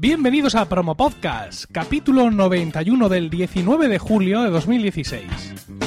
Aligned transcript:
Bienvenidos 0.00 0.54
a 0.54 0.68
Promo 0.68 0.96
Podcast, 0.96 1.64
capítulo 1.72 2.30
91 2.30 3.08
del 3.08 3.30
19 3.30 3.88
de 3.88 3.98
julio 3.98 4.42
de 4.42 4.50
2016. 4.50 5.77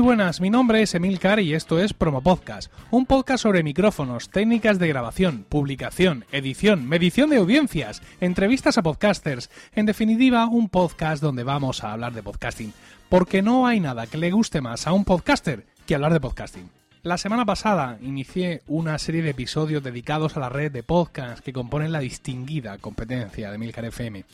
Muy 0.00 0.06
buenas, 0.06 0.40
mi 0.40 0.48
nombre 0.48 0.80
es 0.80 0.94
Emilcar 0.94 1.40
y 1.40 1.52
esto 1.52 1.78
es 1.78 1.92
Promo 1.92 2.22
Podcast, 2.22 2.72
un 2.90 3.04
podcast 3.04 3.42
sobre 3.42 3.62
micrófonos, 3.62 4.30
técnicas 4.30 4.78
de 4.78 4.88
grabación, 4.88 5.44
publicación, 5.46 6.24
edición, 6.32 6.88
medición 6.88 7.28
de 7.28 7.36
audiencias, 7.36 8.00
entrevistas 8.18 8.78
a 8.78 8.82
podcasters, 8.82 9.50
en 9.74 9.84
definitiva 9.84 10.46
un 10.46 10.70
podcast 10.70 11.22
donde 11.22 11.44
vamos 11.44 11.84
a 11.84 11.92
hablar 11.92 12.14
de 12.14 12.22
podcasting, 12.22 12.72
porque 13.10 13.42
no 13.42 13.66
hay 13.66 13.78
nada 13.78 14.06
que 14.06 14.16
le 14.16 14.30
guste 14.30 14.62
más 14.62 14.86
a 14.86 14.94
un 14.94 15.04
podcaster 15.04 15.66
que 15.84 15.96
hablar 15.96 16.14
de 16.14 16.20
podcasting. 16.20 16.70
La 17.02 17.18
semana 17.18 17.44
pasada 17.44 17.98
inicié 18.00 18.62
una 18.68 18.98
serie 18.98 19.20
de 19.20 19.30
episodios 19.30 19.82
dedicados 19.82 20.34
a 20.34 20.40
la 20.40 20.48
red 20.48 20.72
de 20.72 20.82
podcasts 20.82 21.42
que 21.42 21.52
componen 21.52 21.92
la 21.92 22.00
distinguida 22.00 22.78
competencia 22.78 23.50
de 23.50 23.56
Emilcar 23.56 23.84
FM. 23.84 24.24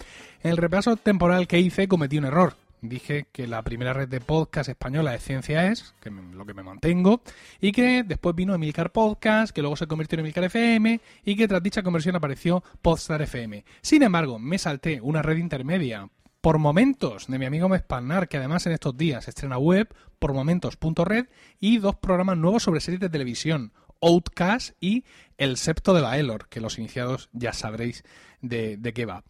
En 0.44 0.50
el 0.52 0.58
repaso 0.58 0.94
temporal 0.94 1.48
que 1.48 1.58
hice 1.58 1.88
cometí 1.88 2.18
un 2.18 2.26
error, 2.26 2.54
dije 2.88 3.26
que 3.32 3.46
la 3.46 3.62
primera 3.62 3.92
red 3.92 4.08
de 4.08 4.20
podcast 4.20 4.68
española 4.68 5.12
de 5.12 5.18
Ciencia 5.18 5.70
es, 5.70 5.94
que 6.00 6.10
lo 6.10 6.44
que 6.46 6.54
me 6.54 6.62
mantengo, 6.62 7.22
y 7.60 7.72
que 7.72 8.02
después 8.02 8.34
vino 8.34 8.54
Emilcar 8.54 8.92
Podcast, 8.92 9.54
que 9.54 9.62
luego 9.62 9.76
se 9.76 9.86
convirtió 9.86 10.16
en 10.16 10.20
Emilcar 10.20 10.44
FM, 10.44 11.00
y 11.24 11.36
que 11.36 11.48
tras 11.48 11.62
dicha 11.62 11.82
conversión 11.82 12.16
apareció 12.16 12.62
Podstar 12.82 13.22
FM. 13.22 13.64
Sin 13.82 14.02
embargo, 14.02 14.38
me 14.38 14.58
salté 14.58 15.00
una 15.00 15.22
red 15.22 15.36
intermedia 15.36 16.08
por 16.40 16.58
momentos 16.58 17.26
de 17.26 17.38
mi 17.38 17.46
amigo 17.46 17.68
Mespalnar, 17.68 18.28
que 18.28 18.36
además 18.36 18.66
en 18.66 18.72
estos 18.72 18.96
días 18.96 19.26
estrena 19.26 19.58
web, 19.58 19.92
por 20.18 20.32
momentos.red, 20.32 21.26
y 21.58 21.78
dos 21.78 21.96
programas 21.96 22.38
nuevos 22.38 22.62
sobre 22.62 22.80
series 22.80 23.00
de 23.00 23.10
televisión, 23.10 23.72
Outcast 24.00 24.76
y 24.80 25.04
El 25.38 25.56
Septo 25.56 25.94
de 25.94 26.02
la 26.02 26.18
Elor, 26.18 26.48
que 26.48 26.60
los 26.60 26.78
iniciados 26.78 27.28
ya 27.32 27.52
sabréis 27.52 28.04
de, 28.42 28.76
de 28.76 28.92
qué 28.92 29.06
va. 29.06 29.24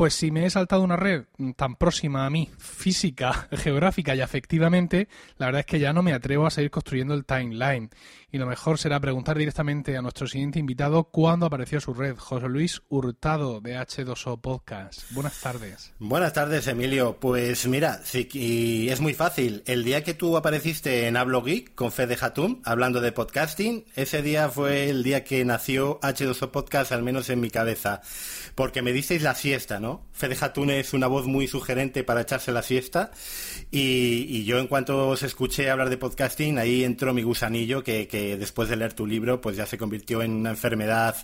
Pues 0.00 0.14
si 0.14 0.30
me 0.30 0.46
he 0.46 0.50
saltado 0.50 0.82
una 0.82 0.96
red 0.96 1.24
tan 1.56 1.76
próxima 1.76 2.24
a 2.24 2.30
mí, 2.30 2.48
física, 2.56 3.48
geográfica 3.52 4.14
y 4.14 4.22
afectivamente, 4.22 5.08
la 5.36 5.44
verdad 5.44 5.60
es 5.60 5.66
que 5.66 5.78
ya 5.78 5.92
no 5.92 6.02
me 6.02 6.14
atrevo 6.14 6.46
a 6.46 6.50
seguir 6.50 6.70
construyendo 6.70 7.12
el 7.12 7.26
timeline. 7.26 7.90
Y 8.32 8.38
lo 8.38 8.46
mejor 8.46 8.78
será 8.78 8.98
preguntar 8.98 9.36
directamente 9.36 9.98
a 9.98 10.02
nuestro 10.02 10.26
siguiente 10.26 10.58
invitado 10.58 11.04
cuándo 11.04 11.44
apareció 11.44 11.80
su 11.80 11.92
red, 11.92 12.16
José 12.16 12.48
Luis 12.48 12.80
Hurtado 12.88 13.60
de 13.60 13.76
H2O 13.76 14.40
Podcast. 14.40 15.02
Buenas 15.10 15.38
tardes. 15.40 15.92
Buenas 15.98 16.32
tardes, 16.32 16.66
Emilio. 16.68 17.18
Pues 17.20 17.66
mira, 17.66 18.00
sí, 18.04 18.88
es 18.88 19.00
muy 19.00 19.12
fácil. 19.12 19.62
El 19.66 19.84
día 19.84 20.02
que 20.02 20.14
tú 20.14 20.36
apareciste 20.36 21.08
en 21.08 21.16
Hablo 21.16 21.42
Geek 21.42 21.74
con 21.74 21.92
Fede 21.92 22.16
Hatum, 22.18 22.62
hablando 22.64 23.00
de 23.00 23.12
podcasting, 23.12 23.84
ese 23.96 24.22
día 24.22 24.48
fue 24.48 24.88
el 24.88 25.02
día 25.02 25.24
que 25.24 25.44
nació 25.44 25.98
H2O 26.00 26.52
Podcast, 26.52 26.92
al 26.92 27.02
menos 27.02 27.28
en 27.30 27.40
mi 27.40 27.50
cabeza. 27.50 28.00
Porque 28.54 28.80
me 28.80 28.92
disteis 28.92 29.22
la 29.22 29.34
siesta, 29.34 29.80
¿no? 29.80 29.89
Fede 30.12 30.36
Hatun 30.40 30.70
es 30.70 30.92
una 30.92 31.06
voz 31.06 31.26
muy 31.26 31.46
sugerente 31.46 32.04
para 32.04 32.22
echarse 32.22 32.52
la 32.52 32.62
siesta. 32.62 33.10
Y, 33.70 34.44
yo 34.44 34.58
en 34.58 34.66
cuanto 34.66 35.08
os 35.08 35.22
escuché 35.22 35.70
hablar 35.70 35.90
de 35.90 35.96
podcasting, 35.96 36.58
ahí 36.58 36.84
entró 36.84 37.14
mi 37.14 37.22
gusanillo 37.22 37.82
que, 37.82 38.36
después 38.38 38.68
de 38.68 38.76
leer 38.76 38.92
tu 38.92 39.06
libro, 39.06 39.40
pues 39.40 39.56
ya 39.56 39.66
se 39.66 39.78
convirtió 39.78 40.22
en 40.22 40.32
una 40.32 40.50
enfermedad 40.50 41.16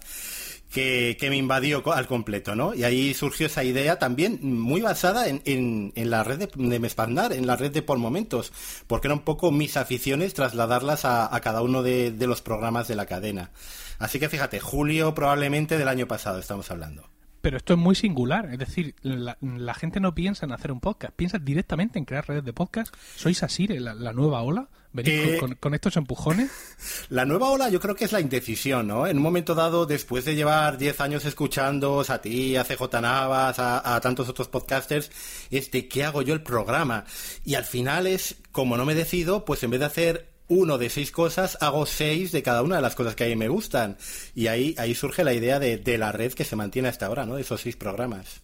que, 0.70 1.16
me 1.28 1.36
invadió 1.36 1.82
al 1.92 2.06
completo, 2.06 2.54
¿no? 2.54 2.74
Y 2.74 2.84
ahí 2.84 3.14
surgió 3.14 3.46
esa 3.46 3.64
idea 3.64 3.98
también 3.98 4.38
muy 4.42 4.80
basada 4.80 5.26
en, 5.28 5.92
la 5.94 6.24
red 6.24 6.38
de, 6.38 6.48
de 6.54 7.36
en 7.36 7.46
la 7.46 7.56
red 7.56 7.70
de 7.70 7.82
Por 7.82 7.98
Momentos, 7.98 8.52
porque 8.86 9.08
era 9.08 9.14
un 9.14 9.24
poco 9.24 9.50
mis 9.50 9.76
aficiones 9.76 10.34
trasladarlas 10.34 11.04
a, 11.04 11.34
a 11.34 11.40
cada 11.40 11.62
uno 11.62 11.82
de, 11.82 12.10
de 12.10 12.26
los 12.26 12.42
programas 12.42 12.88
de 12.88 12.96
la 12.96 13.06
cadena. 13.06 13.50
Así 13.98 14.18
que 14.18 14.28
fíjate, 14.28 14.60
julio 14.60 15.14
probablemente 15.14 15.78
del 15.78 15.88
año 15.88 16.06
pasado 16.06 16.38
estamos 16.38 16.70
hablando 16.70 17.15
pero 17.46 17.58
esto 17.58 17.74
es 17.74 17.78
muy 17.78 17.94
singular. 17.94 18.48
Es 18.50 18.58
decir, 18.58 18.96
la, 19.02 19.74
gente 19.74 20.00
no 20.00 20.16
piensa 20.16 20.46
en 20.46 20.50
hacer 20.50 20.72
un 20.72 20.80
podcast, 20.80 21.14
piensa 21.14 21.38
directamente 21.38 21.96
en 21.96 22.04
crear 22.04 22.26
redes 22.26 22.44
de 22.44 22.52
podcast. 22.52 22.92
¿Sois 23.14 23.40
así, 23.44 23.68
la, 23.68 23.94
la 23.94 24.12
nueva 24.12 24.42
ola? 24.42 24.68
¿Venís 24.92 25.12
eh, 25.12 25.56
con, 25.60 25.72
estos 25.72 25.96
empujones? 25.96 26.50
La 27.08 27.24
nueva 27.24 27.50
ola 27.50 27.68
yo 27.68 27.78
creo 27.78 27.94
que 27.94 28.04
es 28.06 28.12
la 28.12 28.20
indecisión, 28.20 28.88
¿no? 28.88 29.06
En 29.06 29.18
un 29.18 29.22
momento 29.22 29.54
dado, 29.54 29.86
después 29.86 30.24
de 30.24 30.34
llevar 30.34 30.76
10 30.76 31.00
años 31.02 31.24
escuchando 31.24 32.02
a 32.08 32.18
ti, 32.20 32.56
a 32.56 32.64
CJ 32.64 33.00
Navas, 33.00 33.60
a, 33.60 33.94
a 33.94 34.00
tantos 34.00 34.28
otros 34.28 34.48
podcasters, 34.48 35.12
es 35.50 35.70
de 35.70 35.86
qué 35.86 36.02
hago 36.02 36.22
yo 36.22 36.34
el 36.34 36.42
programa. 36.42 37.04
Y 37.44 37.54
al 37.54 37.64
final 37.64 38.08
es, 38.08 38.36
como 38.50 38.76
no 38.76 38.84
me 38.84 38.96
decido, 38.96 39.44
pues 39.44 39.62
en 39.62 39.70
vez 39.70 39.78
de 39.78 39.86
hacer 39.86 40.35
uno 40.48 40.78
de 40.78 40.90
seis 40.90 41.10
cosas, 41.10 41.58
hago 41.60 41.86
seis 41.86 42.32
de 42.32 42.42
cada 42.42 42.62
una 42.62 42.76
de 42.76 42.82
las 42.82 42.94
cosas 42.94 43.14
que 43.14 43.24
a 43.24 43.28
mí 43.28 43.36
me 43.36 43.48
gustan. 43.48 43.96
Y 44.34 44.46
ahí, 44.46 44.74
ahí 44.78 44.94
surge 44.94 45.24
la 45.24 45.34
idea 45.34 45.58
de, 45.58 45.78
de 45.78 45.98
la 45.98 46.12
red 46.12 46.32
que 46.32 46.44
se 46.44 46.56
mantiene 46.56 46.88
hasta 46.88 47.06
ahora, 47.06 47.26
¿no? 47.26 47.36
De 47.36 47.42
esos 47.42 47.60
seis 47.60 47.76
programas. 47.76 48.42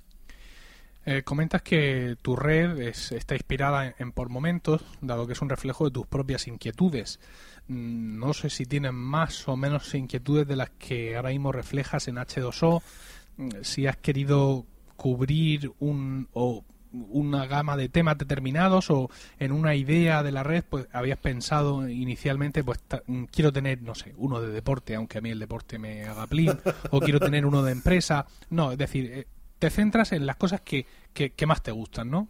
Eh, 1.05 1.23
comentas 1.25 1.63
que 1.63 2.17
tu 2.23 2.37
red 2.37 2.79
está 2.79 3.35
inspirada 3.35 3.93
en, 3.99 4.13
por 4.13 4.29
momentos, 4.29 4.85
dado 5.01 5.27
que 5.27 5.33
es 5.33 5.43
un 5.43 5.49
reflejo 5.49 5.85
de 5.85 5.91
tus 5.91 6.07
propias 6.07 6.47
inquietudes. 6.47 7.19
Mm, 7.67 8.21
no 8.21 8.33
sé 8.35 8.51
si 8.51 8.67
tienes 8.67 8.93
más 8.93 9.49
o 9.49 9.57
menos 9.57 9.93
inquietudes 9.95 10.47
de 10.47 10.57
las 10.57 10.71
que 10.71 11.17
ahora 11.17 11.31
mismo 11.31 11.51
reflejas 11.51 12.07
en 12.07 12.17
H2O, 12.17 12.83
mm, 13.37 13.49
si 13.63 13.87
has 13.89 13.97
querido 13.97 14.65
cubrir 14.97 15.73
un 15.81 16.29
o 16.35 16.65
una 16.93 17.47
gama 17.47 17.77
de 17.77 17.89
temas 17.89 18.19
determinados 18.19 18.91
o 18.91 19.11
en 19.39 19.53
una 19.53 19.75
idea 19.75 20.23
de 20.23 20.33
la 20.33 20.43
red, 20.43 20.65
pues 20.69 20.87
habías 20.93 21.19
pensado 21.19 21.89
inicialmente, 21.89 22.63
pues 22.65 22.81
mm, 23.07 23.25
quiero 23.25 23.53
tener, 23.53 23.83
no 23.83 23.95
sé, 23.95 24.15
uno 24.17 24.41
de 24.41 24.49
deporte, 24.49 24.95
aunque 24.95 25.19
a 25.19 25.21
mí 25.21 25.31
el 25.31 25.39
deporte 25.39 25.79
me 25.79 26.05
haga 26.05 26.27
plin, 26.27 26.53
o 26.91 27.01
quiero 27.01 27.21
tener 27.21 27.47
uno 27.47 27.63
de 27.63 27.73
empresa. 27.73 28.27
No, 28.51 28.73
es 28.73 28.79
decir, 28.79 29.11
eh, 29.13 29.27
te 29.59 29.71
centras 29.71 30.13
en 30.13 30.27
las 30.27 30.37
cosas 30.37 30.61
que, 30.63 30.87
que, 31.13 31.47
más 31.47 31.63
te 31.63 31.71
gustan, 31.71 32.11
¿no? 32.11 32.29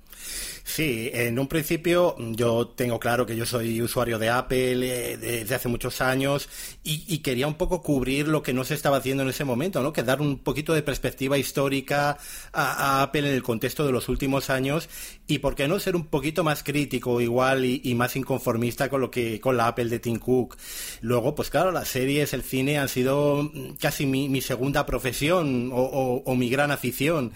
Sí, 0.65 1.11
en 1.13 1.39
un 1.39 1.47
principio 1.47 2.17
yo 2.19 2.69
tengo 2.69 2.99
claro 2.99 3.27
que 3.27 3.37
yo 3.37 3.47
soy 3.47 3.81
usuario 3.81 4.19
de 4.19 4.29
Apple 4.29 5.13
eh, 5.13 5.17
desde 5.17 5.55
hace 5.55 5.69
muchos 5.69 6.01
años 6.01 6.49
y, 6.83 7.19
quería 7.19 7.47
un 7.47 7.55
poco 7.55 7.83
cubrir 7.83 8.27
lo 8.27 8.43
que 8.43 8.53
no 8.53 8.65
se 8.65 8.75
estaba 8.75 8.97
haciendo 8.97 9.23
en 9.23 9.29
ese 9.29 9.45
momento, 9.45 9.83
¿no? 9.83 9.93
Que 9.93 10.03
dar 10.03 10.21
un 10.21 10.39
poquito 10.39 10.75
de 10.75 10.83
perspectiva 10.83 11.39
histórica 11.39 12.19
a, 12.53 13.03
Apple 13.03 13.29
en 13.29 13.35
el 13.35 13.43
contexto 13.43 13.87
de 13.87 13.93
los 13.93 14.09
últimos 14.09 14.51
años 14.51 14.89
y 15.29 15.39
por 15.39 15.55
qué 15.55 15.69
no 15.69 15.79
ser 15.79 15.95
un 15.95 16.07
poquito 16.07 16.43
más 16.43 16.65
crítico 16.65 17.21
igual 17.21 17.65
y, 17.65 17.95
más 17.95 18.17
inconformista 18.17 18.89
con 18.89 19.01
lo 19.01 19.11
que 19.11 19.41
con 19.41 19.57
la 19.57 19.69
Apple 19.69 19.87
de 19.87 20.01
Tim 20.01 20.19
Cook. 20.19 20.57
Luego, 21.01 21.35
pues 21.35 21.51
claro, 21.51 21.71
las 21.71 21.89
series, 21.89 22.33
el 22.33 22.43
cine 22.43 22.79
han 22.79 22.89
sido 22.89 23.51
casi 23.81 24.07
mi, 24.07 24.41
segunda 24.41 24.85
profesión 24.87 25.71
o 25.73 26.35
mi 26.35 26.51
gran 26.51 26.73
afición. 26.73 27.33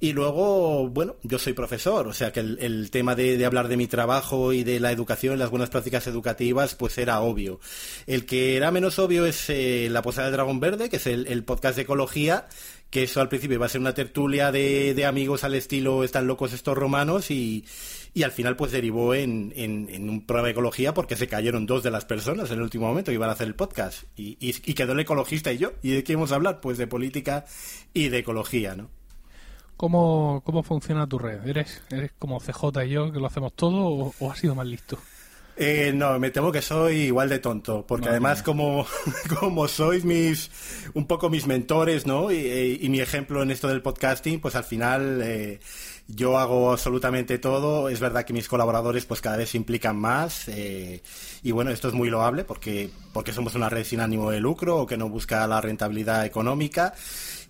Y 0.00 0.12
luego, 0.12 0.88
bueno, 0.88 1.16
yo 1.22 1.38
soy 1.38 1.52
profesor, 1.52 2.06
o 2.08 2.12
sea 2.12 2.32
que 2.32 2.40
el, 2.40 2.90
tema 2.90 3.14
de, 3.14 3.42
hablar 3.44 3.68
de 3.68 3.76
mi 3.76 3.86
trabajo 3.86 4.52
y 4.52 4.64
de 4.64 4.80
la 4.80 4.90
educación, 4.90 5.38
las 5.38 5.50
buenas 5.50 5.70
prácticas 5.70 6.06
educativas, 6.06 6.74
pues 6.74 6.98
era 6.98 7.20
obvio. 7.20 7.60
El 8.06 8.26
que 8.26 8.56
era 8.56 8.70
menos 8.70 8.98
obvio 8.98 9.24
es 9.24 9.48
eh, 9.50 9.88
La 9.90 10.02
Posada 10.02 10.26
del 10.26 10.34
Dragón 10.34 10.60
Verde, 10.60 10.90
que 10.90 10.96
es 10.96 11.06
el, 11.06 11.44
podcast 11.44 11.76
de 11.76 11.82
ecología, 11.82 12.46
que 12.90 13.04
eso 13.04 13.20
al 13.20 13.28
principio 13.28 13.54
iba 13.54 13.66
a 13.66 13.68
ser 13.68 13.80
una 13.80 13.94
tertulia 13.94 14.50
de, 14.50 15.04
amigos 15.06 15.44
al 15.44 15.54
estilo 15.54 16.04
están 16.04 16.26
locos 16.26 16.52
estos 16.52 16.76
romanos 16.76 17.30
y, 17.30 17.64
al 18.22 18.32
final 18.32 18.56
pues 18.56 18.72
derivó 18.72 19.14
en, 19.14 19.52
un 19.56 20.26
programa 20.26 20.48
de 20.48 20.52
ecología 20.52 20.94
porque 20.94 21.16
se 21.16 21.28
cayeron 21.28 21.66
dos 21.66 21.82
de 21.82 21.90
las 21.90 22.04
personas 22.04 22.50
en 22.50 22.58
el 22.58 22.62
último 22.62 22.86
momento 22.86 23.10
que 23.10 23.16
iban 23.16 23.28
a 23.28 23.32
hacer 23.32 23.46
el 23.46 23.54
podcast 23.54 24.04
y, 24.16 24.36
y, 24.40 24.54
y 24.64 24.74
quedó 24.74 24.92
el 24.92 25.00
ecologista 25.00 25.52
y 25.52 25.58
yo. 25.58 25.72
¿Y 25.82 25.90
de 25.90 26.04
qué 26.04 26.12
íbamos 26.12 26.32
a 26.32 26.36
hablar? 26.36 26.60
Pues 26.60 26.78
de 26.78 26.86
política 26.86 27.44
y 27.92 28.08
de 28.08 28.18
ecología, 28.18 28.74
¿no? 28.74 28.90
¿Cómo, 29.76 30.42
¿Cómo 30.44 30.62
funciona 30.62 31.06
tu 31.06 31.18
red? 31.18 31.46
¿Eres, 31.46 31.82
¿Eres 31.90 32.12
como 32.18 32.40
CJ 32.40 32.84
y 32.86 32.90
yo, 32.90 33.12
que 33.12 33.18
lo 33.18 33.26
hacemos 33.26 33.52
todo, 33.54 34.12
o, 34.18 34.30
has 34.30 34.38
sido 34.38 34.54
más 34.54 34.66
listo? 34.66 34.98
Eh, 35.56 35.92
no, 35.94 36.18
me 36.18 36.30
temo 36.30 36.50
que 36.50 36.62
soy 36.62 37.02
igual 37.02 37.28
de 37.28 37.38
tonto, 37.38 37.84
porque 37.86 38.08
además 38.08 38.42
como, 38.42 38.86
como 39.38 39.68
sois 39.68 40.04
mis, 40.04 40.50
un 40.94 41.06
poco 41.06 41.30
mis 41.30 41.46
mentores, 41.46 42.06
¿no? 42.06 42.32
Y, 42.32 42.88
mi 42.88 43.00
ejemplo 43.00 43.42
en 43.42 43.50
esto 43.50 43.68
del 43.68 43.82
podcasting, 43.82 44.40
pues 44.40 44.56
al 44.56 44.64
final 44.64 45.20
eh, 45.22 45.60
yo 46.08 46.38
hago 46.38 46.72
absolutamente 46.72 47.38
todo. 47.38 47.88
Es 47.88 48.00
verdad 48.00 48.24
que 48.24 48.32
mis 48.32 48.48
colaboradores 48.48 49.06
pues 49.06 49.20
cada 49.20 49.36
vez 49.36 49.50
se 49.50 49.56
implican 49.56 49.96
más. 49.96 50.48
Eh, 50.48 51.02
y 51.42 51.52
bueno, 51.52 51.70
esto 51.70 51.88
es 51.88 51.94
muy 51.94 52.10
loable 52.10 52.44
porque, 52.44 52.90
porque 53.12 53.32
somos 53.32 53.54
una 53.54 53.68
red 53.68 53.84
sin 53.84 54.00
ánimo 54.00 54.30
de 54.30 54.40
lucro 54.40 54.78
o 54.78 54.86
que 54.86 54.96
no 54.96 55.08
busca 55.08 55.46
la 55.46 55.60
rentabilidad 55.60 56.26
económica. 56.26 56.94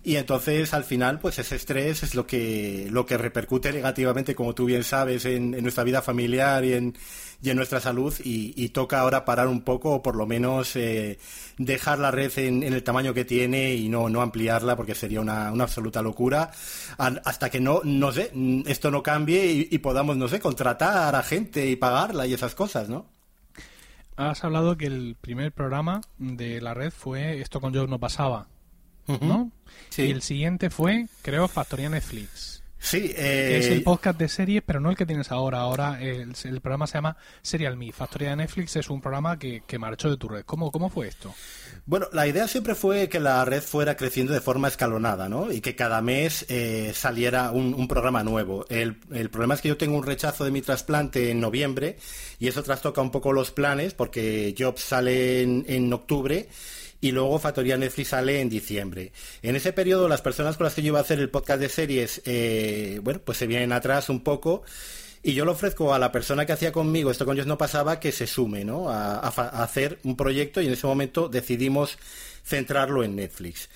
Y 0.05 0.17
entonces 0.17 0.71
al 0.75 0.83
final, 0.83 1.17
pues 1.17 1.39
ese 1.39 1.55
estrés 1.55 2.03
es 2.03 2.13
lo 2.13 2.27
que, 2.27 2.87
lo 2.91 3.07
que 3.07 3.17
repercute 3.17 3.73
negativamente, 3.73 4.35
como 4.35 4.53
tú 4.53 4.65
bien 4.65 4.83
sabes, 4.83 5.25
en, 5.25 5.49
nuestra 5.63 5.83
vida 5.83 6.03
familiar 6.03 6.63
y 6.63 6.73
en, 6.73 6.95
y 7.41 7.49
en 7.49 7.57
nuestra 7.57 7.79
salud. 7.79 8.13
Y, 8.23 8.69
toca 8.69 8.99
ahora 8.99 9.25
parar 9.25 9.47
un 9.47 9.61
poco, 9.61 9.95
o 9.95 10.03
por 10.03 10.15
lo 10.15 10.27
menos 10.27 10.75
eh, 10.75 11.17
dejar 11.57 11.97
la 11.97 12.11
red 12.11 12.31
en, 12.37 12.61
el 12.61 12.83
tamaño 12.83 13.15
que 13.15 13.25
tiene 13.25 13.73
y 13.73 13.89
no, 13.89 14.07
no 14.07 14.21
ampliarla, 14.21 14.75
porque 14.75 14.93
sería 14.93 15.21
una, 15.21 15.51
una 15.51 15.63
absoluta 15.63 16.03
locura. 16.03 16.51
Hasta 16.99 17.49
que 17.49 17.59
no, 17.59 17.81
no 17.83 18.11
sé, 18.11 18.29
mm, 18.31 18.61
esto 18.67 18.91
no 18.91 19.01
cambie 19.01 19.67
y, 19.71 19.77
podamos, 19.79 20.17
no 20.17 20.27
sé, 20.27 20.39
contratar 20.39 21.15
a 21.15 21.23
gente 21.23 21.65
y 21.65 21.77
pagarla 21.77 22.27
y 22.27 22.35
esas 22.35 22.53
cosas, 22.53 22.89
¿no? 22.89 23.07
Has 24.17 24.43
hablado 24.43 24.77
que 24.77 24.85
el 24.85 25.17
primer 25.19 25.51
programa 25.51 26.01
de 26.19 26.61
la 26.61 26.75
red 26.75 26.91
fue 26.91 27.41
Esto 27.41 27.59
con 27.59 27.73
Joe 27.73 27.87
no 27.87 27.99
pasaba, 27.99 28.47
¿no? 29.07 29.51
Sí. 29.89 30.03
Y 30.03 30.11
el 30.11 30.21
siguiente 30.21 30.69
fue, 30.69 31.07
creo, 31.21 31.47
Factoría 31.47 31.89
Netflix. 31.89 32.55
Sí, 32.85 33.09
Que 33.15 33.57
es 33.57 33.65
el 33.65 33.79
eh, 33.79 33.81
podcast 33.81 34.19
de 34.19 34.29
series, 34.29 34.61
pero 34.63 34.79
no 34.79 34.91
el 34.91 34.95
que 34.95 35.07
tienes 35.07 35.31
ahora. 35.31 35.61
Ahora 35.61 35.99
el, 35.99 36.35
el 36.43 36.61
programa 36.61 36.85
se 36.85 36.93
llama 36.99 37.17
Serial 37.41 37.77
Me. 37.77 37.91
Factoría 37.91 38.29
de 38.29 38.35
Netflix 38.35 38.75
es 38.75 38.91
un 38.91 39.01
programa 39.01 39.39
que, 39.39 39.63
que 39.65 39.79
marchó 39.79 40.07
de 40.07 40.17
tu 40.17 40.27
red. 40.27 40.43
¿Cómo, 40.45 40.71
¿Cómo 40.71 40.89
fue 40.89 41.07
esto? 41.07 41.33
Bueno, 41.87 42.07
la 42.13 42.27
idea 42.27 42.47
siempre 42.47 42.75
fue 42.75 43.09
que 43.09 43.19
la 43.19 43.43
red 43.43 43.63
fuera 43.63 43.97
creciendo 43.97 44.33
de 44.33 44.39
forma 44.39 44.67
escalonada, 44.67 45.27
¿no? 45.29 45.51
Y 45.51 45.61
que 45.61 45.75
cada 45.75 45.99
mes 46.01 46.45
eh, 46.47 46.91
saliera 46.93 47.49
un, 47.49 47.73
un 47.73 47.87
programa 47.87 48.23
nuevo. 48.23 48.67
El, 48.69 48.99
el 49.11 49.31
problema 49.31 49.55
es 49.55 49.61
que 49.61 49.69
yo 49.69 49.77
tengo 49.77 49.97
un 49.97 50.03
rechazo 50.03 50.45
de 50.45 50.51
mi 50.51 50.61
trasplante 50.61 51.31
en 51.31 51.39
noviembre 51.39 51.97
y 52.37 52.49
eso 52.49 52.61
trastoca 52.61 53.01
un 53.01 53.09
poco 53.09 53.33
los 53.33 53.49
planes 53.49 53.95
porque 53.95 54.53
Jobs 54.55 54.81
sale 54.81 55.41
en, 55.41 55.65
en 55.67 55.91
octubre 55.91 56.49
y 57.01 57.11
luego 57.11 57.39
Factoría 57.39 57.77
Netflix 57.77 58.09
sale 58.09 58.41
en 58.41 58.49
diciembre. 58.49 59.11
En 59.41 59.55
ese 59.55 59.73
periodo 59.73 60.07
las 60.07 60.21
personas 60.21 60.57
con 60.57 60.65
las 60.65 60.73
que 60.73 60.81
yo 60.81 60.87
iba 60.87 60.99
a 60.99 61.03
hacer 61.03 61.19
el 61.19 61.29
podcast 61.29 61.59
de 61.59 61.69
series, 61.69 62.21
eh, 62.25 62.99
bueno, 63.03 63.19
pues 63.23 63.37
se 63.37 63.47
vienen 63.47 63.71
atrás 63.71 64.09
un 64.09 64.21
poco. 64.21 64.63
Y 65.21 65.33
yo 65.33 65.43
le 65.43 65.51
ofrezco 65.51 65.93
a 65.93 65.97
la 65.97 66.11
persona 66.11 66.45
que 66.45 66.53
hacía 66.53 66.71
conmigo, 66.71 67.09
esto 67.09 67.25
con 67.25 67.35
ellos 67.35 67.47
no 67.47 67.57
pasaba, 67.57 67.99
que 67.99 68.11
se 68.11 68.27
sume, 68.27 68.63
¿no? 68.63 68.89
A, 68.89 69.17
a 69.17 69.63
hacer 69.63 69.97
un 70.03 70.15
proyecto 70.15 70.61
y 70.61 70.67
en 70.67 70.73
ese 70.73 70.85
momento 70.85 71.29
decidimos 71.29 71.97
centrarlo 72.43 73.03
en 73.03 73.15
Netflix. 73.15 73.69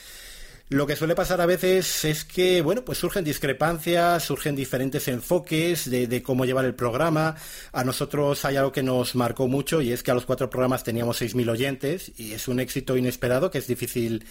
Lo 0.72 0.86
que 0.86 0.96
suele 0.96 1.16
pasar 1.16 1.42
a 1.42 1.48
veces 1.48 2.06
es 2.06 2.24
que, 2.24 2.62
bueno, 2.62 2.86
pues 2.86 3.00
surgen 3.00 3.24
discrepancias, 3.24 4.24
surgen 4.24 4.56
diferentes 4.56 5.08
enfoques 5.08 5.90
de, 5.90 6.06
de 6.06 6.22
cómo 6.22 6.46
llevar 6.46 6.66
el 6.66 6.76
programa. 6.76 7.36
A 7.72 7.84
nosotros 7.84 8.46
hay 8.46 8.56
algo 8.56 8.72
que 8.72 8.84
nos 8.84 9.16
marcó 9.16 9.48
mucho 9.48 9.82
y 9.82 9.92
es 9.92 10.04
que 10.04 10.12
a 10.12 10.14
los 10.14 10.28
cuatro 10.28 10.48
programas 10.48 10.84
teníamos 10.84 11.20
6.000 11.24 11.50
oyentes 11.50 12.12
y 12.18 12.34
es 12.34 12.48
un 12.48 12.60
éxito 12.60 12.96
inesperado 12.96 13.50
que 13.50 13.58
es 13.58 13.66
difícil 13.66 14.24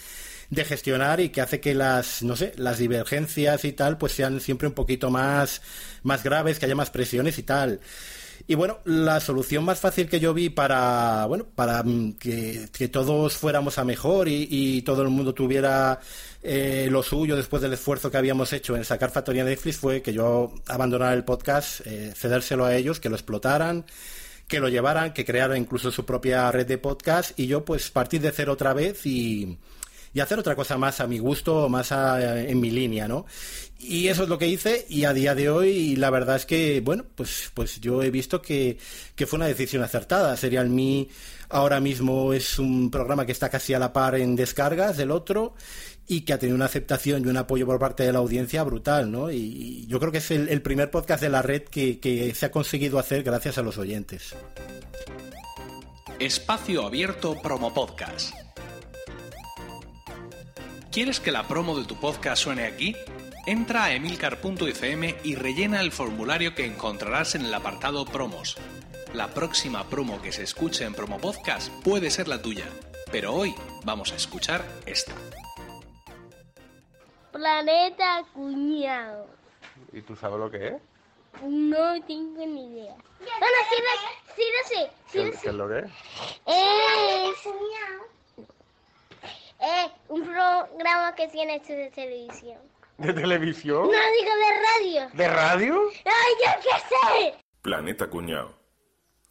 de 0.49 0.63
gestionar 0.63 1.19
y 1.19 1.27
que 1.27 1.41
hace 1.41 1.59
que 1.59 1.75
las, 1.75 2.23
no 2.23 2.37
sé, 2.37 2.53
las 2.55 2.77
divergencias 2.77 3.65
y 3.65 3.73
tal, 3.73 3.97
pues 3.97 4.13
sean 4.13 4.39
siempre 4.39 4.69
un 4.69 4.73
poquito 4.73 5.09
más, 5.09 5.61
más 6.03 6.23
graves, 6.23 6.57
que 6.57 6.65
haya 6.67 6.75
más 6.75 6.89
presiones 6.89 7.37
y 7.37 7.43
tal. 7.43 7.81
Y 8.49 8.55
bueno, 8.55 8.79
la 8.83 9.19
solución 9.19 9.63
más 9.63 9.79
fácil 9.79 10.09
que 10.09 10.19
yo 10.19 10.33
vi 10.33 10.49
para, 10.49 11.23
bueno, 11.27 11.45
para 11.53 11.83
mm, 11.83 12.13
que, 12.13 12.89
todos 12.91 13.37
fuéramos 13.37 13.77
a 13.77 13.85
mejor 13.85 14.27
y, 14.27 14.47
y 14.49 14.81
todo 14.81 15.03
el 15.03 15.09
mundo 15.09 15.35
tuviera 15.35 15.99
eh, 16.41 16.87
lo 16.89 17.03
suyo 17.03 17.35
después 17.35 17.61
del 17.61 17.73
esfuerzo 17.73 18.09
que 18.09 18.17
habíamos 18.17 18.51
hecho 18.51 18.75
en 18.75 18.85
sacar 18.85 19.11
Factoría 19.11 19.43
Netflix 19.43 19.77
fue 19.77 20.01
que 20.01 20.13
yo 20.13 20.51
abandonara 20.67 21.13
el 21.13 21.25
podcast, 21.25 21.81
eh, 21.85 22.11
cedérselo 22.15 22.65
a 22.65 22.75
ellos, 22.75 22.99
que 22.99 23.09
lo 23.09 23.17
explotaran, 23.17 23.85
que 24.47 24.59
lo 24.59 24.67
llevaran, 24.67 25.13
que 25.13 25.25
crearan 25.25 25.57
incluso 25.57 25.91
su 25.91 26.03
propia 26.03 26.51
red 26.51 26.65
de 26.65 26.79
podcast 26.79 27.39
y 27.39 27.45
yo 27.45 27.63
pues 27.63 27.91
partir 27.91 28.19
de 28.19 28.31
cero 28.31 28.53
otra 28.53 28.73
vez 28.73 29.05
y, 29.05 29.59
y 30.13 30.19
hacer 30.19 30.39
otra 30.39 30.55
cosa 30.55 30.77
más 30.77 30.99
a 30.99 31.07
mi 31.07 31.19
gusto, 31.19 31.69
más 31.69 31.91
en 31.91 32.59
mi 32.59 32.71
línea, 32.71 33.07
¿no? 33.07 33.25
Y 33.79 34.07
eso 34.07 34.23
es 34.23 34.29
lo 34.29 34.37
que 34.37 34.47
hice 34.47 34.85
y 34.89 35.05
a 35.05 35.13
día 35.13 35.35
de 35.35 35.49
hoy 35.49 35.95
la 35.95 36.09
verdad 36.09 36.35
es 36.35 36.45
que, 36.45 36.81
bueno, 36.81 37.05
pues, 37.15 37.51
pues 37.53 37.79
yo 37.79 38.03
he 38.03 38.11
visto 38.11 38.41
que, 38.41 38.77
que 39.15 39.25
fue 39.25 39.37
una 39.37 39.47
decisión 39.47 39.83
acertada. 39.83 40.35
Serial 40.35 40.69
Me 40.69 41.07
ahora 41.49 41.79
mismo 41.79 42.33
es 42.33 42.59
un 42.59 42.91
programa 42.91 43.25
que 43.25 43.31
está 43.31 43.49
casi 43.49 43.73
a 43.73 43.79
la 43.79 43.93
par 43.93 44.15
en 44.15 44.35
descargas 44.35 44.97
del 44.97 45.11
otro 45.11 45.55
y 46.07 46.21
que 46.21 46.33
ha 46.33 46.39
tenido 46.39 46.55
una 46.55 46.65
aceptación 46.65 47.23
y 47.23 47.29
un 47.29 47.37
apoyo 47.37 47.65
por 47.65 47.79
parte 47.79 48.03
de 48.03 48.11
la 48.11 48.19
audiencia 48.19 48.63
brutal, 48.63 49.11
¿no? 49.11 49.31
Y 49.31 49.85
yo 49.87 49.99
creo 49.99 50.11
que 50.11 50.17
es 50.17 50.31
el, 50.31 50.49
el 50.49 50.61
primer 50.61 50.91
podcast 50.91 51.21
de 51.21 51.29
la 51.29 51.41
red 51.41 51.63
que, 51.63 51.99
que 51.99 52.33
se 52.33 52.47
ha 52.47 52.51
conseguido 52.51 52.99
hacer 52.99 53.23
gracias 53.23 53.57
a 53.57 53.61
los 53.61 53.77
oyentes. 53.77 54.35
Espacio 56.19 56.85
Abierto 56.85 57.39
Promo 57.41 57.73
Podcast. 57.73 58.48
¿Quieres 60.91 61.19
que 61.19 61.31
la 61.31 61.47
promo 61.47 61.77
de 61.77 61.85
tu 61.85 61.95
podcast 61.99 62.41
suene 62.43 62.65
aquí? 62.65 62.95
Entra 63.45 63.85
a 63.85 63.93
emilcar.fm 63.93 65.15
y 65.23 65.35
rellena 65.35 65.81
el 65.81 65.91
formulario 65.91 66.55
que 66.55 66.65
encontrarás 66.65 67.35
en 67.35 67.45
el 67.45 67.53
apartado 67.53 68.05
Promos. 68.05 68.57
La 69.13 69.27
próxima 69.29 69.87
promo 69.89 70.21
que 70.21 70.31
se 70.31 70.43
escuche 70.43 70.85
en 70.85 70.93
Promo 70.93 71.17
Podcast 71.19 71.71
puede 71.83 72.11
ser 72.11 72.27
la 72.27 72.41
tuya, 72.41 72.65
pero 73.11 73.33
hoy 73.33 73.55
vamos 73.83 74.11
a 74.11 74.15
escuchar 74.15 74.63
esta. 74.85 75.13
Planeta 77.31 78.23
cuñado. 78.33 79.27
¿Y 79.93 80.01
tú 80.01 80.15
sabes 80.15 80.39
lo 80.39 80.49
que 80.51 80.67
es? 80.67 80.73
No 81.43 82.01
tengo 82.05 82.45
ni 82.45 82.67
idea. 82.73 82.95
Bueno, 83.19 83.57
sí 83.69 83.75
lo, 83.83 84.35
sí 84.35 84.43
lo 84.51 84.67
sé. 84.67 84.91
Sí 85.07 85.17
¿Qué, 85.17 85.23
lo 85.25 85.31
qué 85.31 85.37
sé. 85.37 85.47
es 85.49 85.55
lo 85.55 85.67
que 85.69 85.79
es? 85.79 85.85
Es 86.45 87.45
eh, 89.59 89.91
un 90.09 90.23
programa 90.23 91.13
que 91.15 91.27
tiene 91.27 91.55
hecho 91.55 91.73
de 91.73 91.89
televisión. 91.91 92.59
¿De 92.97 93.13
televisión? 93.13 93.83
No 93.83 93.87
digo 93.87 94.31
de 94.35 95.03
radio. 95.05 95.09
¿De 95.13 95.27
radio? 95.27 95.81
¡Ay, 96.05 96.33
yo 96.45 96.51
qué 96.61 96.79
sé! 96.79 97.33
Planeta 97.61 98.09
Cuñado. 98.09 98.57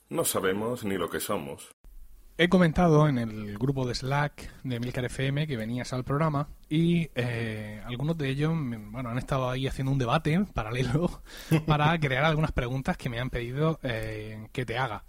No 0.08 0.25
sabemos 0.25 0.84
ni 0.84 0.96
lo 0.96 1.10
que 1.10 1.20
somos. 1.20 1.70
He 2.40 2.48
comentado 2.48 3.08
en 3.08 3.19
el 3.19 3.58
grupo 3.58 3.84
de 3.84 3.96
Slack 3.96 4.62
de 4.62 4.78
Milcar 4.78 5.04
FM 5.04 5.48
que 5.48 5.56
venías 5.56 5.92
al 5.92 6.04
programa 6.04 6.48
y 6.69 7.10
eh, 7.16 7.82
algunos 7.84 8.16
de 8.16 8.28
ellos 8.28 8.52
bueno, 8.54 9.10
han 9.10 9.19
estado 9.19 9.50
ahí 9.50 9.66
haciendo 9.66 9.90
un 9.90 9.98
debate 9.98 10.38
paralelo 10.54 11.20
para 11.66 11.98
crear 11.98 12.25
algunas 12.25 12.52
preguntas 12.52 12.96
que 12.96 13.08
me 13.08 13.19
han 13.19 13.28
pedido 13.28 13.80
eh, 13.82 14.46
que 14.52 14.64
te 14.64 14.78
haga. 14.78 15.02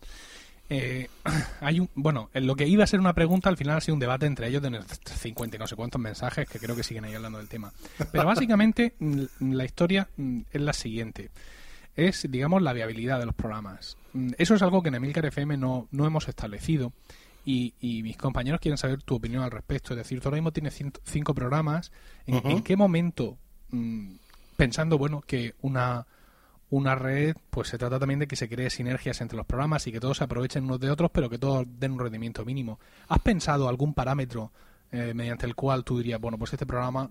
Eh, 0.69 1.07
hay 1.61 1.79
un, 1.79 1.89
bueno, 1.95 2.29
en 2.33 2.45
lo 2.47 2.55
que 2.55 2.67
iba 2.67 2.83
a 2.83 2.87
ser 2.87 2.99
una 2.99 3.13
pregunta 3.13 3.49
al 3.49 3.57
final 3.57 3.77
ha 3.77 3.81
sido 3.81 3.95
un 3.95 3.99
debate 3.99 4.25
entre 4.27 4.47
ellos 4.47 4.61
de 4.61 4.79
50 5.05 5.55
y 5.55 5.59
no 5.59 5.67
sé 5.67 5.75
cuántos 5.75 5.99
mensajes 5.99 6.47
que 6.47 6.59
creo 6.59 6.75
que 6.75 6.83
siguen 6.83 7.05
ahí 7.05 7.15
hablando 7.15 7.39
del 7.39 7.47
tema. 7.49 7.71
Pero 8.11 8.25
básicamente 8.25 8.95
la 9.39 9.65
historia 9.65 10.09
es 10.51 10.61
la 10.61 10.73
siguiente 10.73 11.31
es, 11.95 12.25
digamos, 12.31 12.61
la 12.61 12.71
viabilidad 12.71 13.19
de 13.19 13.25
los 13.25 13.35
programas. 13.35 13.97
Eso 14.37 14.55
es 14.55 14.61
algo 14.61 14.81
que 14.81 14.87
en 14.87 14.95
Emilcar 14.95 15.25
FM 15.25 15.57
no, 15.57 15.87
no 15.91 16.05
hemos 16.05 16.29
establecido 16.29 16.93
y, 17.43 17.73
y 17.81 18.03
mis 18.03 18.15
compañeros 18.15 18.61
quieren 18.61 18.77
saber 18.77 19.01
tu 19.03 19.15
opinión 19.15 19.43
al 19.43 19.51
respecto. 19.51 19.93
Es 19.93 19.97
decir, 19.97 20.21
tú 20.21 20.29
ahora 20.29 20.37
mismo 20.37 20.53
tienes 20.53 20.79
cin- 20.79 20.97
cinco 21.03 21.33
programas. 21.33 21.91
¿En, 22.25 22.63
qué 22.63 22.77
momento, 22.77 23.37
mm, 23.71 24.11
pensando, 24.55 24.97
bueno, 24.97 25.21
que 25.27 25.55
una, 25.61 26.05
una 26.71 26.95
red, 26.95 27.35
pues 27.49 27.67
se 27.69 27.77
trata 27.77 27.97
también 27.99 28.19
de 28.19 28.27
que 28.27 28.35
se 28.35 28.47
cree 28.47 28.69
sinergias 28.69 29.21
entre 29.21 29.37
los 29.37 29.45
programas 29.45 29.85
y 29.87 29.91
que 29.91 29.99
todos 29.99 30.17
se 30.17 30.23
aprovechen 30.23 30.65
unos 30.65 30.79
de 30.79 30.91
otros, 30.91 31.09
pero 31.11 31.29
que 31.29 31.37
todos 31.39 31.65
den 31.79 31.93
un 31.93 31.99
rendimiento 31.99 32.45
mínimo. 32.45 32.79
¿Has 33.07 33.19
pensado 33.19 33.67
algún 33.67 33.93
parámetro 33.93 34.51
eh, 34.91 35.13
mediante 35.15 35.45
el 35.45 35.55
cual 35.55 35.83
tú 35.83 35.97
dirías, 35.97 36.19
bueno, 36.21 36.37
pues 36.37 36.53
este 36.53 36.65
programa 36.65 37.09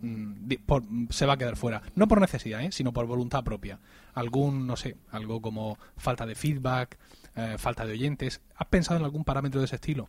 mm, 0.00 0.52
por- 0.66 0.84
se 1.10 1.26
va 1.26 1.34
a 1.34 1.36
quedar 1.36 1.56
fuera? 1.56 1.82
No 1.94 2.08
por 2.08 2.20
necesidad, 2.20 2.62
¿eh? 2.62 2.72
sino 2.72 2.92
por 2.92 3.06
voluntad 3.06 3.44
propia. 3.44 3.78
Algún, 4.14 4.66
no 4.66 4.76
sé, 4.76 4.96
algo 5.10 5.42
como 5.42 5.78
falta 5.96 6.24
de 6.24 6.34
feedback, 6.34 6.96
eh, 7.36 7.56
falta 7.58 7.84
de 7.84 7.92
oyentes. 7.92 8.40
¿Has 8.56 8.68
pensado 8.68 8.98
en 8.98 9.04
algún 9.04 9.24
parámetro 9.24 9.60
de 9.60 9.66
ese 9.66 9.76
estilo? 9.76 10.08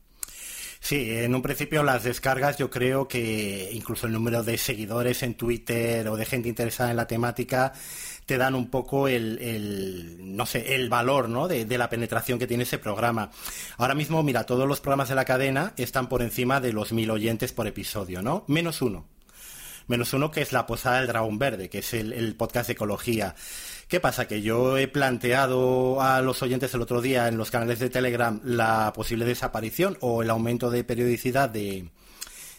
Sí, 0.79 1.09
en 1.09 1.33
un 1.33 1.41
principio 1.41 1.81
las 1.83 2.03
descargas 2.03 2.57
yo 2.57 2.69
creo 2.69 3.07
que 3.07 3.69
incluso 3.71 4.05
el 4.07 4.13
número 4.13 4.43
de 4.43 4.57
seguidores 4.57 5.23
en 5.23 5.33
Twitter 5.35 6.07
o 6.09 6.17
de 6.17 6.25
gente 6.25 6.49
interesada 6.49 6.91
en 6.91 6.97
la 6.97 7.07
temática 7.07 7.73
te 8.25 8.37
dan 8.37 8.55
un 8.55 8.69
poco 8.69 9.07
el, 9.07 9.39
el, 9.39 10.35
no 10.35 10.45
sé, 10.45 10.75
el 10.75 10.89
valor, 10.89 11.29
¿no? 11.29 11.47
De, 11.47 11.65
de 11.65 11.77
la 11.77 11.89
penetración 11.89 12.39
que 12.39 12.47
tiene 12.47 12.63
ese 12.63 12.79
programa. 12.79 13.31
Ahora 13.77 13.95
mismo, 13.95 14.23
mira, 14.23 14.45
todos 14.45 14.67
los 14.67 14.81
programas 14.81 15.09
de 15.09 15.15
la 15.15 15.25
cadena 15.25 15.73
están 15.77 16.09
por 16.09 16.21
encima 16.21 16.59
de 16.59 16.73
los 16.73 16.91
mil 16.91 17.11
oyentes 17.11 17.53
por 17.53 17.67
episodio, 17.67 18.21
¿no? 18.21 18.43
Menos 18.47 18.81
uno. 18.81 19.07
Menos 19.87 20.13
uno 20.13 20.31
que 20.31 20.41
es 20.41 20.51
la 20.51 20.65
Posada 20.65 20.97
del 20.97 21.07
Dragón 21.07 21.37
Verde, 21.37 21.69
que 21.69 21.79
es 21.79 21.93
el, 21.93 22.11
el 22.13 22.35
podcast 22.35 22.67
de 22.67 22.73
ecología. 22.73 23.35
¿Qué 23.87 23.99
pasa? 23.99 24.27
Que 24.27 24.41
yo 24.41 24.79
he 24.79 24.87
planteado 24.87 26.01
a 26.01 26.21
los 26.21 26.41
oyentes 26.41 26.73
el 26.73 26.81
otro 26.81 27.01
día 27.01 27.27
en 27.27 27.37
los 27.37 27.51
canales 27.51 27.77
de 27.77 27.91
Telegram 27.91 28.41
la 28.43 28.91
posible 28.95 29.25
desaparición 29.25 29.95
o 30.01 30.23
el 30.23 30.31
aumento 30.31 30.71
de 30.71 30.83
periodicidad 30.83 31.49
de, 31.51 31.91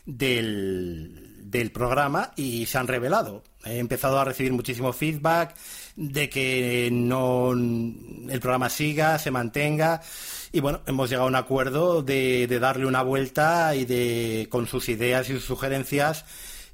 del, 0.04 1.25
del 1.50 1.71
programa 1.71 2.33
y 2.37 2.67
se 2.67 2.79
han 2.79 2.88
revelado. 2.88 3.43
He 3.65 3.79
empezado 3.79 4.19
a 4.19 4.25
recibir 4.25 4.53
muchísimo 4.53 4.93
feedback 4.93 5.55
de 5.95 6.29
que 6.29 6.88
no 6.93 7.53
el 7.53 8.41
programa 8.41 8.69
siga, 8.69 9.19
se 9.19 9.31
mantenga. 9.31 10.03
Y 10.53 10.61
bueno, 10.61 10.81
hemos 10.87 11.09
llegado 11.09 11.26
a 11.26 11.31
un 11.31 11.37
acuerdo 11.37 12.03
de, 12.03 12.47
de 12.47 12.59
darle 12.59 12.87
una 12.87 13.03
vuelta 13.03 13.75
y 13.75 13.85
de 13.85 14.49
con 14.50 14.67
sus 14.67 14.88
ideas 14.88 15.29
y 15.29 15.35
sus 15.35 15.45
sugerencias 15.45 16.25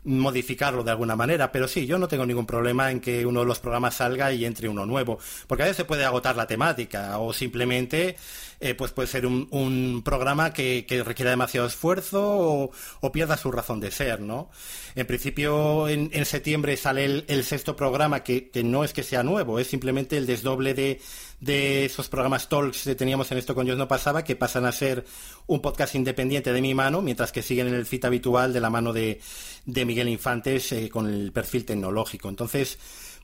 modificarlo 0.05 0.83
de 0.83 0.91
alguna 0.91 1.15
manera, 1.15 1.53
pero 1.53 1.69
sí, 1.69 1.87
yo 1.87 1.99
no 1.99 2.09
tengo 2.09 2.27
ningún 2.27 2.47
problema 2.47 2.91
en 2.91 3.01
que 3.01 3.25
uno 3.25 3.41
de 3.41 3.47
los 3.47 3.61
programas 3.61 3.95
salga 3.95 4.33
y 4.33 4.45
entre 4.45 4.69
uno 4.69 4.85
nuevo, 4.85 5.19
porque 5.47 5.63
a 5.63 5.67
veces 5.67 5.77
se 5.77 5.85
puede 5.85 6.05
agotar 6.05 6.35
la 6.35 6.47
temática 6.47 7.19
o 7.19 7.33
simplemente 7.33 8.17
eh, 8.63 8.75
pues 8.77 8.93
puede 8.93 9.09
ser 9.09 9.27
un, 9.27 9.49
un 9.51 10.03
programa 10.05 10.53
que, 10.53 10.87
que, 10.87 11.03
requiera 11.03 11.33
demasiado 11.33 11.67
esfuerzo 11.67 12.23
o, 12.23 12.71
o, 13.01 13.13
pierda 13.13 13.37
su 13.37 13.51
razón 13.51 13.81
de 13.81 13.91
ser, 13.91 14.21
¿no? 14.21 14.51
En 14.95 15.05
principio, 15.05 15.89
en, 15.89 16.11
en 16.13 16.25
septiembre 16.25 16.77
sale 16.77 17.25
el, 17.27 17.45
sexto 17.45 17.75
programa 17.75 18.23
que, 18.23 18.51
que, 18.51 18.63
no 18.63 18.85
es 18.85 18.93
que 18.93 19.03
sea 19.03 19.25
nuevo, 19.25 19.59
es 19.59 19.67
simplemente 19.67 20.17
el 20.17 20.27
desdoble 20.27 20.75
de, 20.75 21.01
de 21.41 21.85
esos 21.85 22.09
programas 22.09 22.49
talks 22.49 22.85
que 22.85 22.95
teníamos 22.95 23.33
en 23.33 23.39
esto 23.39 23.53
con 23.53 23.67
Dios 23.67 23.77
no 23.77 23.89
pasaba, 23.89 24.23
que 24.23 24.37
pasan 24.37 24.65
a 24.65 24.71
ser 24.71 25.05
un 25.49 25.61
podcast 25.61 25.97
independiente 25.97 26.53
de 26.53 26.63
mi 26.63 26.73
mano, 26.73 27.03
mientras 27.03 27.33
que 27.33 27.43
siguen 27.43 27.67
en 27.67 27.75
el 27.75 27.85
fit 27.85 28.05
habitual 28.05 28.53
de 28.53 28.61
la 28.61 28.71
mano 28.71 28.93
de, 28.93 29.21
de 29.67 29.85
Miguel 29.85 30.09
Infantes 30.09 30.71
eh, 30.71 30.89
con 30.89 31.13
el 31.13 31.33
perfil 31.33 31.65
tecnológico. 31.65 32.29
Entonces, 32.29 32.79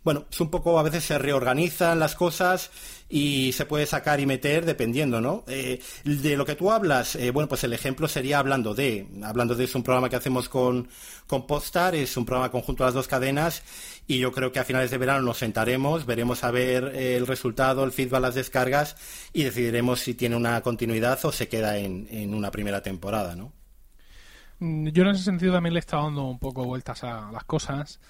bueno, 0.05 0.27
es 0.31 0.41
un 0.41 0.51
poco, 0.51 0.79
a 0.79 0.83
veces 0.83 1.05
se 1.05 1.19
reorganizan 1.19 1.99
las 1.99 2.15
cosas 2.15 2.71
y 3.09 3.53
se 3.53 3.67
puede 3.67 3.87
sacar 3.87 4.21
y 4.21 4.27
meter 4.27 4.65
dependiendo, 4.65 5.21
¿no? 5.21 5.45
Eh, 5.49 5.81
de 6.05 6.37
lo 6.37 6.45
que 6.45 6.55
tú 6.55 6.71
hablas, 6.71 7.17
eh, 7.17 7.31
bueno, 7.31 7.49
pues 7.49 7.65
el 7.65 7.73
ejemplo 7.73 8.07
sería 8.09 8.39
hablando 8.39 8.75
de, 8.75 9.07
hablando 9.23 9.55
de 9.55 9.65
es 9.65 9.75
un 9.75 9.83
programa 9.83 10.09
que 10.09 10.17
hacemos 10.17 10.49
con, 10.49 10.89
con 11.27 11.47
Postar, 11.47 11.95
es 11.95 12.17
un 12.17 12.25
programa 12.25 12.51
conjunto 12.51 12.85
a 12.85 12.89
las 12.89 12.95
dos 12.95 13.09
cadenas 13.09 13.63
y 14.07 14.19
yo 14.19 14.33
creo 14.33 14.53
que 14.53 14.59
a 14.59 14.65
finales 14.65 14.91
de 14.91 14.99
verano 14.99 15.23
nos 15.23 15.39
sentaremos, 15.39 16.07
veremos 16.07 16.45
a 16.45 16.51
ver 16.51 16.85
el 16.97 17.27
resultado, 17.27 17.85
el 17.85 17.93
feedback, 17.93 18.21
las 18.21 18.35
descargas 18.35 18.97
y 19.33 19.45
decidiremos 19.45 20.01
si 20.01 20.15
tiene 20.15 20.37
una 20.37 20.61
continuidad 20.61 21.19
o 21.25 21.33
se 21.33 21.49
queda 21.49 21.79
en, 21.79 22.09
en 22.11 22.35
una 22.35 22.51
primera 22.51 22.83
temporada, 22.83 23.37
¿no? 23.37 23.53
Yo 24.61 25.05
en 25.05 25.09
ese 25.11 25.23
sentido 25.23 25.53
también 25.53 25.75
le 25.75 25.79
he 25.79 25.81
estado 25.81 26.05
dando 26.05 26.25
un 26.25 26.41
poco 26.41 26.65
vueltas 26.65 27.05
a 27.05 27.31
las 27.31 27.45
cosas. 27.45 28.01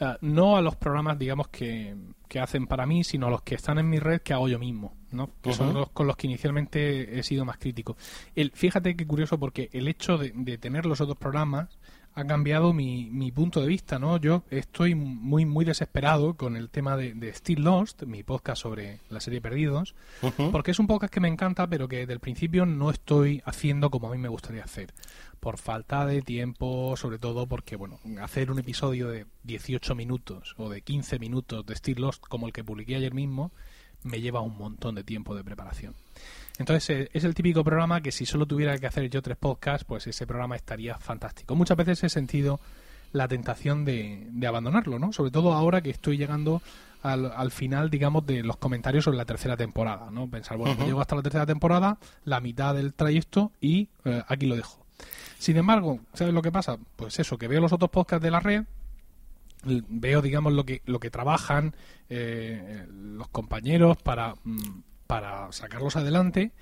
Uh, 0.00 0.14
no 0.22 0.56
a 0.56 0.60
los 0.60 0.74
programas, 0.74 1.16
digamos, 1.18 1.48
que, 1.48 1.94
que, 2.26 2.40
hacen 2.40 2.66
para 2.66 2.84
mí, 2.84 3.04
sino 3.04 3.28
a 3.28 3.30
los 3.30 3.42
que 3.42 3.54
están 3.54 3.78
en 3.78 3.88
mi 3.88 4.00
red 4.00 4.22
que 4.22 4.32
hago 4.32 4.48
yo 4.48 4.58
mismo, 4.58 4.96
¿no? 5.12 5.30
Que 5.40 5.50
uh 5.50 5.52
-huh. 5.52 5.56
son 5.56 5.74
los 5.74 5.90
con 5.90 6.08
los 6.08 6.16
que 6.16 6.26
inicialmente 6.26 7.16
he 7.16 7.22
sido 7.22 7.44
más 7.44 7.58
crítico. 7.58 7.96
El, 8.34 8.50
fíjate 8.50 8.96
qué 8.96 9.06
curioso, 9.06 9.38
porque 9.38 9.70
el 9.72 9.86
hecho 9.86 10.18
de, 10.18 10.32
de 10.34 10.58
tener 10.58 10.84
los 10.84 11.00
otros 11.00 11.16
programas 11.16 11.78
ha 12.14 12.24
cambiado 12.24 12.72
mi, 12.72 13.10
mi, 13.10 13.32
punto 13.32 13.60
de 13.60 13.66
vista, 13.66 13.98
¿no? 13.98 14.18
Yo 14.18 14.44
estoy 14.50 14.94
muy, 14.94 15.44
muy 15.44 15.64
desesperado 15.64 16.34
con 16.34 16.56
el 16.56 16.70
tema 16.70 16.96
de, 16.96 17.14
de 17.14 17.32
Still 17.32 17.62
Lost, 17.62 18.04
mi 18.04 18.22
podcast 18.22 18.62
sobre 18.62 19.00
la 19.10 19.20
serie 19.20 19.40
Perdidos, 19.40 19.94
uh 20.22 20.28
-huh. 20.28 20.50
porque 20.52 20.70
es 20.70 20.78
un 20.78 20.86
podcast 20.86 21.12
que 21.12 21.20
me 21.20 21.28
encanta, 21.28 21.66
pero 21.66 21.88
que 21.88 21.98
desde 21.98 22.12
el 22.12 22.20
principio 22.20 22.66
no 22.66 22.90
estoy 22.90 23.42
haciendo 23.44 23.90
como 23.90 24.08
a 24.08 24.12
mí 24.12 24.18
me 24.18 24.28
gustaría 24.28 24.62
hacer 24.62 24.94
por 25.40 25.58
falta 25.58 26.06
de 26.06 26.22
tiempo, 26.22 26.96
sobre 26.96 27.18
todo 27.18 27.46
porque, 27.46 27.76
bueno, 27.76 27.98
hacer 28.22 28.50
un 28.50 28.58
episodio 28.60 29.08
de 29.08 29.26
18 29.42 29.94
minutos 29.94 30.54
o 30.56 30.70
de 30.70 30.82
15 30.82 31.18
minutos 31.18 31.66
de 31.66 31.74
Steel 31.74 32.00
Lost 32.00 32.22
como 32.22 32.46
el 32.46 32.52
que 32.52 32.64
publiqué 32.64 32.96
ayer 32.96 33.12
mismo 33.12 33.52
me 34.04 34.20
lleva 34.20 34.40
un 34.40 34.56
montón 34.56 34.94
de 34.94 35.02
tiempo 35.02 35.34
de 35.34 35.42
preparación. 35.42 35.94
Entonces 36.58 36.90
eh, 36.90 37.10
es 37.12 37.24
el 37.24 37.34
típico 37.34 37.64
programa 37.64 38.00
que 38.00 38.12
si 38.12 38.26
solo 38.26 38.46
tuviera 38.46 38.78
que 38.78 38.86
hacer 38.86 39.08
yo 39.10 39.22
tres 39.22 39.36
podcasts, 39.36 39.84
pues 39.84 40.06
ese 40.06 40.26
programa 40.26 40.56
estaría 40.56 40.96
fantástico. 40.98 41.56
Muchas 41.56 41.76
veces 41.76 42.04
he 42.04 42.08
sentido 42.08 42.60
la 43.12 43.28
tentación 43.28 43.84
de, 43.84 44.28
de 44.30 44.46
abandonarlo, 44.46 44.98
¿no? 44.98 45.12
Sobre 45.12 45.30
todo 45.30 45.52
ahora 45.52 45.80
que 45.80 45.90
estoy 45.90 46.16
llegando 46.16 46.62
al, 47.02 47.30
al, 47.32 47.50
final, 47.50 47.90
digamos, 47.90 48.26
de 48.26 48.42
los 48.42 48.56
comentarios 48.56 49.04
sobre 49.04 49.18
la 49.18 49.24
tercera 49.24 49.56
temporada, 49.56 50.10
¿no? 50.10 50.28
Pensar, 50.28 50.56
bueno, 50.56 50.74
uh 50.74 50.78
-huh. 50.78 50.86
llego 50.86 51.00
hasta 51.00 51.16
la 51.16 51.22
tercera 51.22 51.46
temporada, 51.46 51.98
la 52.24 52.40
mitad 52.40 52.74
del 52.74 52.94
trayecto 52.94 53.52
y 53.60 53.88
eh, 54.04 54.22
aquí 54.26 54.46
lo 54.46 54.56
dejo. 54.56 54.84
Sin 55.38 55.56
embargo, 55.56 56.00
¿sabes 56.14 56.32
lo 56.32 56.40
que 56.42 56.50
pasa? 56.50 56.78
Pues 56.96 57.18
eso, 57.18 57.36
que 57.36 57.48
veo 57.48 57.60
los 57.60 57.72
otros 57.72 57.90
podcasts 57.90 58.22
de 58.22 58.30
la 58.30 58.40
red, 58.40 58.64
veo, 59.64 60.22
digamos, 60.22 60.52
lo 60.52 60.64
que, 60.64 60.82
lo 60.86 60.98
que 60.98 61.10
trabajan 61.10 61.74
eh, 62.08 62.86
los 62.90 63.28
compañeros 63.28 63.96
para, 63.98 64.34
para 65.06 65.50
sacarlos 65.52 65.96
adelante, 65.96 66.52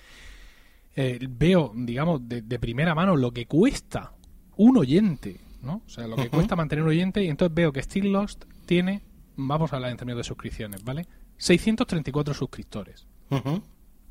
eh, 0.95 1.19
veo, 1.29 1.73
digamos, 1.75 2.29
de, 2.29 2.43
de, 2.43 2.59
primera 2.59 2.95
mano 2.95 3.17
lo 3.17 3.33
que 3.33 3.47
cuesta 3.47 4.13
un 4.57 4.77
oyente, 4.77 5.41
¿no? 5.63 5.83
O 5.87 5.89
sea, 5.89 6.07
lo 6.07 6.17
que 6.17 6.23
uh 6.23 6.25
-huh. 6.27 6.31
cuesta 6.31 6.57
mantener 6.57 6.83
un 6.83 6.91
oyente, 6.91 7.23
y 7.23 7.29
entonces 7.29 7.55
veo 7.55 7.73
que 7.73 7.83
Still 7.83 8.13
Lost 8.13 8.45
tiene, 8.67 9.03
vamos 9.37 9.73
a 9.73 9.77
hablar 9.77 9.91
en 9.91 9.97
términos 9.97 10.19
de 10.19 10.25
suscripciones, 10.25 10.85
¿vale? 10.85 11.07
634 11.39 12.35
suscriptores, 12.35 13.07
uh 13.31 13.37
-huh. 13.37 13.63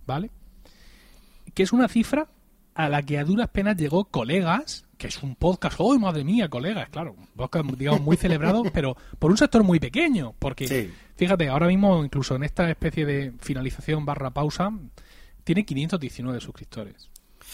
¿vale? 0.05 0.31
Que 1.53 1.63
es 1.63 1.71
una 1.71 1.87
cifra 1.87 2.27
a 2.73 2.89
la 2.89 3.03
que 3.03 3.19
a 3.19 3.23
duras 3.25 3.49
penas 3.49 3.77
llegó 3.77 4.05
Colegas, 4.05 4.85
que 4.97 5.07
es 5.07 5.21
un 5.23 5.35
podcast, 5.35 5.75
¡oh, 5.79 5.97
madre 5.99 6.23
mía, 6.23 6.49
Colegas! 6.49 6.89
Claro, 6.89 7.15
un 7.17 7.27
podcast, 7.35 7.65
digamos, 7.71 8.01
muy 8.01 8.17
celebrado, 8.17 8.63
pero 8.73 8.95
por 9.19 9.31
un 9.31 9.37
sector 9.37 9.63
muy 9.63 9.79
pequeño, 9.79 10.33
porque, 10.39 10.67
sí. 10.67 10.91
Fíjate, 11.21 11.49
ahora 11.49 11.67
mismo, 11.67 12.03
incluso 12.03 12.33
en 12.35 12.43
esta 12.43 12.67
especie 12.71 13.05
de 13.05 13.31
finalización 13.41 14.07
barra 14.07 14.31
pausa, 14.31 14.71
tiene 15.43 15.65
519 15.65 16.41
suscriptores, 16.41 17.11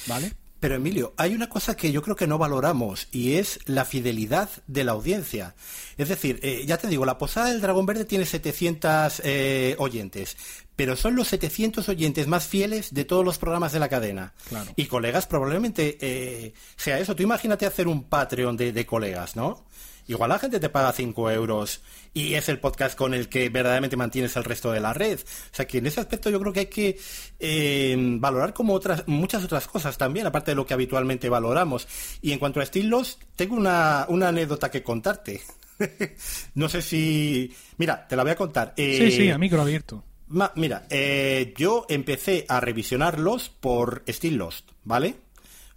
¿vale? 0.08 0.32
Pero 0.62 0.76
Emilio, 0.76 1.14
hay 1.18 1.36
una 1.36 1.50
cosa 1.50 1.76
que 1.76 1.92
yo 1.92 2.02
creo 2.02 2.16
que 2.16 2.28
no 2.28 2.38
valoramos 2.38 3.10
y 3.12 3.34
es 3.34 3.60
la 3.66 3.84
fidelidad 3.84 4.50
de 4.68 4.86
la 4.86 4.94
audiencia. 4.94 5.54
Es 5.98 6.08
decir, 6.08 6.40
eh, 6.44 6.64
ya 6.66 6.78
te 6.78 6.88
digo, 6.88 7.06
la 7.06 7.18
Posada 7.18 7.50
del 7.50 7.60
Dragón 7.60 7.86
Verde 7.86 8.06
tiene 8.06 8.26
700 8.26 9.22
eh, 9.26 9.76
oyentes, 9.80 10.38
pero 10.78 10.96
son 10.96 11.18
los 11.18 11.28
700 11.28 11.90
oyentes 11.90 12.26
más 12.26 12.48
fieles 12.48 12.94
de 12.94 13.04
todos 13.04 13.26
los 13.26 13.38
programas 13.38 13.74
de 13.74 13.80
la 13.80 13.90
cadena. 13.90 14.34
Claro. 14.48 14.72
Y 14.78 14.86
colegas 14.86 15.28
probablemente 15.28 15.98
eh, 16.00 16.54
sea 16.78 17.00
eso. 17.00 17.18
Tú 17.18 17.22
imagínate 17.22 17.66
hacer 17.66 17.90
un 17.90 18.06
Patreon 18.06 18.56
de, 18.56 18.72
de 18.72 18.86
colegas, 18.86 19.36
¿no? 19.36 19.66
Igual 20.08 20.30
la 20.30 20.40
gente 20.40 20.60
te 20.60 20.70
paga 20.70 20.94
5 20.94 21.32
euros 21.32 21.82
y 22.14 22.36
es 22.36 22.48
el 22.50 22.60
podcast 22.60 22.98
con 22.98 23.14
el 23.14 23.28
que 23.28 23.50
verdaderamente 23.50 23.98
mantienes 23.98 24.36
el 24.38 24.46
resto 24.46 24.72
de 24.72 24.80
la 24.80 24.94
red. 24.94 25.20
O 25.20 25.56
sea 25.56 25.68
que 25.68 25.80
en 25.80 25.88
ese 25.88 26.00
aspecto 26.00 26.30
yo 26.30 26.40
creo 26.40 26.54
que 26.54 26.60
hay 26.62 26.66
que 26.68 26.98
eh, 27.40 27.96
valorar 27.98 28.54
como 28.54 28.74
otras 28.74 29.08
muchas 29.08 29.44
otras 29.44 29.68
cosas 29.68 29.98
también, 29.98 30.26
aparte 30.26 30.52
de 30.52 30.56
lo 30.56 30.66
que 30.66 30.74
habitualmente 30.74 31.30
valoramos. 31.30 31.88
Y 32.22 32.32
en 32.32 32.40
cuanto 32.40 32.60
a 32.60 32.64
estilos, 32.64 33.20
tengo 33.36 33.56
una, 33.56 34.06
una 34.10 34.30
anécdota 34.30 34.72
que 34.72 34.84
contarte. 34.84 35.42
no 36.56 36.70
sé 36.70 36.82
si... 36.82 37.54
Mira, 37.78 38.08
te 38.08 38.16
la 38.16 38.24
voy 38.24 38.32
a 38.32 38.36
contar. 38.36 38.74
Eh, 38.78 38.98
sí, 38.98 39.12
sí, 39.12 39.30
a 39.30 39.38
micro 39.38 39.62
abierto. 39.62 40.04
Ma, 40.30 40.52
mira, 40.56 40.88
eh, 40.90 41.54
yo 41.58 41.86
empecé 41.90 42.46
a 42.50 42.60
revisionarlos 42.60 43.50
por 43.50 44.04
Still 44.08 44.36
Lost, 44.38 44.72
¿vale? 44.84 45.16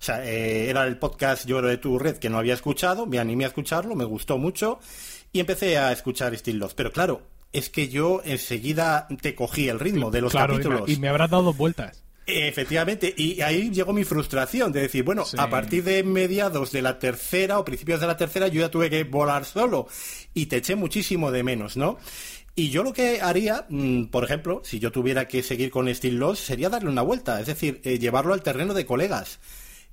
O 0.00 0.02
sea, 0.02 0.25
eh, 0.25 0.71
era 0.71 0.87
el 0.87 0.97
podcast 0.97 1.45
Yo 1.45 1.61
de 1.61 1.76
tu 1.76 1.99
red 1.99 2.16
que 2.16 2.30
no 2.30 2.38
había 2.38 2.54
escuchado, 2.54 3.04
me 3.04 3.19
animé 3.19 3.45
a 3.45 3.49
escucharlo, 3.49 3.95
me 3.95 4.04
gustó 4.04 4.38
mucho 4.38 4.80
y 5.30 5.40
empecé 5.40 5.76
a 5.76 5.92
escuchar 5.92 6.35
Still 6.35 6.59
Lost. 6.59 6.75
Pero 6.75 6.90
claro, 6.90 7.21
es 7.52 7.69
que 7.69 7.88
yo 7.88 8.23
enseguida 8.25 9.07
te 9.21 9.35
cogí 9.35 9.69
el 9.69 9.78
ritmo 9.78 10.11
de 10.11 10.23
los 10.23 10.33
claro, 10.33 10.54
capítulos. 10.54 10.88
Y 10.88 10.97
me 10.97 11.09
habrás 11.09 11.30
dado 11.30 11.52
vueltas. 11.52 12.02
Efectivamente, 12.26 13.12
y 13.14 13.42
ahí 13.42 13.71
llegó 13.71 13.92
mi 13.92 14.04
frustración 14.04 14.73
de 14.73 14.83
decir, 14.83 15.02
bueno, 15.02 15.25
sí. 15.25 15.37
a 15.38 15.50
partir 15.50 15.85
de 15.85 16.02
mediados 16.02 16.71
de 16.71 16.80
la 16.80 16.99
tercera 16.99 17.59
o 17.59 17.64
principios 17.64 18.00
de 18.00 18.07
la 18.07 18.16
tercera 18.16 18.49
yo 18.49 18.61
ya 18.61 18.71
tuve 18.71 18.88
que 18.88 19.04
volar 19.04 19.45
solo 19.45 19.88
y 20.33 20.47
te 20.47 20.59
eché 20.59 20.76
muchísimo 20.76 21.30
de 21.30 21.42
menos, 21.42 21.76
¿no? 21.76 21.99
Y 22.54 22.71
yo 22.71 22.83
lo 22.85 22.92
que 22.92 23.21
haría, 23.21 23.66
mmm, 23.69 24.04
por 24.04 24.25
ejemplo, 24.25 24.62
si 24.64 24.78
yo 24.78 24.92
tuviera 24.92 25.28
que 25.28 25.42
seguir 25.42 25.71
con 25.71 25.92
Steel 25.92 26.16
Loss, 26.16 26.38
sería 26.38 26.69
darle 26.71 26.88
una 26.88 27.02
vuelta, 27.02 27.40
es 27.40 27.47
decir, 27.47 27.80
eh, 27.85 27.99
llevarlo 27.99 28.33
al 28.33 28.42
terreno 28.42 28.75
de 28.75 28.87
colegas. 28.87 29.40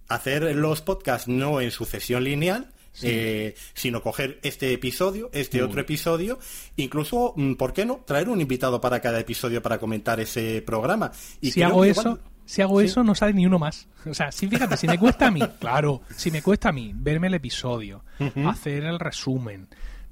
Hacer 0.08 0.56
los 0.56 0.82
podcasts 0.82 1.28
no 1.28 1.62
en 1.62 1.72
sucesión 1.72 2.24
lineal, 2.24 2.72
Sí. 2.94 3.06
Eh, 3.12 3.56
sino 3.76 4.02
coger 4.02 4.40
este 4.42 4.74
episodio, 4.74 5.30
este 5.32 5.62
otro 5.62 5.82
episodio, 5.82 6.40
incluso, 6.78 7.34
mm, 7.36 7.54
¿por 7.54 7.72
qué 7.72 7.86
no? 7.86 7.98
Traer 8.08 8.28
un 8.28 8.42
invitado 8.42 8.82
para 8.82 9.00
cada 9.00 9.20
episodio 9.20 9.62
para 9.62 9.78
comentar 9.78 10.20
ese 10.20 10.64
programa. 10.64 11.12
Y 11.40 11.52
si 11.52 11.62
hago 11.62 11.86
eso, 11.86 12.18
si 12.48 12.64
hago 12.64 12.80
¿Sí? 12.80 12.88
eso, 12.88 13.04
no 13.04 13.14
sale 13.14 13.34
ni 13.34 13.46
uno 13.46 13.60
más. 13.60 13.88
O 14.10 14.16
sea, 14.16 14.32
si 14.32 14.48
fíjate, 14.48 14.78
si 14.78 14.88
me 14.88 14.98
cuesta 14.98 15.28
a 15.28 15.32
mí, 15.32 15.42
claro, 15.60 16.02
si 16.16 16.32
me 16.32 16.42
cuesta 16.42 16.70
a 16.70 16.72
mí 16.72 16.92
verme 16.96 17.28
el 17.28 17.36
episodio, 17.36 18.04
uh 18.20 18.24
-huh. 18.24 18.50
hacer 18.50 18.84
el 18.84 18.98
resumen, 19.00 19.68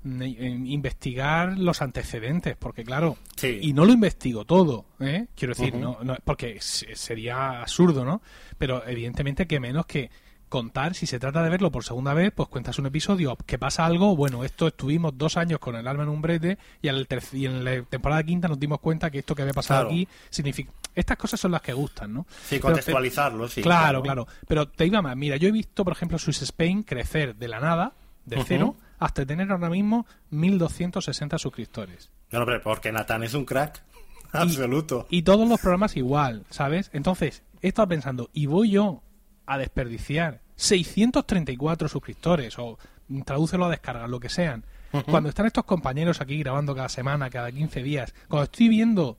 investigar 0.05 1.57
los 1.57 1.81
antecedentes, 1.81 2.55
porque 2.55 2.83
claro, 2.83 3.17
sí. 3.35 3.59
y 3.61 3.73
no 3.73 3.85
lo 3.85 3.91
investigo 3.91 4.45
todo, 4.45 4.85
¿eh? 4.99 5.27
quiero 5.35 5.55
decir, 5.55 5.73
uh 5.73 5.77
-huh. 5.77 5.81
no, 5.81 5.97
no, 6.03 6.17
porque 6.23 6.57
sería 6.59 7.61
absurdo, 7.61 8.05
¿no? 8.05 8.21
Pero 8.57 8.87
evidentemente 8.87 9.47
que 9.47 9.59
menos 9.59 9.85
que 9.87 10.11
contar, 10.47 10.93
si 10.93 11.05
se 11.07 11.19
trata 11.19 11.43
de 11.43 11.49
verlo 11.49 11.71
por 11.71 11.83
segunda 11.83 12.13
vez, 12.13 12.31
pues 12.33 12.47
cuentas 12.49 12.77
un 12.79 12.85
episodio, 12.85 13.35
que 13.45 13.57
pasa 13.57 13.85
algo, 13.85 14.15
bueno, 14.15 14.43
esto 14.43 14.67
estuvimos 14.67 15.17
dos 15.17 15.37
años 15.37 15.59
con 15.59 15.75
el 15.75 15.87
alma 15.87 16.03
en 16.03 16.09
un 16.09 16.21
brete 16.21 16.57
y, 16.81 16.87
al 16.87 17.07
y 17.33 17.45
en 17.45 17.65
la 17.65 17.81
temporada 17.83 18.23
quinta 18.23 18.47
nos 18.47 18.59
dimos 18.59 18.79
cuenta 18.79 19.09
que 19.09 19.19
esto 19.19 19.35
que 19.35 19.41
había 19.41 19.53
pasado 19.53 19.81
claro. 19.81 19.89
aquí 19.89 20.07
significa... 20.29 20.71
Estas 20.93 21.17
cosas 21.17 21.39
son 21.41 21.51
las 21.51 21.61
que 21.61 21.73
gustan, 21.73 22.13
¿no? 22.13 22.25
Sí, 22.45 22.59
contextualizarlo, 22.59 23.49
sí. 23.49 23.61
Claro, 23.61 24.01
claro, 24.01 24.27
Pero 24.47 24.69
te 24.69 24.85
iba 24.85 25.01
más, 25.01 25.17
mira, 25.17 25.35
yo 25.35 25.49
he 25.49 25.51
visto, 25.51 25.83
por 25.83 25.91
ejemplo, 25.91 26.17
Swiss 26.17 26.43
Spain 26.43 26.83
crecer 26.83 27.35
de 27.35 27.47
la 27.49 27.59
nada, 27.59 27.93
de 28.23 28.37
uh 28.37 28.39
-huh. 28.39 28.45
cero, 28.47 28.75
hasta 28.99 29.25
tener 29.25 29.51
ahora 29.51 29.69
mismo 29.69 30.05
1.260 30.31 31.37
suscriptores. 31.39 32.09
No, 32.31 32.39
hombre, 32.39 32.59
porque 32.59 32.91
Nathan 32.91 33.23
es 33.23 33.33
un 33.33 33.45
crack. 33.45 33.83
Absoluto. 34.31 35.07
Y, 35.09 35.21
todos 35.23 35.47
los 35.47 35.59
programas 35.61 35.95
igual, 35.95 36.43
¿sabes? 36.49 36.89
Entonces, 36.93 37.43
he 37.61 37.69
estado 37.69 37.87
pensando, 37.87 38.29
¿y 38.33 38.47
voy 38.47 38.71
yo 38.71 39.01
a 39.45 39.57
desperdiciar 39.57 40.41
634 40.55 41.87
suscriptores 41.87 42.57
o 42.59 42.77
tradúcelo 43.25 43.65
a 43.65 43.69
descargas, 43.69 44.09
lo 44.09 44.19
que 44.19 44.29
sean. 44.29 44.63
Cuando 45.07 45.27
están 45.29 45.45
estos 45.45 45.65
compañeros 45.65 46.21
aquí 46.21 46.39
grabando 46.39 46.73
cada 46.73 46.87
semana, 46.87 47.29
cada 47.29 47.51
15 47.51 47.83
días, 47.83 48.13
cuando 48.29 48.45
estoy 48.45 48.69
viendo 48.69 49.17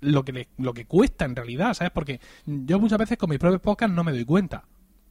lo 0.00 0.24
que 0.24 0.32
le- 0.32 0.48
lo 0.56 0.72
que 0.72 0.84
cuesta 0.86 1.24
en 1.24 1.34
realidad, 1.34 1.74
¿sabes? 1.74 1.90
Porque 1.92 2.20
yo 2.46 2.78
muchas 2.78 2.98
veces 2.98 3.18
con 3.18 3.28
mis 3.30 3.38
propios 3.40 3.60
podcasts 3.60 3.94
no 3.94 4.04
me 4.04 4.12
doy 4.12 4.24
cuenta 4.24 4.64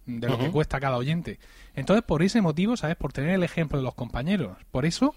de 0.08 0.28
lo 0.28 0.40
que 0.40 0.50
cuesta 0.50 0.80
cada 0.80 0.98
oyente. 0.98 1.40
Entonces, 1.76 2.04
por 2.04 2.24
ese 2.24 2.42
motivo, 2.42 2.76
¿sabes? 2.76 2.96
Por 2.96 3.14
tener 3.14 3.32
el 3.32 3.44
ejemplo 3.44 3.78
de 3.78 3.84
los 3.84 3.94
compañeros, 3.94 4.58
por 4.72 4.86
eso 4.86 5.14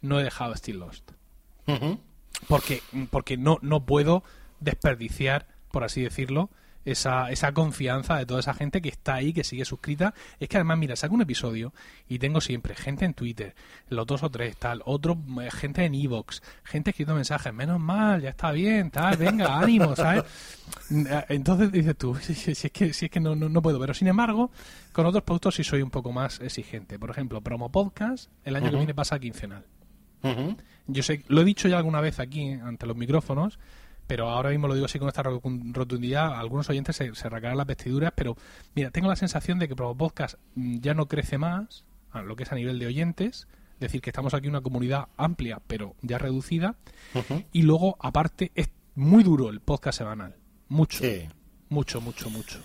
no 0.00 0.18
he 0.18 0.24
dejado 0.24 0.56
Still 0.56 0.78
Lost 0.78 1.10
porque, 2.46 2.82
porque 3.10 3.36
no, 3.36 3.58
no 3.62 3.84
puedo 3.84 4.22
desperdiciar, 4.60 5.46
por 5.72 5.84
así 5.84 6.02
decirlo, 6.02 6.50
esa, 6.84 7.30
esa 7.30 7.52
confianza 7.52 8.16
de 8.16 8.26
toda 8.26 8.40
esa 8.40 8.54
gente 8.54 8.80
que 8.80 8.88
está 8.88 9.14
ahí, 9.14 9.32
que 9.32 9.44
sigue 9.44 9.64
suscrita. 9.64 10.14
Es 10.38 10.48
que 10.48 10.56
además, 10.56 10.78
mira, 10.78 10.96
saco 10.96 11.14
un 11.14 11.22
episodio 11.22 11.72
y 12.08 12.18
tengo 12.18 12.40
siempre 12.40 12.74
gente 12.74 13.04
en 13.04 13.14
Twitter, 13.14 13.54
los 13.88 14.06
dos 14.06 14.22
o 14.22 14.30
tres, 14.30 14.56
tal, 14.56 14.82
otro, 14.84 15.18
eh, 15.42 15.50
gente 15.50 15.84
en 15.84 15.94
Evox, 15.94 16.42
gente 16.64 16.90
escribiendo 16.90 17.14
mensajes, 17.14 17.52
menos 17.52 17.80
mal, 17.80 18.22
ya 18.22 18.30
está 18.30 18.52
bien, 18.52 18.90
tal, 18.90 19.16
venga, 19.16 19.58
ánimo, 19.60 19.94
¿sabes? 19.94 20.24
Entonces 21.28 21.72
dices 21.72 21.96
tú, 21.96 22.14
si, 22.16 22.50
es 22.50 22.70
que, 22.72 22.92
si 22.92 23.06
es 23.06 23.10
que 23.10 23.20
no, 23.20 23.34
no, 23.34 23.48
no 23.48 23.62
puedo, 23.62 23.78
pero 23.78 23.94
sin 23.94 24.08
embargo, 24.08 24.50
con 24.92 25.06
otros 25.06 25.22
productos 25.24 25.54
sí 25.54 25.64
soy 25.64 25.82
un 25.82 25.90
poco 25.90 26.12
más 26.12 26.40
exigente. 26.40 26.98
Por 26.98 27.10
ejemplo, 27.10 27.40
Promo 27.40 27.70
Podcast, 27.70 28.30
el 28.44 28.56
año 28.56 28.70
que 28.70 28.76
viene 28.76 28.94
pasa 28.94 29.18
quincenal. 29.18 29.64
Ujú. 30.22 30.56
Yo 30.86 31.02
sé, 31.02 31.22
lo 31.28 31.42
he 31.42 31.44
dicho 31.44 31.68
ya 31.68 31.76
alguna 31.76 32.00
vez 32.00 32.18
aquí 32.18 32.50
ante 32.50 32.86
los 32.86 32.96
micrófonos, 32.96 33.58
pero 34.08 34.28
ahora 34.28 34.50
mismo 34.50 34.66
lo 34.66 34.74
digo 34.74 34.86
así 34.86 34.98
con 34.98 35.06
esta 35.06 35.22
ro- 35.22 35.40
rotundidad. 35.72 36.34
Algunos 36.36 36.68
oyentes 36.68 36.96
se, 36.96 37.14
se 37.14 37.26
arrancarán 37.28 37.56
las 37.56 37.66
vestiduras, 37.68 38.12
pero 38.16 38.36
mira, 38.74 38.90
tengo 38.90 39.06
la 39.08 39.14
sensación 39.14 39.60
de 39.60 39.68
que 39.68 39.76
Promo 39.76 39.96
Podcast 39.96 40.34
mm, 40.56 40.78
ya 40.80 40.94
no 40.94 41.06
crece 41.06 41.38
más, 41.38 41.84
a 42.10 42.22
lo 42.22 42.34
que 42.34 42.42
es 42.42 42.50
a 42.52 42.56
nivel 42.56 42.80
de 42.80 42.86
oyentes. 42.86 43.46
Es 43.74 43.80
decir, 43.80 44.00
que 44.00 44.10
estamos 44.10 44.34
aquí 44.34 44.48
una 44.48 44.60
comunidad 44.60 45.06
amplia, 45.16 45.60
pero 45.68 45.94
ya 46.02 46.18
reducida. 46.18 46.74
Y 47.52 47.62
luego, 47.62 47.96
aparte, 48.00 48.50
es 48.56 48.70
muy 48.96 49.22
duro 49.22 49.50
el 49.50 49.60
podcast 49.60 49.98
semanal. 49.98 50.34
Mucho. 50.68 51.04
Sí. 51.04 51.28
Mucho, 51.68 52.00
mucho, 52.00 52.28
mucho. 52.30 52.58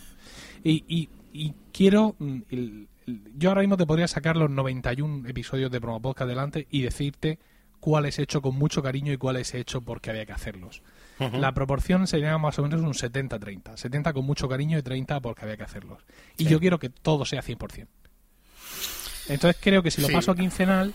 Y, 0.63 0.83
y, 0.87 1.09
y 1.31 1.53
quiero. 1.71 2.15
mm, 2.17 2.37
el- 2.49 2.87
el- 3.05 3.21
yo 3.37 3.49
ahora 3.49 3.61
mismo 3.61 3.75
te 3.77 3.85
podría 3.85 4.07
sacar 4.07 4.37
los 4.37 4.49
91 4.49 5.27
episodios 5.27 5.69
de 5.69 5.81
Promo 5.81 6.01
Podcast 6.01 6.21
adelante 6.27 6.67
y 6.71 6.81
decirte 6.81 7.37
cuáles 7.83 8.17
he 8.17 8.21
hecho 8.23 8.41
con 8.41 8.55
mucho 8.55 8.81
cariño 8.81 9.11
y 9.11 9.17
cuáles 9.17 9.53
he 9.53 9.59
hecho 9.59 9.81
porque 9.81 10.09
había 10.09 10.25
que 10.25 10.31
hacerlos. 10.31 10.81
La 11.19 11.51
proporción 11.53 12.07
sería 12.07 12.37
más 12.37 12.57
o 12.59 12.63
menos 12.63 12.79
un 12.79 12.93
70-30. 12.93 13.75
70 13.75 14.13
con 14.13 14.25
mucho 14.25 14.47
cariño 14.47 14.77
y 14.77 14.81
30 14.81 15.19
porque 15.19 15.41
había 15.43 15.57
que 15.57 15.63
hacerlos. 15.63 16.01
Y 16.37 16.45
yo 16.45 16.61
quiero 16.61 16.79
que 16.79 16.87
todo 16.89 17.25
sea 17.25 17.41
100%. 17.43 17.87
Entonces 19.27 19.57
creo 19.61 19.83
que 19.83 19.91
si 19.91 19.99
lo 20.01 20.07
Sí. 20.07 20.13
paso 20.13 20.31
a 20.31 20.35
quincenal, 20.35 20.93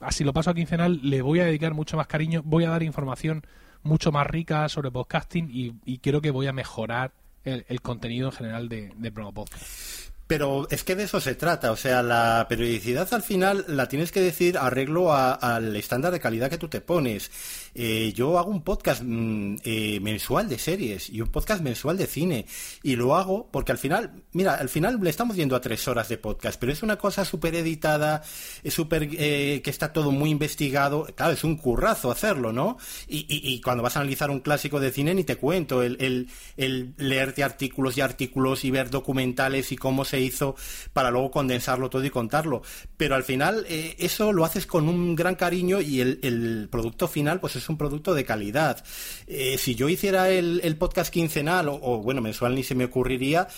así 0.00 0.22
lo 0.22 0.32
paso 0.32 0.50
a 0.50 0.54
quincenal, 0.54 1.00
le 1.02 1.22
voy 1.22 1.40
a 1.40 1.44
dedicar 1.44 1.74
mucho 1.74 1.96
más 1.96 2.06
cariño, 2.06 2.42
voy 2.44 2.62
a 2.64 2.70
dar 2.70 2.84
información 2.84 3.44
mucho 3.82 4.12
más 4.12 4.26
rica 4.28 4.68
sobre 4.68 4.90
podcasting 4.92 5.48
y, 5.52 5.74
y 5.84 5.98
creo 5.98 6.20
que 6.20 6.30
voy 6.30 6.46
a 6.46 6.52
mejorar 6.52 7.12
el, 7.44 7.64
el 7.68 7.80
contenido 7.82 8.28
en 8.28 8.32
general 8.32 8.68
de, 8.68 8.92
de 8.96 9.12
Promo 9.12 9.32
Podcast. 9.34 10.12
Pero 10.28 10.68
es 10.70 10.84
que 10.84 10.94
de 10.94 11.04
eso 11.04 11.20
se 11.20 11.34
trata, 11.34 11.72
o 11.72 11.76
sea, 11.76 12.02
la 12.02 12.44
periodicidad 12.48 13.12
al 13.14 13.22
final 13.22 13.64
la 13.66 13.88
tienes 13.88 14.12
que 14.12 14.20
decir 14.20 14.58
arreglo 14.58 15.12
a- 15.12 15.32
al 15.32 15.74
estándar 15.74 16.12
de 16.12 16.20
calidad 16.20 16.50
que 16.50 16.58
tú 16.58 16.68
te 16.68 16.82
pones. 16.82 17.30
Eh, 17.74 18.12
yo 18.14 18.38
hago 18.38 18.50
un 18.50 18.62
podcast 18.62 19.02
mm, 19.04 19.56
eh, 19.64 20.00
mensual 20.00 20.46
de 20.48 20.58
series 20.58 21.08
y 21.08 21.22
un 21.22 21.28
podcast 21.28 21.62
mensual 21.62 21.96
de 21.96 22.06
cine 22.06 22.44
y 22.82 22.96
lo 22.96 23.14
hago 23.16 23.48
porque 23.50 23.72
al 23.72 23.78
final, 23.78 24.22
mira, 24.32 24.54
al 24.56 24.68
final 24.68 24.98
le 25.00 25.08
estamos 25.10 25.34
yendo 25.36 25.56
a 25.56 25.60
tres 25.62 25.86
horas 25.88 26.08
de 26.10 26.18
podcast, 26.18 26.58
pero 26.60 26.72
es 26.72 26.82
una 26.82 26.96
cosa 26.96 27.24
súper 27.24 27.54
editada, 27.54 28.22
súper 28.68 29.08
eh, 29.12 29.62
que 29.62 29.70
está 29.70 29.92
todo 29.94 30.10
muy 30.12 30.28
investigado, 30.30 31.06
claro, 31.16 31.32
es 31.32 31.44
un 31.44 31.56
currazo 31.56 32.10
hacerlo, 32.10 32.52
¿no? 32.52 32.76
Y, 33.06 33.20
y- 33.28 33.54
y 33.54 33.60
cuando 33.62 33.82
vas 33.82 33.96
a 33.96 34.00
analizar 34.00 34.30
un 34.30 34.40
clásico 34.40 34.78
de 34.78 34.90
cine 34.90 35.14
ni 35.14 35.24
te 35.24 35.36
cuento, 35.36 35.82
el, 35.82 35.96
el, 36.00 36.28
el 36.58 36.92
leerte 36.98 37.42
artículos 37.44 37.96
y 37.96 38.02
artículos 38.02 38.64
y 38.66 38.70
ver 38.70 38.90
documentales 38.90 39.72
y 39.72 39.76
cómo 39.76 40.04
se 40.04 40.17
hizo 40.20 40.56
para 40.92 41.10
luego 41.10 41.30
condensarlo 41.30 41.90
todo 41.90 42.04
y 42.04 42.10
contarlo. 42.10 42.62
Pero 42.96 43.14
al 43.14 43.24
final 43.24 43.64
eh, 43.68 43.96
eso 43.98 44.32
lo 44.32 44.44
haces 44.44 44.66
con 44.66 44.88
un 44.88 45.14
gran 45.14 45.34
cariño 45.34 45.80
y 45.80 46.00
el, 46.00 46.68
producto 46.70 47.08
final 47.08 47.40
pues 47.40 47.56
es 47.56 47.68
un 47.68 47.76
producto 47.76 48.14
de 48.14 48.24
calidad. 48.24 48.84
Eh, 49.26 49.56
si 49.58 49.74
yo 49.74 49.88
hiciera 49.88 50.30
el, 50.30 50.76
podcast 50.78 51.12
quincenal 51.12 51.68
o, 51.68 51.98
bueno 52.02 52.20
mensual 52.20 52.54
ni 52.54 52.62
se 52.62 52.74
me 52.74 52.84
ocurriría, 52.84 53.48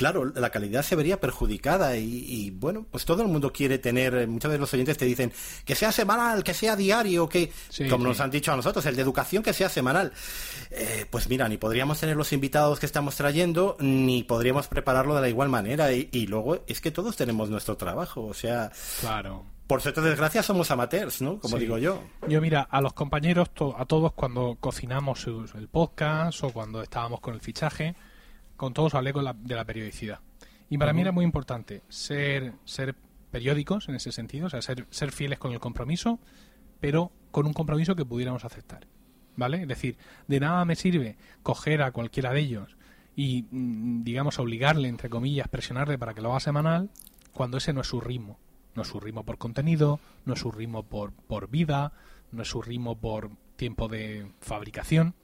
claro, 0.00 0.24
la 0.34 0.48
calidad 0.48 0.82
se 0.82 0.96
vería 0.96 1.20
perjudicada 1.20 1.94
y, 1.98 2.24
y, 2.26 2.50
bueno, 2.52 2.86
pues 2.90 3.04
todo 3.04 3.20
el 3.20 3.28
mundo 3.28 3.52
quiere 3.52 3.76
tener, 3.78 4.14
eh, 4.14 4.26
muchas 4.26 4.48
veces 4.48 4.60
los 4.60 4.72
oyentes 4.72 4.96
te 4.96 5.04
dicen 5.04 5.30
que 5.66 5.74
sea 5.74 5.92
semanal, 5.92 6.42
que 6.42 6.54
sea 6.54 6.74
diario, 6.74 7.28
que, 7.28 7.52
Sí, 7.68 7.86
como 7.86 8.04
sí. 8.04 8.08
nos 8.08 8.20
han 8.20 8.30
dicho 8.30 8.50
a 8.50 8.56
nosotros, 8.56 8.86
el 8.86 8.96
de 8.96 9.02
educación 9.02 9.42
que 9.42 9.52
sea 9.52 9.68
semanal. 9.68 10.10
Eh, 10.70 11.04
pues 11.10 11.28
mira, 11.28 11.46
ni 11.50 11.58
podríamos 11.58 12.00
tener 12.00 12.16
los 12.16 12.32
invitados 12.32 12.80
que 12.80 12.86
estamos 12.86 13.14
trayendo, 13.14 13.76
ni 13.78 14.22
podríamos 14.22 14.68
prepararlo 14.68 15.14
de 15.14 15.20
la 15.20 15.28
igual 15.28 15.50
manera. 15.50 15.92
Y, 15.92 16.08
y 16.12 16.26
luego 16.28 16.64
es 16.66 16.80
que 16.80 16.90
todos 16.90 17.14
tenemos 17.16 17.50
nuestro 17.50 17.76
trabajo, 17.76 18.24
o 18.24 18.32
sea, 18.32 18.72
Claro. 19.02 19.44
por 19.66 19.82
suerte 19.82 20.00
o 20.00 20.02
desgracia 20.02 20.42
somos 20.42 20.70
amateurs, 20.70 21.20
¿no? 21.20 21.38
Como 21.40 21.56
Sí. 21.58 21.64
digo 21.64 21.76
yo. 21.76 22.02
Yo, 22.26 22.40
mira, 22.40 22.62
a 22.62 22.80
los 22.80 22.94
compañeros, 22.94 23.50
to- 23.50 23.76
a 23.78 23.84
todos 23.84 24.14
cuando 24.14 24.56
cocinamos 24.58 25.26
el 25.26 25.68
podcast 25.68 26.42
o 26.44 26.50
cuando 26.54 26.80
estábamos 26.82 27.20
con 27.20 27.34
el 27.34 27.40
fichaje, 27.42 27.94
con 28.60 28.74
todos 28.74 28.94
hablé 28.94 29.14
con 29.14 29.24
la- 29.24 29.32
de 29.32 29.54
la 29.54 29.64
periodicidad. 29.64 30.20
Y 30.68 30.76
para 30.76 30.92
mí 30.92 31.00
era 31.00 31.12
muy 31.12 31.24
importante 31.24 31.82
ser, 31.88 32.52
ser 32.66 32.94
periódicos 33.30 33.88
en 33.88 33.94
ese 33.94 34.12
sentido, 34.12 34.48
o 34.48 34.50
sea, 34.50 34.60
ser, 34.60 34.86
ser 34.90 35.12
fieles 35.12 35.38
con 35.38 35.52
el 35.52 35.60
compromiso, 35.60 36.18
pero 36.78 37.10
con 37.30 37.46
un 37.46 37.54
compromiso 37.54 37.96
que 37.96 38.04
pudiéramos 38.04 38.44
aceptar. 38.44 38.86
¿Vale? 39.34 39.62
Es 39.62 39.68
decir, 39.68 39.96
de 40.28 40.40
nada 40.40 40.62
me 40.66 40.76
sirve 40.76 41.16
coger 41.42 41.80
a 41.80 41.90
cualquiera 41.92 42.32
de 42.34 42.40
ellos 42.40 42.76
y, 43.16 43.46
mm, 43.50 44.02
digamos, 44.02 44.38
obligarle, 44.38 44.88
entre 44.88 45.08
comillas, 45.08 45.48
presionarle 45.48 45.96
para 45.96 46.12
que 46.12 46.20
lo 46.20 46.28
haga 46.30 46.40
semanal, 46.40 46.90
cuando 47.32 47.56
ese 47.56 47.72
no 47.72 47.80
es 47.80 47.86
su 47.86 48.00
ritmo. 48.02 48.38
No 48.74 48.82
es 48.82 48.88
su 48.88 49.00
ritmo 49.00 49.24
por 49.24 49.38
contenido, 49.38 50.00
no 50.26 50.34
es 50.34 50.40
su 50.40 50.52
ritmo 50.52 50.82
por, 50.82 51.12
por 51.12 51.48
vida, 51.48 51.92
no 52.30 52.42
es 52.42 52.48
su 52.48 52.60
ritmo 52.60 52.98
por 52.98 53.30
tiempo 53.56 53.88
de 53.88 54.30
fabricación. 54.40 55.14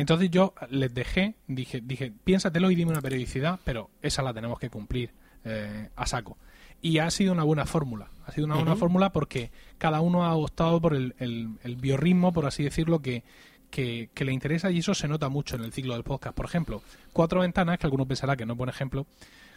Entonces 0.00 0.30
yo 0.30 0.54
les 0.70 0.92
dejé, 0.94 1.34
dije, 1.46 1.80
dije, 1.82 2.12
piénsatelo 2.24 2.70
y 2.70 2.74
dime 2.74 2.90
una 2.92 3.02
periodicidad, 3.02 3.60
pero 3.64 3.90
esa 4.02 4.22
la 4.22 4.32
tenemos 4.32 4.58
que 4.58 4.70
cumplir 4.70 5.10
eh, 5.44 5.88
a 5.96 6.06
saco. 6.06 6.36
Y 6.82 6.98
ha 6.98 7.10
sido 7.10 7.32
una 7.32 7.44
buena 7.44 7.66
fórmula. 7.66 8.10
Ha 8.26 8.32
sido 8.32 8.46
una 8.46 8.54
buena 8.56 8.70
fórmula 8.76 9.12
porque 9.12 9.50
cada 9.78 10.00
uno 10.00 10.24
ha 10.24 10.34
optado 10.34 10.80
por 10.80 10.94
el, 10.94 11.14
el- 11.18 11.50
el 11.62 11.76
biorritmo, 11.76 12.32
por 12.32 12.46
así 12.46 12.62
decirlo, 12.64 13.00
que, 13.02 13.22
que, 13.70 14.08
que 14.14 14.24
le 14.24 14.32
interesa 14.32 14.70
y 14.70 14.78
eso 14.78 14.94
se 14.94 15.06
nota 15.06 15.28
mucho 15.28 15.56
en 15.56 15.64
el 15.64 15.72
ciclo 15.72 15.92
del 15.94 16.04
podcast. 16.04 16.34
Por 16.34 16.46
ejemplo, 16.46 16.82
Cuatro 17.12 17.40
Ventanas, 17.40 17.78
que 17.78 17.86
alguno 17.86 18.06
pensará 18.06 18.36
que 18.36 18.46
no 18.46 18.54
es 18.54 18.58
buen 18.58 18.70
ejemplo, 18.70 19.06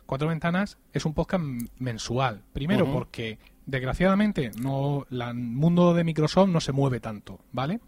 Cuatro 0.06 0.28
Ventanas 0.28 0.78
es 0.92 1.06
un 1.06 1.14
podcast 1.14 1.46
mensual. 1.80 2.42
Primero 2.52 2.86
porque, 2.92 3.40
desgraciadamente, 3.66 4.52
no 4.60 5.06
la- 5.10 5.30
el 5.30 5.36
mundo 5.36 5.94
de 5.94 6.04
Microsoft 6.04 6.50
no 6.50 6.60
se 6.60 6.74
mueve 6.74 7.00
tanto, 7.00 7.40
¿vale? 7.54 7.80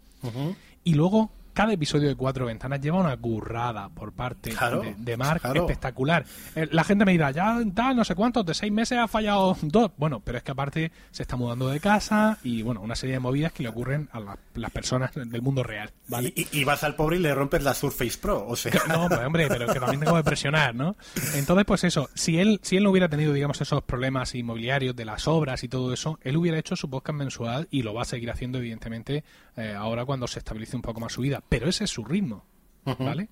Y 0.84 0.94
luego, 0.94 1.30
cada 1.56 1.72
episodio 1.72 2.06
de 2.08 2.14
Cuatro 2.16 2.44
Ventanas 2.44 2.82
lleva 2.82 2.98
una 3.00 3.16
currada 3.16 3.88
por 3.88 4.12
parte 4.12 4.50
Claro, 4.50 4.82
de, 4.82 4.94
de 4.98 5.16
Mark 5.16 5.40
claro. 5.40 5.62
espectacular. 5.62 6.26
Eh, 6.54 6.68
La 6.70 6.84
gente 6.84 7.06
me 7.06 7.12
dirá, 7.12 7.30
ya 7.30 7.58
tal, 7.74 7.96
no 7.96 8.04
sé 8.04 8.14
cuántos, 8.14 8.44
de 8.44 8.52
seis 8.52 8.70
meses 8.70 8.98
ha 8.98 9.08
fallado 9.08 9.56
dos. 9.62 9.90
Bueno, 9.96 10.20
pero 10.20 10.36
es 10.36 10.44
que 10.44 10.52
aparte 10.52 10.92
se 11.10 11.22
está 11.22 11.36
mudando 11.36 11.68
de 11.68 11.80
casa 11.80 12.36
y, 12.44 12.60
bueno, 12.60 12.82
una 12.82 12.94
serie 12.94 13.14
de 13.14 13.20
movidas 13.20 13.52
que 13.52 13.62
le 13.62 13.70
ocurren 13.70 14.08
a 14.12 14.20
la- 14.20 14.38
las 14.54 14.70
personas 14.70 15.12
del 15.14 15.40
mundo 15.40 15.62
real, 15.62 15.90
¿vale? 16.08 16.32
Y, 16.36 16.42
y- 16.42 16.48
y 16.60 16.64
vas 16.64 16.84
al 16.84 16.94
pobre 16.94 17.16
y 17.16 17.20
le 17.20 17.34
rompes 17.34 17.62
la 17.62 17.72
Surface 17.72 18.18
Pro, 18.18 18.46
o 18.46 18.54
sea. 18.54 18.72
No, 18.88 19.08
pues 19.08 19.20
hombre, 19.20 19.48
pero 19.48 19.66
que 19.72 19.80
también 19.80 20.00
tengo 20.00 20.16
que 20.16 20.24
presionar, 20.24 20.74
¿no? 20.74 20.94
Entonces, 21.34 21.64
pues 21.64 21.84
eso, 21.84 22.10
si 22.14 22.38
él, 22.38 22.60
si 22.62 22.76
él 22.76 22.84
no 22.84 22.90
hubiera 22.90 23.08
tenido, 23.08 23.32
digamos, 23.32 23.60
esos 23.62 23.82
problemas 23.82 24.34
inmobiliarios 24.34 24.94
de 24.94 25.06
las 25.06 25.26
obras 25.26 25.64
y 25.64 25.68
todo 25.68 25.92
eso, 25.94 26.18
él 26.22 26.36
hubiera 26.36 26.58
hecho 26.58 26.76
su 26.76 26.90
podcast 26.90 27.16
mensual 27.18 27.68
y 27.70 27.82
lo 27.82 27.94
va 27.94 28.02
a 28.02 28.04
seguir 28.04 28.30
haciendo, 28.30 28.58
evidentemente, 28.58 29.24
eh, 29.56 29.74
ahora 29.74 30.04
cuando 30.04 30.26
se 30.26 30.38
estabilice 30.38 30.76
un 30.76 30.82
poco 30.82 31.00
más 31.00 31.12
su 31.12 31.22
vida. 31.22 31.42
Pero 31.48 31.68
ese 31.68 31.84
es 31.84 31.90
su 31.90 32.04
ritmo, 32.04 32.44
¿vale? 32.84 33.28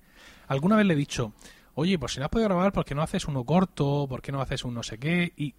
Alguna 0.47 0.75
vez 0.75 0.85
le 0.85 0.93
he 0.93 0.97
dicho, 0.97 1.33
oye, 1.75 1.97
pues 1.99 2.13
si 2.13 2.19
no 2.19 2.25
has 2.25 2.31
podido 2.31 2.49
grabar, 2.49 2.71
¿por 2.71 2.85
qué 2.85 2.95
no 2.95 3.01
haces 3.01 3.25
uno 3.27 3.43
corto? 3.43 4.05
¿Por 4.09 4.21
qué 4.21 4.31
no 4.31 4.41
haces 4.41 4.63
un 4.65 4.73
no 4.73 4.83
sé 4.83 4.97
qué? 4.97 5.33
Y 5.37 5.55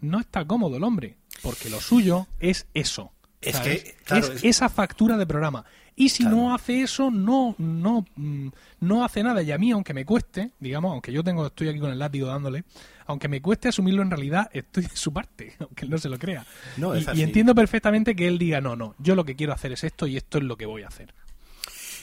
no 0.00 0.20
está 0.20 0.44
cómodo 0.44 0.76
el 0.76 0.84
hombre, 0.84 1.18
porque 1.42 1.68
lo 1.70 1.80
suyo 1.80 2.26
es 2.38 2.66
eso. 2.74 3.12
Es 3.40 3.56
¿sabes? 3.56 3.82
que, 3.84 3.96
claro, 4.04 4.26
es 4.26 4.30
es- 4.36 4.44
esa 4.44 4.68
factura 4.68 5.16
de 5.16 5.26
programa. 5.26 5.64
Y 5.98 6.10
si 6.10 6.22
Claro. 6.22 6.36
no 6.36 6.54
hace 6.54 6.82
eso, 6.82 7.10
no, 7.10 7.56
no, 7.58 8.06
mm, 8.14 8.48
no 8.80 9.04
hace 9.04 9.22
nada. 9.24 9.42
Y 9.42 9.50
a 9.50 9.58
mí, 9.58 9.72
aunque 9.72 9.92
me 9.92 10.04
cueste, 10.04 10.52
digamos, 10.60 10.92
aunque 10.92 11.12
yo 11.12 11.24
tengo, 11.24 11.44
estoy 11.46 11.68
aquí 11.68 11.80
con 11.80 11.90
el 11.90 11.98
látigo 11.98 12.28
dándole, 12.28 12.62
aunque 13.06 13.26
me 13.26 13.42
cueste 13.42 13.68
asumirlo 13.68 14.02
en 14.02 14.10
realidad, 14.10 14.48
estoy 14.52 14.84
de 14.84 14.94
su 14.96 15.12
parte, 15.12 15.56
aunque 15.60 15.84
él 15.84 15.90
no 15.90 15.98
se 15.98 16.08
lo 16.08 16.16
crea. 16.16 16.46
No, 16.76 16.96
y, 16.96 17.04
entiendo 17.20 17.52
perfectamente 17.52 18.14
que 18.14 18.28
él 18.28 18.38
diga, 18.38 18.60
no, 18.60 18.76
no, 18.76 18.94
yo 18.98 19.16
lo 19.16 19.24
que 19.24 19.34
quiero 19.34 19.52
hacer 19.52 19.72
es 19.72 19.82
esto 19.82 20.06
y 20.06 20.16
esto 20.16 20.38
es 20.38 20.44
lo 20.44 20.56
que 20.56 20.66
voy 20.66 20.82
a 20.82 20.88
hacer. 20.88 21.12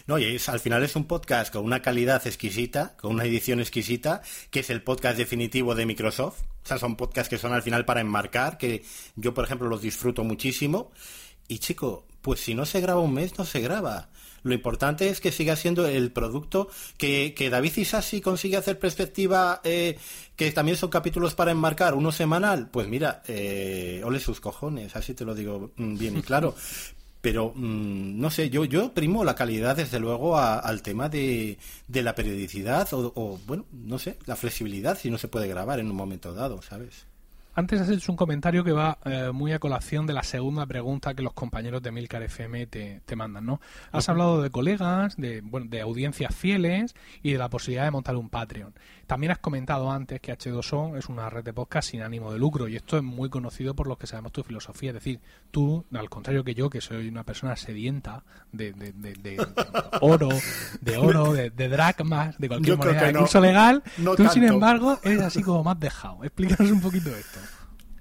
No, 0.07 0.19
y 0.19 0.25
es, 0.25 0.49
al 0.49 0.59
final 0.59 0.83
es 0.83 0.95
un 0.97 1.05
podcast 1.05 1.53
con 1.53 1.63
una 1.63 1.81
calidad 1.81 2.27
exquisita, 2.27 2.95
con 2.97 3.13
una 3.13 3.23
edición 3.23 3.61
exquisita, 3.61 4.21
que 4.51 4.59
es 4.59 4.69
el 4.69 4.83
podcast 4.83 5.17
definitivo 5.17 5.73
de 5.73 5.85
Microsoft. 5.85 6.41
O 6.63 6.67
sea, 6.67 6.77
son 6.77 6.95
podcasts 6.95 7.29
que 7.29 7.37
son 7.37 7.53
al 7.53 7.63
final 7.63 7.85
para 7.85 8.01
enmarcar, 8.01 8.57
que 8.57 8.83
yo, 9.15 9.33
por 9.33 9.45
ejemplo, 9.45 9.67
los 9.69 9.81
disfruto 9.81 10.23
muchísimo. 10.23 10.91
Y 11.47 11.59
chico, 11.59 12.05
pues 12.25 12.39
si 12.39 12.55
no 12.55 12.65
se 12.65 12.81
graba 12.81 13.01
un 13.01 13.13
mes, 13.13 13.37
no 13.37 13.45
se 13.45 13.61
graba. 13.61 14.09
Lo 14.41 14.55
importante 14.55 15.09
es 15.09 15.21
que 15.21 15.31
siga 15.31 15.55
siendo 15.55 15.85
el 15.85 16.11
producto 16.11 16.69
que, 16.97 17.35
que 17.37 17.51
David 17.51 17.77
Isasi 17.77 18.19
consigue 18.19 18.57
hacer 18.57 18.79
perspectiva, 18.79 19.61
eh, 19.63 19.99
que 20.35 20.51
también 20.51 20.75
son 20.75 20.89
capítulos 20.89 21.35
para 21.35 21.51
enmarcar, 21.51 21.93
uno 21.93 22.11
semanal. 22.11 22.67
Pues 22.71 22.87
mira, 22.87 23.21
eh, 23.27 24.01
ole 24.03 24.19
sus 24.19 24.41
cojones, 24.41 24.95
así 24.95 25.13
te 25.13 25.23
lo 25.23 25.35
digo 25.35 25.69
mm, 25.75 25.97
bien 25.99 26.17
y 26.17 26.23
claro. 26.23 26.55
Pero 27.21 27.53
mm, 27.53 28.19
no 28.19 28.31
sé, 28.31 28.49
yo, 28.49 28.65
yo 28.65 28.91
primo 28.91 29.23
la 29.23 29.35
calidad 29.35 29.75
desde 29.75 29.99
luego 29.99 30.35
al 30.39 30.81
tema 30.81 31.09
de, 31.09 31.59
de 31.87 32.01
la 32.01 32.15
periodicidad 32.15 32.91
o, 32.95 33.13
o, 33.15 33.39
bueno, 33.45 33.65
no 33.71 33.99
sé, 33.99 34.17
la 34.25 34.35
flexibilidad 34.35 34.97
si 34.97 35.11
no 35.11 35.19
se 35.19 35.27
puede 35.27 35.47
grabar 35.47 35.79
en 35.79 35.91
un 35.91 35.95
momento 35.95 36.33
dado, 36.33 36.63
¿sabes? 36.63 37.05
Antes 37.57 37.79
has 37.79 37.89
hecho 37.89 38.11
un 38.11 38.17
comentario 38.17 38.63
que 38.65 38.73
va 38.73 38.97
eh, 39.05 39.31
muy 39.33 39.53
a 39.53 39.59
colación 39.59 40.05
de 40.05 40.11
la 40.13 40.23
segunda 40.23 40.65
pregunta 40.65 41.13
que 41.13 41.23
los 41.23 41.31
compañeros 41.33 41.81
de 41.81 41.91
Milcar 41.91 42.21
FM 42.23 42.67
te, 42.67 43.01
te 43.05 43.15
mandan, 43.15 43.45
¿no? 43.45 43.61
Has 43.93 44.09
hablado 44.09 44.41
de 44.41 44.49
colegas, 44.49 45.15
de, 45.15 45.39
bueno, 45.41 45.67
de 45.69 45.79
audiencias 45.79 46.35
fieles 46.35 46.95
y 47.23 47.31
de 47.31 47.37
la 47.37 47.49
posibilidad 47.49 47.85
de 47.85 47.91
montar 47.91 48.17
un 48.17 48.29
Patreon. 48.29 48.73
También 49.07 49.31
has 49.31 49.37
comentado 49.37 49.89
antes 49.91 50.19
que 50.19 50.33
H2O 50.37 50.97
es 50.97 51.07
una 51.07 51.29
red 51.29 51.43
de 51.45 51.53
podcast 51.53 51.91
sin 51.91 52.01
ánimo 52.01 52.33
de 52.33 52.39
lucro 52.39 52.67
y 52.67 52.75
esto 52.75 52.97
es 52.97 53.03
muy 53.03 53.29
conocido 53.29 53.73
por 53.75 53.87
los 53.87 53.97
que 53.97 54.07
sabemos 54.07 54.31
tu 54.33 54.43
filosofía. 54.43 54.89
Es 54.89 54.95
decir, 54.95 55.21
tú, 55.51 55.85
al 55.93 56.09
contrario 56.09 56.43
que 56.43 56.55
yo, 56.55 56.69
que 56.69 56.81
soy 56.81 57.07
una 57.07 57.23
persona 57.23 57.55
sedienta 57.55 58.23
de, 58.51 58.73
de, 58.73 58.91
de, 58.91 59.13
de 59.13 59.47
oro, 60.01 60.29
de 60.81 60.97
oro, 60.97 61.33
de, 61.33 61.49
dracmas, 61.51 62.37
de 62.37 62.47
cualquier 62.47 62.77
Yo 62.77 62.81
que 62.81 62.87
de 62.89 63.13
no. 63.13 63.41
legal, 63.41 63.83
No 63.97 64.15
tú, 64.15 64.23
sin 64.23 64.41
tanto. 64.41 64.53
embargo, 64.55 64.99
eres 65.03 65.21
así 65.21 65.41
como 65.43 65.63
más 65.63 65.79
dejado. 65.79 66.23
Explícanos 66.23 66.71
un 66.71 66.81
poquito 66.81 67.09
esto. 67.15 67.39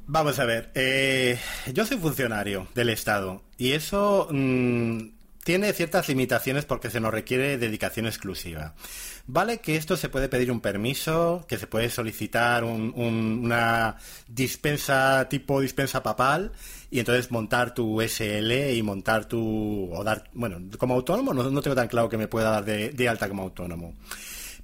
Vamos 0.06 0.38
a 0.38 0.44
ver, 0.44 0.70
eh, 0.74 1.38
yo 1.72 1.86
soy 1.86 1.96
funcionario 1.96 2.68
del 2.74 2.90
Estado 2.90 3.42
y 3.56 3.72
eso 3.72 4.28
mm, 4.30 4.98
tiene 5.44 5.72
ciertas 5.72 6.08
limitaciones 6.08 6.66
porque 6.66 6.90
se 6.90 7.00
nos 7.00 7.10
requiere 7.12 7.56
dedicación 7.56 8.04
exclusiva. 8.06 8.74
Vale 9.26 9.60
que 9.60 9.76
esto 9.76 9.96
se 9.96 10.10
puede 10.10 10.28
pedir 10.28 10.52
un 10.52 10.60
permiso, 10.60 11.46
que 11.48 11.56
se 11.56 11.66
puede 11.66 11.88
solicitar 11.88 12.64
un- 12.64 12.92
un- 12.94 13.40
una 13.44 13.96
dispensa 14.28 15.26
tipo 15.30 15.60
dispensa 15.62 16.02
papal 16.02 16.52
y 16.90 16.98
entonces 16.98 17.30
montar 17.30 17.72
tu 17.72 18.02
SL 18.02 18.74
y 18.74 18.82
montar 18.82 19.24
tu... 19.24 19.88
o 19.90 20.04
dar... 20.04 20.24
bueno, 20.34 20.60
como 20.78 20.94
autónomo 20.94 21.32
no, 21.32 21.50
no 21.50 21.62
tengo 21.62 21.76
tan 21.76 21.88
claro 21.88 22.10
que 22.10 22.18
me 22.18 22.28
pueda 22.28 22.50
dar 22.50 22.64
de, 22.66 22.90
de 22.90 23.08
alta 23.08 23.26
como 23.28 23.42
autónomo. 23.44 23.94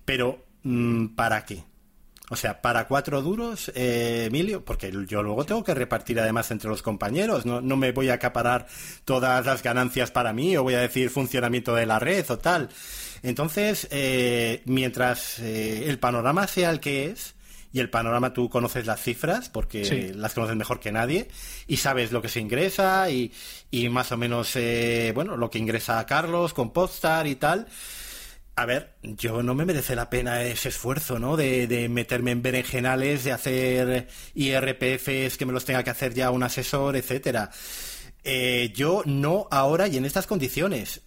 Pero, 0.04 0.44
mm, 0.64 1.06
¿para 1.14 1.44
qué? 1.46 1.64
O 2.32 2.36
sea, 2.36 2.62
para 2.62 2.86
cuatro 2.86 3.20
duros, 3.22 3.70
eh, 3.74 4.26
Emilio, 4.28 4.64
porque 4.64 4.92
yo 5.08 5.20
luego 5.22 5.44
tengo 5.44 5.64
que 5.64 5.74
repartir 5.74 6.20
además 6.20 6.50
entre 6.52 6.70
los 6.70 6.80
compañeros, 6.80 7.44
no, 7.44 7.60
no 7.60 7.76
me 7.76 7.90
voy 7.90 8.08
a 8.08 8.14
acaparar 8.14 8.68
todas 9.04 9.44
las 9.44 9.62
ganancias 9.64 10.12
para 10.12 10.32
mí 10.32 10.56
o 10.56 10.62
voy 10.62 10.74
a 10.74 10.80
decir 10.80 11.10
funcionamiento 11.10 11.74
de 11.74 11.86
la 11.86 11.98
red 11.98 12.24
o 12.30 12.38
tal. 12.38 12.68
Entonces, 13.24 13.88
eh, 13.90 14.62
mientras 14.64 15.40
eh, 15.40 15.84
el 15.88 15.98
panorama 15.98 16.46
sea 16.46 16.70
el 16.70 16.78
que 16.80 17.06
es, 17.06 17.34
y 17.72 17.78
el 17.80 17.90
panorama 17.90 18.32
tú 18.32 18.48
conoces 18.48 18.86
las 18.86 19.00
cifras, 19.02 19.48
porque 19.48 19.84
Sí. 19.84 20.12
las 20.14 20.34
conoces 20.34 20.56
mejor 20.56 20.80
que 20.80 20.90
nadie, 20.92 21.28
y 21.66 21.76
sabes 21.78 22.10
lo 22.12 22.22
que 22.22 22.28
se 22.28 22.40
ingresa 22.40 23.10
y, 23.10 23.32
y 23.70 23.88
más 23.88 24.10
o 24.12 24.16
menos, 24.16 24.56
eh, 24.56 25.12
bueno, 25.14 25.36
lo 25.36 25.50
que 25.50 25.58
ingresa 25.58 26.04
Carlos 26.06 26.54
con 26.54 26.72
Podstar 26.72 27.26
y 27.26 27.34
tal. 27.36 27.66
A 28.56 28.66
ver, 28.66 28.96
yo 29.02 29.42
no 29.42 29.54
me 29.54 29.64
merece 29.64 29.96
la 29.96 30.10
pena 30.10 30.42
ese 30.42 30.68
esfuerzo, 30.68 31.18
¿no? 31.18 31.36
De, 31.36 31.66
de 31.66 31.88
meterme 31.88 32.32
en 32.32 32.42
berenjenales, 32.42 33.24
de 33.24 33.32
hacer 33.32 34.08
IRPFs 34.34 35.38
que 35.38 35.46
me 35.46 35.52
los 35.52 35.64
tenga 35.64 35.82
que 35.82 35.90
hacer 35.90 36.12
ya 36.12 36.30
un 36.30 36.42
asesor, 36.42 36.96
etcétera. 36.96 37.50
Eh, 38.22 38.70
yo 38.74 39.02
no 39.06 39.48
ahora 39.50 39.88
y 39.88 39.96
en 39.96 40.04
estas 40.04 40.26
condiciones. 40.26 41.02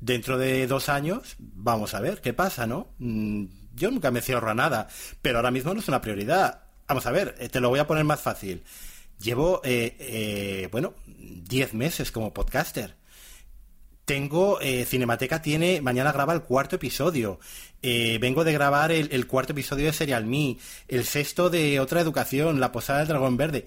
Dentro 0.00 0.36
de 0.38 0.66
dos 0.66 0.88
años, 0.88 1.36
vamos 1.38 1.94
a 1.94 2.00
ver 2.00 2.20
qué 2.20 2.32
pasa, 2.34 2.66
¿no? 2.66 2.88
Mm, 2.98 3.46
Yo 3.74 3.90
nunca 3.90 4.10
me 4.10 4.20
cierro 4.20 4.50
a 4.50 4.54
nada, 4.54 4.88
pero 5.22 5.38
ahora 5.38 5.50
mismo 5.50 5.72
no 5.74 5.80
es 5.80 5.88
una 5.88 6.00
prioridad. 6.00 6.62
Vamos 6.88 7.06
a 7.06 7.10
ver, 7.12 7.36
eh, 7.38 7.48
te 7.48 7.60
lo 7.60 7.68
voy 7.70 7.78
a 7.80 7.86
poner 7.86 8.04
más 8.04 8.20
fácil. 8.20 8.62
Llevo, 9.18 9.60
eh, 9.64 9.96
eh, 9.98 10.68
bueno, 10.72 10.94
10 11.06 11.74
meses 11.74 12.12
como 12.12 12.34
podcaster. 12.34 12.96
Tengo, 14.04 14.60
eh, 14.60 14.84
Cinemateca 14.84 15.42
tiene, 15.42 15.80
mañana 15.80 16.12
graba 16.12 16.32
el 16.32 16.42
cuarto 16.42 16.76
episodio. 16.76 17.38
Eh, 17.82 18.18
vengo 18.20 18.42
de 18.44 18.52
grabar 18.52 18.90
el, 18.90 19.08
el 19.12 19.26
cuarto 19.26 19.52
episodio 19.52 19.86
de 19.86 19.92
Serial 19.92 20.26
Me, 20.26 20.56
el 20.88 21.04
sexto 21.04 21.50
de 21.50 21.78
Otra 21.78 22.00
Educación, 22.00 22.58
La 22.58 22.72
Posada 22.72 23.00
del 23.00 23.08
Dragón 23.08 23.36
Verde. 23.36 23.64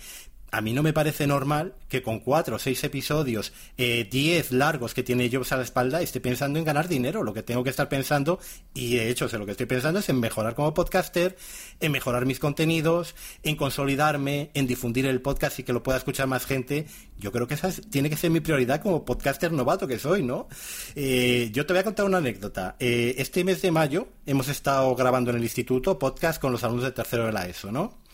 A 0.55 0.61
mí 0.61 0.71
no 0.71 0.83
me 0.83 0.93
parece 0.93 1.27
normal 1.27 1.73
que 1.89 2.01
con 2.01 2.21
cuatro 2.21 2.55
o 2.55 2.59
seis 2.59 2.81
episodios, 2.85 3.51
eh, 3.77 4.07
diez 4.09 4.53
largos 4.53 4.93
que 4.93 5.03
tiene 5.03 5.29
Jobs 5.29 5.51
a 5.51 5.57
la 5.57 5.63
espalda, 5.63 6.01
esté 6.01 6.21
pensando 6.21 6.57
en 6.59 6.63
ganar 6.63 6.87
dinero. 6.87 7.23
Lo 7.23 7.33
que 7.33 7.43
tengo 7.43 7.61
que 7.61 7.71
estar 7.71 7.89
pensando, 7.89 8.39
y 8.73 8.95
de 8.95 9.09
hecho, 9.09 9.27
sé 9.27 9.37
lo 9.37 9.45
que 9.45 9.51
estoy 9.51 9.65
pensando 9.65 9.99
es 9.99 10.07
en 10.07 10.17
mejorar 10.21 10.55
como 10.55 10.73
podcaster, 10.73 11.35
en 11.81 11.91
mejorar 11.91 12.25
mis 12.25 12.39
contenidos, 12.39 13.15
en 13.43 13.57
consolidarme, 13.57 14.51
en 14.53 14.65
difundir 14.65 15.05
el 15.07 15.21
podcast 15.21 15.59
y 15.59 15.63
que 15.63 15.73
lo 15.73 15.83
pueda 15.83 15.97
escuchar 15.97 16.27
más 16.27 16.45
gente. 16.45 16.87
Yo 17.19 17.33
creo 17.33 17.47
que 17.47 17.55
esa 17.55 17.67
es- 17.67 17.81
tiene 17.89 18.09
que 18.09 18.15
ser 18.15 18.31
mi 18.31 18.39
prioridad 18.39 18.81
como 18.81 19.03
podcaster 19.03 19.51
novato 19.51 19.87
que 19.87 19.99
soy, 19.99 20.23
¿no? 20.23 20.47
Eh, 20.95 21.49
yo 21.51 21.65
te 21.65 21.73
voy 21.73 21.81
a 21.81 21.83
contar 21.83 22.05
una 22.05 22.19
anécdota. 22.19 22.77
Eh, 22.79 23.15
este 23.17 23.43
mes 23.43 23.61
de 23.61 23.71
mayo 23.71 24.07
hemos 24.25 24.47
estado 24.47 24.95
grabando 24.95 25.31
en 25.31 25.35
el 25.37 25.43
instituto 25.43 25.99
podcast 25.99 26.39
con 26.41 26.53
los 26.53 26.63
alumnos 26.63 26.85
de 26.85 26.91
tercero 26.93 27.25
de 27.25 27.33
la 27.33 27.45
ESO, 27.45 27.73
¿no? 27.73 28.04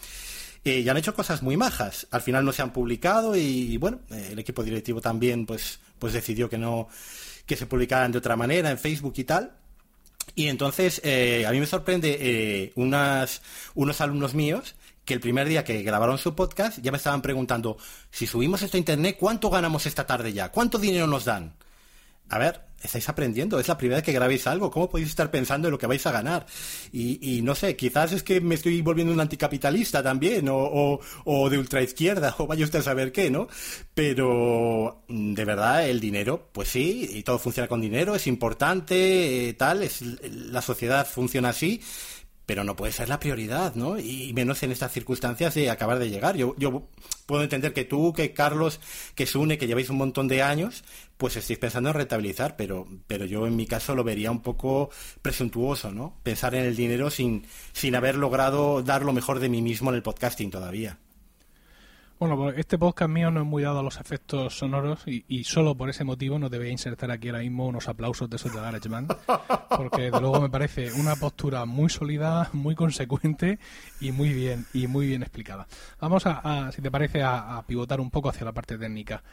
Eh, 0.63 0.79
y 0.79 0.89
han 0.89 0.97
hecho 0.97 1.13
cosas 1.13 1.41
muy 1.41 1.57
majas. 1.57 2.07
Al 2.11 2.21
final 2.21 2.45
no 2.45 2.51
se 2.51 2.61
han 2.61 2.71
publicado 2.71 3.35
y, 3.35 3.77
bueno, 3.77 4.01
eh, 4.11 4.29
el 4.31 4.39
equipo 4.39 4.63
directivo 4.63 5.01
también 5.01 5.45
pues, 5.45 5.79
pues 5.97 6.13
decidió 6.13 6.49
que 6.49 6.57
no 6.57 6.87
que 7.45 7.57
se 7.57 7.65
publicaran 7.65 8.11
de 8.11 8.19
otra 8.19 8.35
manera 8.35 8.69
en 8.69 8.77
Facebook 8.77 9.13
y 9.17 9.23
tal. 9.23 9.51
Y 10.35 10.47
entonces 10.47 11.01
eh, 11.03 11.45
a 11.45 11.51
mí 11.51 11.59
me 11.59 11.65
sorprende 11.65 12.17
eh, 12.19 12.71
unas, 12.75 13.41
unos 13.75 13.99
alumnos 14.01 14.33
míos 14.33 14.75
que 15.03 15.13
el 15.13 15.19
primer 15.19 15.47
día 15.47 15.63
que 15.63 15.81
grabaron 15.81 16.17
su 16.17 16.35
podcast 16.35 16.79
ya 16.79 16.91
me 16.91 16.97
estaban 16.97 17.21
preguntando 17.21 17.77
si 18.11 18.27
subimos 18.27 18.61
esto 18.61 18.77
a 18.77 18.79
internet, 18.79 19.17
¿cuánto 19.19 19.49
ganamos 19.49 19.85
esta 19.85 20.05
tarde 20.05 20.31
ya? 20.31 20.49
¿Cuánto 20.49 20.77
dinero 20.77 21.07
nos 21.07 21.25
dan? 21.25 21.55
A 22.29 22.37
ver, 22.37 22.61
estáis 22.83 23.07
aprendiendo, 23.09 23.59
es 23.59 23.67
la 23.67 23.77
primera 23.77 23.97
vez 23.97 24.05
que 24.05 24.11
grabéis 24.11 24.47
algo, 24.47 24.71
¿cómo 24.71 24.89
podéis 24.89 25.09
estar 25.09 25.29
pensando 25.31 25.67
en 25.67 25.71
lo 25.71 25.77
que 25.77 25.87
vais 25.87 26.05
a 26.05 26.11
ganar? 26.11 26.45
Y, 26.91 27.37
y 27.37 27.41
no 27.41 27.55
sé, 27.55 27.75
quizás 27.75 28.11
es 28.11 28.23
que 28.23 28.41
me 28.41 28.55
estoy 28.55 28.81
volviendo 28.81 29.13
un 29.13 29.19
anticapitalista 29.19 30.01
también, 30.03 30.49
o, 30.49 30.57
o, 30.57 30.99
o 31.25 31.49
de 31.49 31.57
ultraizquierda, 31.57 32.35
o 32.39 32.47
vaya 32.47 32.65
usted 32.65 32.79
a 32.79 32.83
saber 32.83 33.11
qué, 33.11 33.29
¿no? 33.29 33.47
Pero 33.93 35.03
mm, 35.07 35.33
de 35.33 35.45
verdad 35.45 35.87
el 35.87 35.99
dinero, 35.99 36.49
pues 36.51 36.69
sí, 36.69 37.09
y 37.11 37.23
todo 37.23 37.39
funciona 37.39 37.67
con 37.67 37.81
dinero, 37.81 38.15
es 38.15 38.27
importante, 38.27 39.49
eh, 39.49 39.53
tal, 39.53 39.83
es, 39.83 40.01
la 40.01 40.61
sociedad 40.61 41.07
funciona 41.07 41.49
así, 41.49 41.81
pero 42.45 42.63
no 42.63 42.75
puede 42.75 42.91
ser 42.91 43.09
la 43.09 43.19
prioridad, 43.19 43.75
¿no? 43.75 43.99
Y 43.99 44.33
menos 44.33 44.61
en 44.63 44.71
estas 44.71 44.91
circunstancias 44.91 45.53
de 45.53 45.69
acabar 45.69 45.99
de 45.99 46.09
llegar. 46.09 46.35
Yo, 46.35 46.55
yo 46.57 46.87
puedo 47.25 47.43
entender 47.43 47.73
que 47.73 47.85
tú, 47.85 48.13
que 48.13 48.33
Carlos, 48.33 48.79
que 49.15 49.25
Sune, 49.25 49.57
que 49.57 49.67
lleváis 49.67 49.89
un 49.89 49.97
montón 49.97 50.27
de 50.27 50.41
años, 50.41 50.83
pues 51.17 51.35
estáis 51.37 51.59
pensando 51.59 51.89
en 51.89 51.95
rentabilizar, 51.95 52.55
pero, 52.55 52.87
pero 53.07 53.25
yo 53.25 53.47
en 53.47 53.55
mi 53.55 53.67
caso 53.67 53.95
lo 53.95 54.03
vería 54.03 54.31
un 54.31 54.41
poco 54.41 54.89
presuntuoso, 55.21 55.91
¿no? 55.91 56.17
Pensar 56.23 56.55
en 56.55 56.65
el 56.65 56.75
dinero 56.75 57.09
sin, 57.09 57.45
sin 57.73 57.95
haber 57.95 58.15
logrado 58.15 58.81
dar 58.83 59.03
lo 59.03 59.13
mejor 59.13 59.39
de 59.39 59.49
mí 59.49 59.61
mismo 59.61 59.91
en 59.91 59.95
el 59.95 60.03
podcasting 60.03 60.51
todavía. 60.51 60.97
Bueno, 62.21 62.37
pues 62.37 62.55
este 62.59 62.77
podcast 62.77 63.09
mío 63.09 63.31
no 63.31 63.39
es 63.41 63.47
muy 63.47 63.63
dado 63.63 63.79
a 63.79 63.81
los 63.83 63.99
efectos 63.99 64.55
sonoros 64.55 65.07
y, 65.07 65.25
y 65.27 65.43
solo 65.43 65.73
por 65.73 65.89
ese 65.89 66.03
motivo 66.03 66.37
no 66.37 66.51
te 66.51 66.59
voy 66.59 66.67
a 66.67 66.69
insertar 66.69 67.09
aquí 67.09 67.29
ahora 67.29 67.39
mismo 67.39 67.65
unos 67.65 67.87
aplausos 67.87 68.29
de 68.29 68.35
esos 68.35 68.53
de 68.53 68.61
GarageBand, 68.61 69.11
porque 69.75 70.03
desde 70.03 70.21
luego 70.21 70.39
me 70.39 70.47
parece 70.51 70.91
una 70.93 71.15
postura 71.15 71.65
muy 71.65 71.89
sólida, 71.89 72.47
muy 72.53 72.75
consecuente 72.75 73.57
y 73.99 74.11
muy 74.11 74.33
bien 74.33 74.67
y 74.71 74.85
muy 74.85 75.07
bien 75.07 75.23
explicada. 75.23 75.65
Vamos 75.99 76.21
a, 76.27 76.71
si 76.71 76.83
te 76.83 76.91
parece, 76.91 77.23
a, 77.23 77.63
pivotar 77.65 77.99
un 77.99 78.11
poco 78.11 78.29
hacia 78.29 78.45
la 78.45 78.51
parte 78.51 78.77
técnica. 78.77 79.23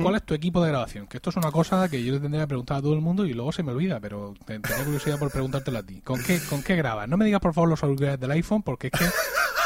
¿Cuál 0.00 0.14
es 0.14 0.22
tu 0.22 0.32
equipo 0.32 0.62
de 0.64 0.70
grabación? 0.70 1.06
Que 1.06 1.18
esto 1.18 1.28
es 1.28 1.36
una 1.36 1.52
cosa 1.52 1.86
que 1.90 2.02
yo 2.02 2.14
le 2.14 2.20
tendría 2.20 2.44
que 2.44 2.48
preguntar 2.48 2.78
a 2.78 2.80
todo 2.80 2.94
el 2.94 3.02
mundo 3.02 3.26
y 3.26 3.34
luego 3.34 3.52
se 3.52 3.62
me 3.62 3.72
olvida, 3.72 4.00
pero 4.00 4.32
te- 4.46 4.58
tenía 4.58 4.84
curiosidad 4.86 5.18
por 5.18 5.30
preguntártelo 5.30 5.80
a 5.80 5.82
ti. 5.82 6.00
¿Con 6.00 6.22
qué, 6.24 6.40
con 6.48 6.62
qué 6.62 6.76
grabas? 6.76 7.10
No 7.10 7.18
me 7.18 7.26
digas 7.26 7.42
por 7.42 7.52
favor 7.52 7.68
los 7.68 7.82
auriculares 7.82 8.18
del 8.18 8.30
iPhone, 8.30 8.62
porque 8.62 8.86
es 8.86 8.92
que 8.98 9.04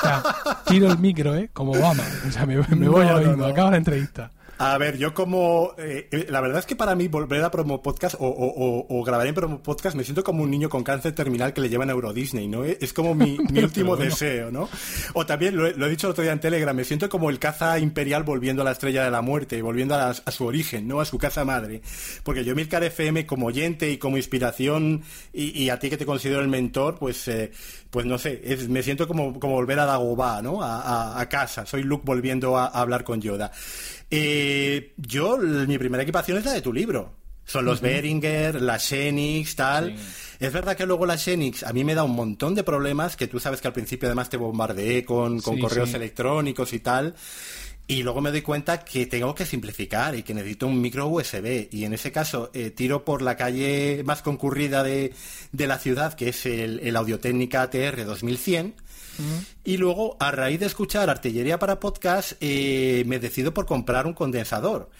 sea, 0.03 0.23
tiro 0.67 0.88
el 0.91 0.99
micro, 0.99 1.35
¿eh? 1.37 1.51
Como 1.53 1.73
Obama. 1.73 2.03
O 2.29 2.31
sea, 2.31 2.45
me, 2.47 2.57
me 2.57 2.88
voy 2.88 3.05
No, 3.05 3.11
ahora 3.11 3.23
no, 3.25 3.29
mismo, 3.29 3.37
no. 3.37 3.53
acaba 3.53 3.71
la 3.73 3.77
entrevista. 3.79 4.31
A 4.64 4.79
ver, 4.79 4.96
yo 4.96 5.12
como... 5.12 5.72
eh, 5.77 6.07
eh, 6.12 6.27
la 6.29 6.40
verdad 6.40 6.61
es 6.61 6.66
que 6.66 6.77
para 6.77 6.94
mí 6.94 7.09
volver 7.09 7.42
a 7.42 7.51
promo 7.51 7.83
podcast 7.83 8.14
o, 8.20 8.27
o- 8.29 8.55
o- 8.79 8.87
o 9.01 9.03
grabar 9.03 9.27
en 9.27 9.35
promo 9.35 9.61
podcast 9.61 9.96
me 9.96 10.05
siento 10.05 10.22
como 10.22 10.44
un 10.44 10.53
niño 10.53 10.68
con 10.68 10.85
cáncer 10.85 11.12
terminal 11.16 11.53
que 11.53 11.61
le 11.61 11.68
llevan 11.68 11.88
a 11.88 11.92
Euro 11.94 12.12
Disney, 12.12 12.46
¿no? 12.46 12.62
Es 12.64 12.92
como 12.92 13.12
mi, 13.12 13.38
mi 13.51 13.59
último 13.59 13.96
bueno. 13.96 14.05
deseo, 14.05 14.53
¿no? 14.53 14.68
O 15.14 15.27
también, 15.27 15.57
lo, 15.57 15.66
he- 15.66 15.75
lo 15.75 15.87
he 15.87 15.90
dicho 15.90 16.07
el 16.07 16.12
otro 16.12 16.22
día 16.22 16.33
en 16.33 16.38
Telegram, 16.38 16.77
me 16.77 16.85
siento 16.85 17.09
como 17.09 17.29
el 17.29 17.40
caza 17.40 17.77
imperial 17.81 18.22
volviendo 18.22 18.62
a 18.62 18.64
la 18.64 18.70
estrella 18.70 19.03
de 19.03 19.11
la 19.11 19.20
muerte, 19.20 19.61
volviendo 19.62 19.96
a, 19.96 20.14
su 20.14 20.46
origen, 20.46 20.87
¿no? 20.87 21.01
A 21.01 21.07
su 21.07 21.18
casa 21.18 21.44
madre. 21.44 21.83
Porque 22.22 22.44
yo, 22.44 22.55
Milcar 22.55 22.85
FM, 22.85 23.27
como 23.27 23.46
oyente 23.46 23.90
y 23.90 23.98
como 23.98 24.16
inspiración, 24.16 25.03
y, 25.33 25.61
y 25.61 25.70
a 25.70 25.81
ti 25.81 25.90
que 25.90 25.96
te 25.96 26.07
considero 26.07 26.40
el 26.40 26.46
mentor, 26.46 26.98
pues... 27.01 27.27
eh, 27.27 27.51
pues 27.90 28.07
no 28.07 28.16
sé, 28.16 28.40
es- 28.44 28.68
me 28.68 28.83
siento 28.83 29.07
como, 29.09 29.38
como 29.40 29.55
volver 29.55 29.79
a 29.81 29.87
Dagobah, 29.87 30.40
¿no? 30.40 30.62
A, 30.62 30.81
a- 31.16 31.20
a 31.20 31.29
casa. 31.29 31.66
Soy 31.66 31.83
Luke 31.83 32.05
volviendo 32.07 32.57
a, 32.57 32.66
a 32.66 32.81
hablar 32.81 33.03
con 33.05 33.20
Yoda. 33.20 33.51
Eh, 34.14 34.52
yo, 34.97 35.41
l- 35.41 35.67
mi 35.67 35.79
primera 35.79 36.03
equipación 36.03 36.38
es 36.38 36.45
la 36.45 36.53
de 36.53 36.62
tu 36.62 36.73
libro. 36.73 37.15
Son 37.45 37.65
los 37.65 37.81
Behringer, 37.81 38.62
la 38.62 38.79
Xenix, 38.79 39.57
tal. 39.57 39.97
Es 40.38 40.53
verdad 40.53 40.77
que 40.77 40.87
luego 40.87 41.07
la 41.07 41.19
Xenix 41.19 41.65
a 41.65 41.73
mí 41.73 41.83
me 41.83 41.95
da 41.95 42.05
un 42.05 42.15
montón 42.15 42.55
de 42.55 42.62
problemas, 42.62 43.17
que 43.17 43.27
tú 43.27 43.41
sabes 43.41 43.61
que 43.61 43.67
al 43.67 43.75
principio 43.75 44.09
además 44.09 44.31
te 44.31 44.37
bombardeé 44.37 45.05
con, 45.05 45.41
con 45.41 45.57
Sí, 45.57 45.61
correos 45.61 45.91
sí. 45.91 45.97
electrónicos 45.97 46.73
y 46.73 46.79
tal. 46.81 47.15
Y 47.88 48.05
luego 48.05 48.21
me 48.21 48.31
doy 48.31 48.43
cuenta 48.43 48.85
que 48.85 49.07
tengo 49.07 49.35
que 49.35 49.45
simplificar 49.45 50.15
y 50.15 50.23
que 50.23 50.35
necesito 50.35 50.69
un 50.69 50.81
micro 50.81 51.09
USB. 51.09 51.67
Y 51.73 51.85
en 51.85 51.93
ese 51.95 52.12
caso 52.12 52.51
eh, 52.55 52.71
tiro 52.71 53.05
por 53.05 53.23
la 53.23 53.37
calle 53.37 54.03
más 54.05 54.23
concurrida 54.23 54.85
de, 54.85 55.12
de 55.51 55.67
la 55.67 55.79
ciudad, 55.81 56.15
que 56.15 56.29
es 56.29 56.47
el, 56.47 56.79
el 56.79 56.95
Audiotécnica 56.95 57.62
ATR 57.62 58.05
2100. 58.05 58.75
Y 59.64 59.77
luego, 59.77 60.16
a 60.20 60.31
raíz 60.31 60.61
de 60.61 60.66
escuchar 60.66 61.11
Artillería 61.11 61.59
para 61.59 61.81
Podcast, 61.81 62.33
eh, 62.40 63.05
me 63.07 63.18
decido 63.18 63.55
por 63.55 63.66
comprar 63.66 64.07
un 64.07 64.14
condensador. 64.14 64.90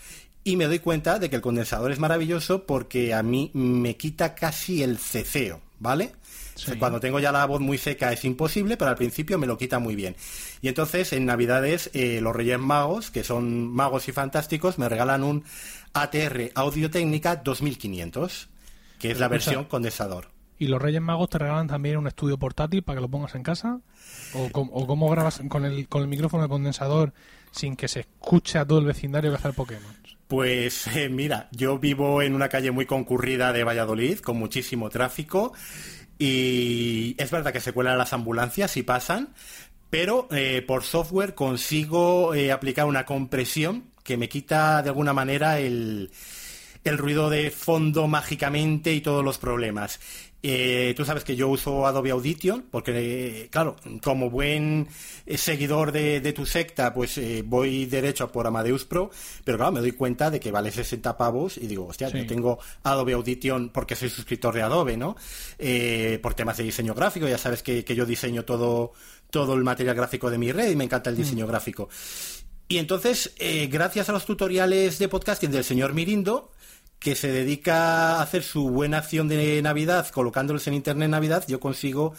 Y 0.44 0.57
me 0.57 0.66
doy 0.66 0.81
cuenta 0.81 1.18
de 1.18 1.31
que 1.31 1.37
el 1.37 1.42
condensador 1.42 1.92
es 1.92 1.98
maravilloso 1.98 2.64
porque 2.66 3.14
a 3.14 3.22
mí 3.22 3.51
me 3.55 3.96
quita 3.96 4.35
casi 4.35 4.83
el 4.83 4.98
ceceo, 4.98 5.61
¿vale? 5.79 6.12
O 6.55 6.59
sea, 6.59 6.75
Sí. 6.75 6.79
Cuando 6.79 7.01
tengo 7.01 7.18
ya 7.18 7.33
la 7.33 7.46
voz 7.46 7.61
muy 7.61 7.79
seca 7.79 8.12
es 8.12 8.25
imposible, 8.25 8.77
pero 8.77 8.90
al 8.90 8.96
principio 8.96 9.38
me 9.38 9.46
lo 9.46 9.57
quita 9.57 9.79
muy 9.79 9.94
bien. 9.94 10.16
Y 10.61 10.68
entonces 10.68 11.12
en 11.12 11.27
Navidades 11.27 11.90
eh, 11.94 12.20
los 12.20 12.35
Reyes 12.35 12.59
Magos, 12.59 13.11
que 13.11 13.25
son 13.25 13.68
magos 13.68 14.09
y 14.09 14.12
fantásticos, 14.12 14.79
me 14.79 14.88
regalan 14.88 15.25
un 15.25 15.44
ATR 15.94 16.53
Audio 16.55 16.90
Técnica 16.90 17.37
2500, 17.37 18.48
que 18.98 19.11
es 19.11 19.18
la 19.18 19.29
versión 19.29 19.64
condensador. 19.64 20.29
¿Y 20.59 20.68
los 20.68 20.81
Reyes 20.81 21.03
Magos 21.03 21.31
te 21.31 21.38
regalan 21.38 21.66
también 21.66 21.96
un 21.96 22.07
estudio 22.07 22.38
portátil 22.38 22.83
para 22.83 22.96
que 22.96 23.03
lo 23.03 23.09
pongas 23.09 23.35
en 23.35 23.42
casa? 23.42 23.81
¿O, 24.35 24.51
cómo 24.87 25.11
grabas 25.11 25.42
con 25.49 25.64
el, 25.64 25.88
con 25.88 26.03
el 26.03 26.09
micrófono 26.09 26.45
de 26.45 26.49
condensador 26.49 27.12
sin 27.51 27.77
que 27.77 27.88
se 27.88 28.01
escuche 28.01 28.59
a 28.59 28.66
todo 28.66 28.79
el 28.79 28.87
vecindario 28.87 29.33
cazar 29.33 29.53
Pokémon? 29.53 29.95
Pues 30.29 30.87
eh, 30.97 31.09
mira, 31.09 31.49
yo 31.53 31.79
vivo 31.79 32.23
en 32.23 32.35
una 32.35 32.49
calle 32.49 32.71
muy 32.71 32.87
concurrida 32.87 33.53
de 33.53 33.64
Valladolid, 33.64 34.21
con 34.21 34.38
muchísimo 34.38 34.88
tráfico, 34.90 35.53
y 36.18 37.14
es 37.18 37.31
verdad 37.31 37.53
que 37.53 37.61
se 37.61 37.73
cuelan 37.73 37.99
las 37.99 38.12
ambulancias 38.12 38.77
y 38.77 38.83
pasan, 38.83 39.35
pero 39.90 40.29
eh, 40.31 40.62
por 40.66 40.85
software 40.85 41.35
consigo 41.35 42.35
eh, 42.35 42.53
aplicar 42.53 42.87
una 42.87 43.05
compresión 43.05 43.90
que 44.03 44.16
me 44.16 44.29
quita 44.29 44.83
de 44.83 44.88
alguna 44.88 45.12
manera 45.12 45.59
el, 45.59 46.11
el 46.85 46.99
ruido 46.99 47.31
de 47.31 47.51
fondo 47.51 48.09
mágicamente 48.09 48.92
y 48.92 49.01
todos 49.01 49.25
los 49.25 49.38
problemas. 49.38 50.01
Eh, 50.45 50.92
tú 50.97 51.05
sabes 51.05 51.23
que 51.23 51.37
yo 51.37 51.49
uso 51.49 51.87
Adobe 51.87 52.11
Audition 52.11 52.64
porque, 52.68 53.42
eh, 53.45 53.49
claro, 53.49 53.77
como 54.03 54.29
buen 54.29 54.88
eh, 55.25 55.38
seguidor 55.38 55.92
de, 55.92 56.21
de 56.21 56.33
tu 56.33 56.47
secta, 56.47 56.92
pues 56.92 57.16
eh, 57.18 57.45
voy 57.47 57.87
derecho 57.87 58.25
a 58.25 58.33
por 58.33 58.49
Amadeus 58.49 58.85
Pro, 58.85 59.12
pero 59.45 59.57
claro, 59.57 59.71
me 59.71 59.79
doy 59.79 59.92
cuenta 59.92 60.33
de 60.33 60.40
que 60.40 60.51
vale 60.51 60.73
60 60.73 61.16
pavos 61.16 61.57
y 61.59 61.68
digo, 61.68 61.87
hostia, 61.87 62.11
Sí. 62.11 62.18
yo 62.18 62.27
tengo 62.27 62.59
Adobe 62.83 63.12
Audition 63.12 63.68
porque 63.68 63.95
soy 63.95 64.09
suscriptor 64.11 64.53
de 64.53 64.62
Adobe, 64.62 64.97
¿no? 64.97 65.14
Eh, 65.61 66.18
por 66.21 66.35
temas 66.35 66.57
de 66.57 66.64
diseño 66.64 66.92
gráfico, 66.95 67.29
ya 67.29 67.38
sabes 67.38 67.62
que, 67.62 67.85
que 67.85 67.95
yo 67.95 68.05
diseño 68.05 68.45
todo, 68.45 68.95
todo 69.31 69.55
el 69.55 69.62
material 69.62 69.95
gráfico 69.95 70.29
de 70.29 70.38
mi 70.38 70.51
red 70.51 70.73
y 70.73 70.75
me 70.75 70.83
encanta 70.83 71.09
el 71.11 71.16
diseño 71.16 71.47
gráfico. 71.47 71.88
Y 72.66 72.79
entonces, 72.79 73.33
gracias 73.68 74.09
a 74.09 74.12
los 74.12 74.25
tutoriales 74.27 74.99
de 74.99 75.07
podcasting 75.09 75.53
del 75.53 75.62
señor 75.62 75.92
Mirindo, 75.92 76.51
que 77.03 77.17
se 77.17 77.33
dedica 77.33 78.17
a 78.17 78.23
hacer 78.23 78.43
su 78.43 78.71
buena 78.71 78.99
acción 78.99 79.29
de 79.29 79.61
Navidad 79.61 80.09
colocándolos 80.09 80.67
en 80.69 80.75
Internet 80.75 81.11
Navidad, 81.11 81.45
yo 81.49 81.59
consigo, 81.59 82.15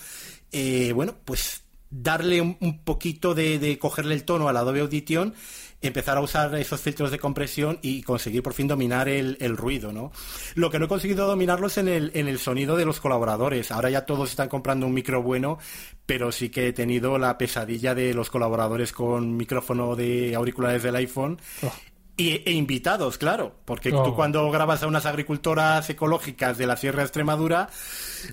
eh, 0.52 0.92
bueno, 0.94 1.16
pues 1.24 1.64
darle 1.90 2.42
un, 2.42 2.58
un 2.60 2.84
poquito 2.84 3.34
de, 3.34 3.78
cogerle 3.80 4.16
el 4.16 4.24
tono 4.24 4.50
al 4.50 4.58
Adobe 4.58 4.82
Audition, 4.82 5.34
empezar 5.82 6.18
a 6.18 6.22
usar 6.22 6.56
esos 6.56 6.82
filtros 6.82 7.12
de 7.12 7.20
compresión 7.20 7.78
y 7.82 8.04
conseguir 8.04 8.42
por 8.42 8.54
fin 8.54 8.68
dominar 8.68 9.08
el, 9.10 9.58
ruido, 9.58 9.92
¿no? 9.92 10.12
Lo 10.56 10.70
que 10.70 10.80
no 10.80 10.86
he 10.86 10.88
conseguido 10.88 11.28
dominarlo 11.28 11.68
es 11.68 11.78
en 11.78 11.90
el, 11.90 12.12
en 12.16 12.28
el 12.28 12.40
sonido 12.40 12.78
de 12.78 12.86
los 12.86 13.00
colaboradores. 13.00 13.72
Ahora 13.72 13.90
ya 13.90 14.06
todos 14.06 14.30
están 14.30 14.48
comprando 14.48 14.88
un 14.88 14.94
micro 14.94 15.22
bueno, 15.22 15.60
pero 16.06 16.32
sí 16.32 16.50
que 16.50 16.70
he 16.70 16.74
tenido 16.74 17.18
la 17.18 17.38
pesadilla 17.38 17.94
de 17.94 18.14
los 18.14 18.30
colaboradores 18.30 18.94
con 18.94 19.36
micrófono 19.36 19.96
de 19.96 20.36
auriculares 20.36 20.84
del 20.84 20.96
iPhone. 20.96 21.40
Y, 21.62 21.93
e 22.18 22.52
invitados, 22.52 23.18
claro, 23.18 23.56
porque 23.66 23.92
Oh. 23.92 24.04
tú 24.04 24.16
cuando 24.16 24.50
grabas 24.52 24.84
a 24.84 24.88
unas 24.88 25.06
agricultoras 25.08 25.90
ecológicas 25.90 26.58
de 26.60 26.68
la 26.68 26.78
Sierra 26.78 27.00
de 27.00 27.06
Extremadura, 27.06 27.70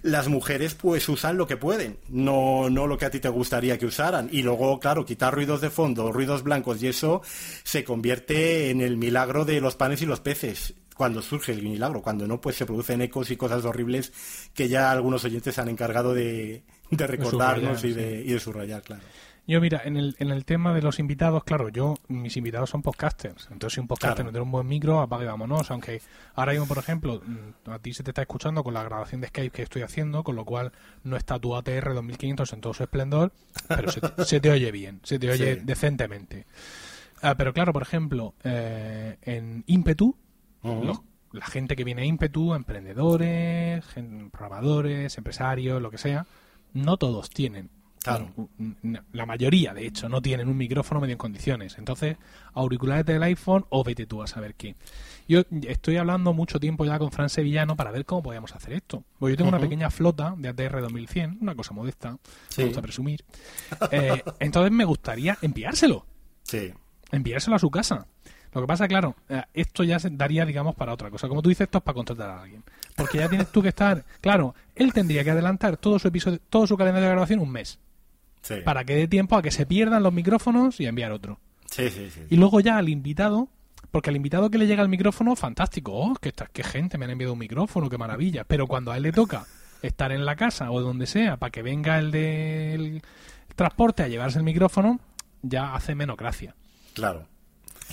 las 0.03 0.29
mujeres 0.29 0.75
pues 0.75 1.09
usan 1.09 1.38
lo 1.38 1.47
que 1.47 1.57
pueden, 1.57 1.99
no, 2.09 2.69
no 2.69 2.87
lo 2.87 2.99
que 2.99 3.07
a 3.07 3.11
ti 3.11 3.21
te 3.21 3.29
gustaría 3.31 3.79
que 3.79 3.87
usaran. 3.87 4.29
Y 4.31 4.43
luego, 4.43 4.79
claro, 4.81 5.07
quitar 5.07 5.35
ruidos 5.35 5.62
de 5.62 5.71
fondo, 5.71 6.12
ruidos 6.12 6.43
blancos 6.43 6.83
y 6.83 6.88
eso 6.88 7.23
se 7.64 7.83
convierte 7.83 8.69
en 8.71 8.83
el 8.83 8.97
milagro 8.99 9.45
de 9.47 9.61
los 9.62 9.77
panes 9.77 10.03
y 10.03 10.07
los 10.07 10.21
peces. 10.21 10.75
Cuando 10.95 11.23
surge 11.23 11.53
el 11.53 11.62
milagro, 11.62 12.03
cuando 12.03 12.27
no, 12.27 12.38
pues 12.43 12.57
se 12.57 12.66
producen 12.66 13.01
ecos 13.01 13.31
y 13.31 13.37
cosas 13.38 13.64
horribles 13.64 14.12
que 14.53 14.69
ya 14.69 14.90
algunos 14.90 15.25
oyentes 15.25 15.55
se 15.55 15.61
han 15.62 15.71
encargado 15.71 16.12
de, 16.12 16.62
de 16.90 17.07
recordarnos 17.07 17.83
y, 17.83 17.93
subrayar, 17.93 18.11
de, 18.12 18.21
y 18.27 18.33
de 18.35 18.40
subrayar, 18.40 18.83
claro. 18.83 19.03
Yo, 19.51 19.61
mira, 19.61 19.81
en 19.85 19.97
el, 19.97 20.15
en 20.21 20.31
el 20.31 20.45
tema 20.45 20.73
de 20.73 20.81
los 20.81 21.01
invitados, 21.01 21.43
claro, 21.43 21.71
yo, 21.71 21.97
mis 22.07 22.37
invitados 22.37 22.71
son 22.71 22.83
podcasters. 22.83 23.49
Entonces, 23.51 23.75
si 23.75 23.81
un 23.81 23.89
podcaster 23.89 24.15
Claro. 24.19 24.29
no 24.29 24.31
tiene 24.31 24.45
un 24.45 24.53
buen 24.53 24.69
micro, 24.69 25.01
apague 25.01 25.25
y 25.25 25.27
vámonos. 25.27 25.71
Aunque 25.73 26.01
ahora 26.37 26.53
mismo, 26.53 26.69
por 26.69 26.79
ejemplo, 26.79 27.21
mm, 27.27 27.71
a 27.71 27.79
ti 27.81 27.93
se 27.93 28.05
te 28.05 28.13
está 28.13 28.23
escuchando 28.23 28.63
con 28.63 28.75
la 28.75 28.85
grabación 28.85 29.21
de 29.21 29.27
Skype 29.27 29.51
que 29.51 29.63
estoy 29.63 29.83
haciendo, 29.83 30.23
con 30.23 30.37
lo 30.37 30.45
cual 30.45 30.71
no 31.03 31.17
está 31.17 31.39
tu 31.41 31.57
ATR 31.57 31.95
2500 31.95 32.53
en 32.53 32.61
todo 32.61 32.75
su 32.75 32.85
esplendor, 32.85 33.33
pero 33.67 33.91
se 33.91 34.01
te, 34.01 34.25
se 34.25 34.41
te 34.41 34.51
oye 34.53 34.71
bien, 34.71 35.01
se 35.03 35.19
te 35.19 35.29
oye 35.29 35.57
Sí. 35.57 35.61
decentemente. 35.65 36.47
Ah, 37.21 37.35
pero 37.37 37.53
claro, 37.53 37.73
por 37.73 37.83
ejemplo, 37.83 38.35
eh, 38.45 39.17
en 39.23 39.65
Impetu, 39.67 40.17
los- 40.63 41.01
la 41.33 41.47
gente 41.47 41.75
que 41.75 41.83
viene 41.83 42.03
a 42.03 42.05
Impetu, 42.05 42.55
emprendedores, 42.55 43.85
programadores, 44.31 45.19
empresarios, 45.19 45.83
lo 45.83 45.91
que 45.91 45.99
sea, 45.99 46.27
no 46.73 46.97
todos 46.99 47.31
tienen. 47.31 47.69
Claro. 48.03 48.31
la 49.13 49.27
mayoría, 49.27 49.75
de 49.75 49.87
hecho, 49.87 50.09
no 50.09 50.23
tienen 50.23 50.49
un 50.49 50.57
micrófono 50.57 51.01
medio 51.01 51.13
en 51.13 51.19
condiciones. 51.19 51.77
Entonces, 51.77 52.17
auriculares 52.55 53.05
del 53.05 53.23
iPhone 53.23 53.67
o 53.69 53.85
vete 53.85 54.07
tú 54.07 54.23
a 54.23 54.27
saber 54.27 54.55
qué. 54.55 54.75
Yo 55.29 55.43
estoy 55.69 55.99
hablando 55.99 56.33
mucho 56.33 56.59
tiempo 56.59 56.85
ya 56.87 56.99
con 56.99 57.13
Fran 57.13 57.29
Sevillano 57.29 57.77
para 57.77 57.91
ver 57.91 58.07
cómo 58.07 58.23
podíamos 58.23 58.55
hacer 58.55 58.73
esto. 58.73 59.05
Pues 59.19 59.33
yo 59.33 59.37
tengo 59.37 59.51
una 59.51 59.61
pequeña 59.61 59.91
flota 59.91 60.35
de 60.37 60.49
ATR 60.49 60.81
2100, 60.81 61.39
una 61.43 61.55
cosa 61.55 61.75
modesta, 61.75 62.17
Sí. 62.49 62.63
me 62.63 62.65
gusta 62.69 62.83
presumir. 62.83 63.23
Eh, 63.91 64.23
entonces 64.41 64.73
me 64.73 64.85
gustaría 64.85 65.37
enviárselo 65.43 66.07
Sí. 66.43 66.73
enviárselo 67.13 67.57
a 67.57 67.59
su 67.59 67.71
casa. 67.71 68.07
Lo 68.53 68.63
que 68.63 68.67
pasa, 68.67 68.89
claro, 68.89 69.15
eh, 69.29 69.43
esto 69.55 69.85
ya 69.85 70.01
se 70.01 70.11
daría, 70.11 70.45
digamos, 70.45 70.75
para 70.75 70.93
otra 70.93 71.09
cosa. 71.11 71.29
Como 71.29 71.41
tú 71.43 71.51
dices, 71.51 71.67
esto 71.67 71.79
es 71.79 71.85
para 71.85 71.95
contratar 71.95 72.31
a 72.31 72.43
alguien. 72.43 72.65
Porque 72.97 73.19
ya 73.19 73.29
tienes 73.29 73.53
tú 73.53 73.63
que 73.63 73.69
estar... 73.69 74.05
Claro, 74.21 74.55
él 74.75 74.93
tendría 74.93 75.23
que 75.23 75.31
adelantar 75.31 75.77
todo 75.77 75.99
su 76.01 76.09
episodio, 76.09 76.41
todo 76.49 76.67
su 76.67 76.77
calendario 76.77 77.07
de 77.09 77.13
grabación 77.13 77.39
un 77.39 77.51
mes. 77.53 77.79
Sí. 78.42 78.57
Para 78.64 78.85
que 78.85 78.94
dé 78.94 79.07
tiempo 79.09 79.37
a 79.37 79.42
que 79.42 79.50
se 79.50 79.66
pierdan 79.66 80.03
los 80.03 80.12
micrófonos 80.12 80.81
y 80.81 80.87
enviar 80.87 81.12
otro. 81.12 81.38
sí, 81.66 81.88
sí, 81.90 82.11
sí. 82.11 82.20
Y 82.31 82.37
luego 82.37 82.61
ya 82.61 82.79
al 82.79 82.88
invitado... 82.88 83.48
Porque 83.90 84.11
al 84.11 84.16
invitado 84.16 84.50
que 84.50 84.59
le 84.59 84.66
llega 84.68 84.83
el 84.85 84.88
micrófono, 84.88 85.35
fantástico. 85.35 85.92
Oh, 85.92 86.14
qué, 86.14 86.29
esta- 86.29 86.46
qué 86.53 86.62
gente, 86.62 86.96
me 86.96 87.07
han 87.07 87.11
enviado 87.11 87.33
un 87.33 87.38
micrófono, 87.40 87.88
qué 87.88 87.98
maravilla. 87.98 88.44
Pero 88.44 88.66
cuando 88.68 88.92
a 88.92 88.96
él 88.96 89.03
le 89.03 89.11
toca 89.11 89.46
estar 89.83 90.12
en 90.12 90.24
la 90.24 90.37
casa 90.37 90.70
o 90.70 90.81
donde 90.81 91.07
sea 91.07 91.38
para 91.38 91.50
que 91.50 91.62
venga 91.62 91.98
el 91.98 92.12
del 92.12 93.03
transporte 93.57 94.03
a 94.05 94.09
llevarse 94.09 94.38
el 94.38 94.44
micrófono, 94.44 95.00
ya 95.42 95.74
hace 95.74 95.94
menos 95.96 96.16
gracia. 96.16 96.55
Claro. 96.94 97.26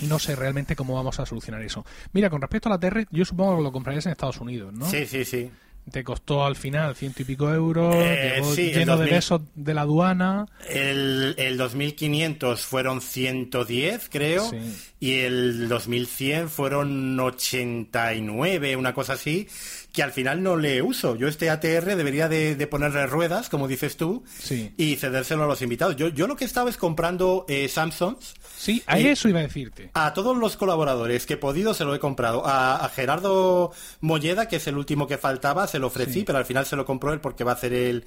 Y 0.00 0.06
no 0.06 0.20
sé 0.20 0.36
realmente 0.36 0.76
cómo 0.76 0.94
vamos 0.94 1.18
a 1.18 1.26
solucionar 1.26 1.62
eso. 1.62 1.84
Mira, 2.12 2.30
con 2.30 2.40
respecto 2.40 2.68
a 2.68 2.72
la 2.72 2.78
TR, 2.78 3.06
yo 3.10 3.24
supongo 3.24 3.56
que 3.56 3.62
lo 3.64 3.72
comprarías 3.72 4.06
en 4.06 4.12
Estados 4.12 4.40
Unidos, 4.40 4.72
¿no? 4.72 4.86
Sí, 4.88 5.04
sí, 5.06 5.24
sí. 5.24 5.50
Te 5.90 6.04
costó 6.04 6.44
al 6.44 6.56
final 6.56 6.94
ciento 6.96 7.22
y 7.22 7.24
pico 7.24 7.52
euros, 7.52 7.94
Eh, 7.96 8.32
llegó 8.36 8.54
sí, 8.54 8.70
lleno 8.72 8.92
2000. 8.96 9.04
de 9.10 9.10
besos 9.16 9.40
de 9.54 9.74
la 9.74 9.80
aduana. 9.82 10.46
El, 10.68 11.34
el 11.38 11.56
2500 11.56 12.60
fueron 12.66 13.00
110, 13.00 14.08
creo, 14.10 14.48
Sí. 14.50 14.56
y 15.00 15.14
el 15.20 15.68
2100 15.68 16.48
fueron 16.50 17.18
89, 17.18 18.76
una 18.76 18.92
cosa 18.94 19.14
así, 19.14 19.48
que 19.92 20.02
al 20.02 20.12
final 20.12 20.42
no 20.42 20.56
le 20.56 20.82
uso. 20.82 21.16
Yo 21.16 21.28
este 21.28 21.50
ATR 21.50 21.96
debería 21.96 22.28
de, 22.28 22.54
de 22.54 22.66
ponerle 22.66 23.06
ruedas, 23.06 23.48
como 23.48 23.66
dices 23.66 23.96
tú, 23.96 24.22
Sí. 24.38 24.72
y 24.76 24.96
cedérselo 24.96 25.44
a 25.44 25.46
los 25.46 25.62
invitados. 25.62 25.96
Yo, 25.96 26.08
yo 26.08 26.26
lo 26.26 26.36
que 26.36 26.44
estaba 26.44 26.70
es 26.70 26.76
comprando 26.76 27.46
eh, 27.48 27.68
Samsungs. 27.68 28.34
Sí, 28.58 28.82
a 28.86 28.98
Eh, 28.98 29.12
eso 29.12 29.28
iba 29.28 29.38
a 29.38 29.42
decirte. 29.42 29.90
A 29.94 30.12
todos 30.14 30.36
los 30.36 30.56
colaboradores 30.56 31.26
que 31.26 31.34
he 31.34 31.36
podido 31.36 31.74
se 31.74 31.84
lo 31.84 31.94
he 31.94 32.00
comprado. 32.00 32.44
A, 32.46 32.84
a 32.84 32.88
Gerardo 32.88 33.72
Molleda, 34.00 34.46
que 34.48 34.56
es 34.56 34.66
el 34.66 34.76
último 34.76 35.06
que 35.06 35.16
faltaba, 35.16 35.66
se 35.68 35.77
lo 35.78 35.88
ofrecí, 35.88 36.12
Sí. 36.20 36.24
pero 36.24 36.38
al 36.38 36.44
final 36.44 36.66
se 36.66 36.76
lo 36.76 36.84
compró 36.84 37.12
él 37.12 37.20
porque 37.20 37.44
va 37.44 37.52
a 37.52 37.54
hacer 37.54 37.72
él, 37.72 38.04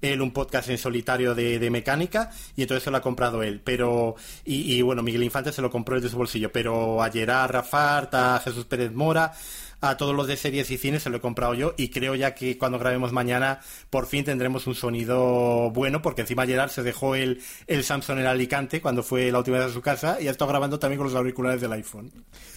él 0.00 0.20
un 0.22 0.32
podcast 0.32 0.68
en 0.70 0.78
solitario 0.78 1.34
de, 1.34 1.58
de 1.58 1.70
mecánica 1.70 2.30
y 2.56 2.62
entonces 2.62 2.82
se 2.84 2.90
lo 2.90 2.96
ha 2.96 3.02
comprado 3.02 3.42
él. 3.42 3.60
Pero 3.62 4.14
y, 4.44 4.74
y, 4.74 4.82
bueno, 4.82 5.02
Miguel 5.02 5.22
Infante 5.22 5.52
se 5.52 5.62
lo 5.62 5.70
compró 5.70 5.96
él 5.96 6.02
de 6.02 6.08
su 6.08 6.16
bolsillo. 6.16 6.50
Pero 6.52 7.02
a 7.02 7.10
Gerard 7.10 7.50
Rafart, 7.50 8.14
a 8.14 8.38
Jesús 8.40 8.64
Pérez 8.64 8.92
Mora, 8.92 9.32
a 9.80 9.96
todos 9.96 10.14
los 10.14 10.26
de 10.26 10.36
series 10.36 10.70
y 10.70 10.78
cine 10.78 11.00
se 11.00 11.10
lo 11.10 11.18
he 11.18 11.20
comprado 11.20 11.54
yo 11.54 11.74
y 11.76 11.88
creo 11.88 12.14
ya 12.14 12.34
que 12.34 12.58
cuando 12.58 12.78
grabemos 12.78 13.12
mañana 13.12 13.60
por 13.88 14.06
fin 14.06 14.24
tendremos 14.24 14.66
un 14.66 14.74
sonido 14.74 15.70
bueno 15.70 16.02
porque 16.02 16.22
encima 16.22 16.46
Gerard 16.46 16.70
se 16.70 16.82
dejó 16.82 17.14
el, 17.14 17.40
el 17.66 17.84
Samsung 17.84 18.18
en 18.18 18.26
Alicante 18.26 18.80
cuando 18.80 19.02
fue 19.02 19.30
la 19.32 19.38
última 19.38 19.58
vez 19.58 19.68
a 19.68 19.72
su 19.72 19.80
casa 19.80 20.20
y 20.20 20.28
ha 20.28 20.30
estado 20.30 20.50
grabando 20.50 20.78
también 20.78 20.98
con 20.98 21.06
los 21.06 21.16
auriculares 21.16 21.60
del 21.60 21.72
iPhone. 21.72 22.10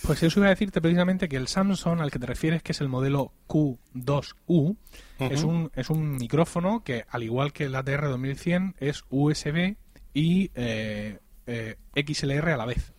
Pues 0.03 0.21
eso 0.23 0.39
iba 0.39 0.47
a 0.47 0.51
decirte 0.51 0.81
precisamente 0.81 1.29
que 1.29 1.37
el 1.37 1.47
Samsung 1.47 2.01
al 2.01 2.11
que 2.11 2.19
te 2.19 2.25
refieres, 2.25 2.61
que 2.61 2.73
es 2.73 2.81
el 2.81 2.89
modelo 2.89 3.31
Q2U, 3.47 4.75
es, 5.19 5.43
un, 5.43 5.71
es 5.75 5.89
un 5.89 6.17
micrófono 6.17 6.83
que, 6.83 7.05
al 7.09 7.23
igual 7.23 7.53
que 7.53 7.65
el 7.65 7.75
ATR 7.75 8.09
2100, 8.09 8.75
es 8.79 9.03
USB 9.09 9.75
y 10.13 10.51
eh, 10.55 11.19
eh, 11.47 11.75
XLR 11.95 12.49
a 12.49 12.57
la 12.57 12.65
vez. 12.65 12.91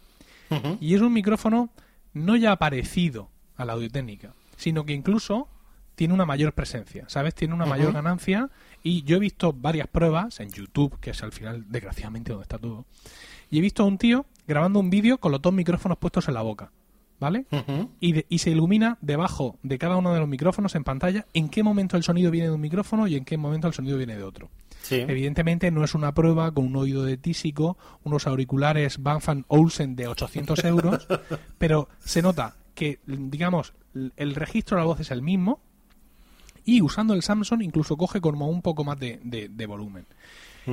Y 0.80 0.94
es 0.94 1.00
un 1.00 1.12
micrófono 1.12 1.70
no 2.12 2.36
ya 2.36 2.54
parecido 2.56 3.33
a 3.56 3.64
la 3.64 3.72
audiotécnica, 3.74 4.32
sino 4.56 4.84
que 4.84 4.92
incluso 4.92 5.48
tiene 5.94 6.12
una 6.14 6.26
mayor 6.26 6.52
presencia, 6.54 7.04
¿sabes? 7.08 7.34
Tiene 7.34 7.54
una 7.54 7.66
mayor 7.66 7.92
ganancia 7.92 8.50
y 8.82 9.02
yo 9.04 9.16
he 9.16 9.20
visto 9.20 9.52
varias 9.52 9.86
pruebas 9.86 10.40
en 10.40 10.50
YouTube, 10.50 10.98
que 11.00 11.10
es 11.10 11.22
al 11.22 11.30
final, 11.32 11.64
desgraciadamente, 11.68 12.32
donde 12.32 12.42
está 12.42 12.58
todo, 12.58 12.84
y 13.50 13.58
he 13.58 13.60
visto 13.60 13.84
a 13.84 13.86
un 13.86 13.96
tío 13.98 14.26
grabando 14.48 14.80
un 14.80 14.90
vídeo 14.90 15.18
con 15.18 15.30
los 15.32 15.40
dos 15.40 15.52
micrófonos 15.52 15.98
puestos 15.98 16.26
en 16.26 16.34
la 16.34 16.42
boca, 16.42 16.72
¿vale? 17.20 17.46
Y, 18.00 18.12
de- 18.12 18.26
y 18.28 18.38
se 18.38 18.50
ilumina 18.50 18.98
debajo 19.02 19.56
de 19.62 19.78
cada 19.78 19.96
uno 19.96 20.12
de 20.12 20.18
los 20.18 20.28
micrófonos 20.28 20.74
en 20.74 20.82
pantalla 20.82 21.26
en 21.32 21.48
qué 21.48 21.62
momento 21.62 21.96
el 21.96 22.02
sonido 22.02 22.32
viene 22.32 22.48
de 22.48 22.54
un 22.54 22.60
micrófono 22.60 23.06
y 23.06 23.14
en 23.14 23.24
qué 23.24 23.36
momento 23.36 23.68
el 23.68 23.72
sonido 23.74 23.96
viene 23.96 24.16
de 24.16 24.24
otro. 24.24 24.50
Sí. 24.82 24.96
Evidentemente 24.96 25.70
no 25.70 25.84
es 25.84 25.94
una 25.94 26.12
prueba 26.12 26.50
con 26.52 26.66
un 26.66 26.76
oído 26.76 27.04
de 27.04 27.16
tísico, 27.16 27.78
unos 28.02 28.26
auriculares 28.26 29.00
Banfan 29.00 29.44
Olsen 29.48 29.94
de 29.94 30.08
800 30.08 30.64
euros, 30.64 31.06
pero 31.58 31.88
se 32.00 32.20
nota 32.20 32.56
que, 32.74 32.98
digamos, 33.06 33.72
el 34.16 34.34
registro 34.34 34.76
de 34.76 34.82
la 34.82 34.86
voz 34.86 35.00
es 35.00 35.10
el 35.10 35.22
mismo 35.22 35.60
y 36.64 36.80
usando 36.82 37.14
el 37.14 37.22
Samsung 37.22 37.62
incluso 37.62 37.96
coge 37.96 38.20
como 38.20 38.48
un 38.48 38.62
poco 38.62 38.84
más 38.84 38.98
de, 38.98 39.20
de- 39.22 39.48
de 39.48 39.66
volumen. 39.66 40.06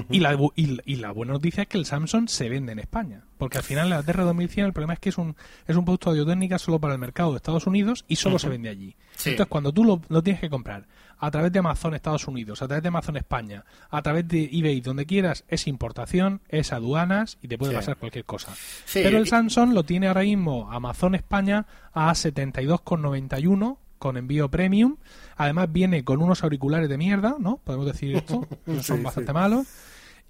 Y 0.09 0.21
la, 0.21 0.37
y, 0.55 0.79
y 0.85 0.95
la 0.95 1.11
buena 1.11 1.33
noticia 1.33 1.63
es 1.63 1.67
que 1.67 1.77
el 1.77 1.85
Samsung 1.85 2.29
se 2.29 2.47
vende 2.47 2.71
en 2.71 2.79
España. 2.79 3.25
Porque 3.37 3.57
al 3.57 3.63
final 3.65 3.89
la 3.89 4.01
TR2100 4.01 4.63
el 4.67 4.71
problema 4.71 4.93
es 4.93 4.99
que 4.99 5.09
es 5.09 5.17
un, 5.17 5.35
es 5.67 5.75
un 5.75 5.83
producto 5.83 6.13
de 6.13 6.19
audiotécnica 6.21 6.57
solo 6.59 6.79
para 6.79 6.93
el 6.93 6.99
mercado 6.99 7.31
de 7.31 7.37
Estados 7.37 7.67
Unidos 7.67 8.05
y 8.07 8.15
solo 8.15 8.39
se 8.39 8.47
vende 8.47 8.69
allí. 8.69 8.95
Sí. 9.17 9.31
Entonces 9.31 9.49
cuando 9.49 9.73
tú 9.73 9.83
lo, 9.83 10.01
lo 10.07 10.23
tienes 10.23 10.39
que 10.39 10.49
comprar 10.49 10.87
a 11.23 11.29
través 11.31 11.51
de 11.51 11.59
Amazon 11.59 11.93
Estados 11.93 12.27
Unidos, 12.27 12.61
a 12.63 12.67
través 12.67 12.81
de 12.81 12.87
Amazon 12.89 13.15
España, 13.15 13.63
a 13.91 14.01
través 14.01 14.27
de 14.27 14.49
eBay, 14.51 14.81
donde 14.81 15.05
quieras, 15.05 15.45
es 15.47 15.67
importación, 15.67 16.41
es 16.49 16.73
aduanas 16.73 17.37
y 17.43 17.47
te 17.47 17.57
puede 17.59 17.71
Sí. 17.73 17.75
pasar 17.77 17.97
cualquier 17.97 18.25
cosa. 18.25 18.51
Sí, 18.85 19.01
Pero 19.03 19.19
el 19.19 19.27
Samsung 19.27 19.71
lo 19.73 19.83
tiene 19.83 20.07
ahora 20.07 20.21
mismo 20.23 20.71
Amazon 20.71 21.13
España 21.15 21.67
a 21.93 22.13
72,91 22.15 23.77
con 23.99 24.17
envío 24.17 24.49
premium. 24.49 24.97
Además 25.37 25.71
viene 25.71 26.03
con 26.03 26.21
unos 26.23 26.43
auriculares 26.43 26.89
de 26.89 26.97
mierda, 26.97 27.35
¿no? 27.39 27.57
Podemos 27.57 27.85
decir 27.85 28.15
esto, 28.15 28.47
son 28.81 29.03
bastante 29.03 29.31
malos. 29.31 29.67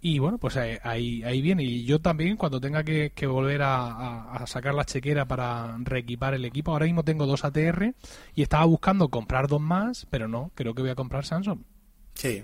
Y 0.01 0.17
bueno, 0.17 0.39
pues 0.39 0.57
ahí, 0.57 1.21
ahí, 1.23 1.41
viene. 1.41 1.63
Y 1.63 1.85
yo 1.85 1.99
también, 1.99 2.35
cuando 2.35 2.59
tenga 2.59 2.83
que, 2.83 3.11
volver 3.27 3.61
a 3.63 4.43
sacar 4.47 4.73
la 4.73 4.85
chequera 4.85 5.25
para 5.25 5.77
reequipar 5.77 6.33
el 6.33 6.45
equipo, 6.45 6.71
ahora 6.71 6.85
mismo 6.85 7.03
tengo 7.03 7.25
dos 7.27 7.45
ATR 7.45 7.93
y 8.33 8.41
estaba 8.41 8.65
buscando 8.65 9.09
comprar 9.09 9.47
dos 9.47 9.61
más, 9.61 10.07
pero 10.09 10.27
no, 10.27 10.51
creo 10.55 10.73
que 10.73 10.81
voy 10.81 10.91
a 10.91 10.95
comprar 10.95 11.25
Samsung. 11.25 11.59
Sí. 12.13 12.43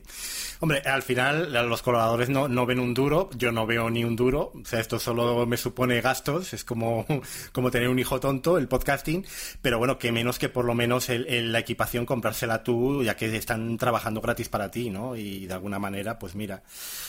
Hombre, 0.60 0.80
al 0.80 1.04
final 1.04 1.52
los 1.70 1.82
colaboradores 1.84 2.30
no, 2.30 2.48
no 2.48 2.66
ven 2.66 2.80
un 2.80 2.94
duro, 2.96 3.30
yo 3.38 3.52
no 3.52 3.68
veo 3.68 3.90
ni 3.92 4.04
un 4.04 4.16
duro, 4.16 4.52
o 4.56 4.66
sea, 4.66 4.80
esto 4.80 4.98
solo 4.98 5.46
me 5.46 5.56
supone 5.58 6.02
gastos, 6.02 6.54
es 6.54 6.64
como, 6.64 7.06
como 7.52 7.70
tener 7.70 7.90
un 7.90 8.00
hijo 8.00 8.20
tonto, 8.20 8.58
el 8.58 8.68
podcasting, 8.68 9.24
pero 9.62 9.78
bueno, 9.78 10.00
que 10.00 10.12
menos 10.12 10.40
que 10.40 10.50
por 10.50 10.66
lo 10.66 10.74
menos 10.74 11.10
el- 11.10 11.28
el- 11.28 11.52
la 11.52 11.60
equipación 11.60 12.06
comprársela 12.08 12.64
tú, 12.64 13.04
ya 13.04 13.16
que 13.16 13.36
están 13.36 13.78
trabajando 13.78 14.20
gratis 14.22 14.50
para 14.50 14.72
ti, 14.72 14.90
¿no? 14.90 15.16
Y 15.16 15.46
de 15.46 15.54
alguna 15.54 15.78
manera, 15.78 16.18
pues 16.18 16.34
mira, 16.34 16.64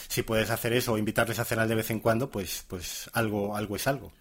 si 0.08 0.22
puedes 0.22 0.50
hacer 0.50 0.74
eso 0.74 0.92
o 0.92 0.98
invitarles 0.98 1.38
a 1.38 1.44
cenar 1.46 1.68
de 1.68 1.74
vez 1.76 1.90
en 1.90 2.00
cuando, 2.00 2.28
pues, 2.30 2.64
pues 2.68 3.08
algo, 3.14 3.56
algo 3.56 3.76
es 3.76 3.86
algo. 3.86 4.12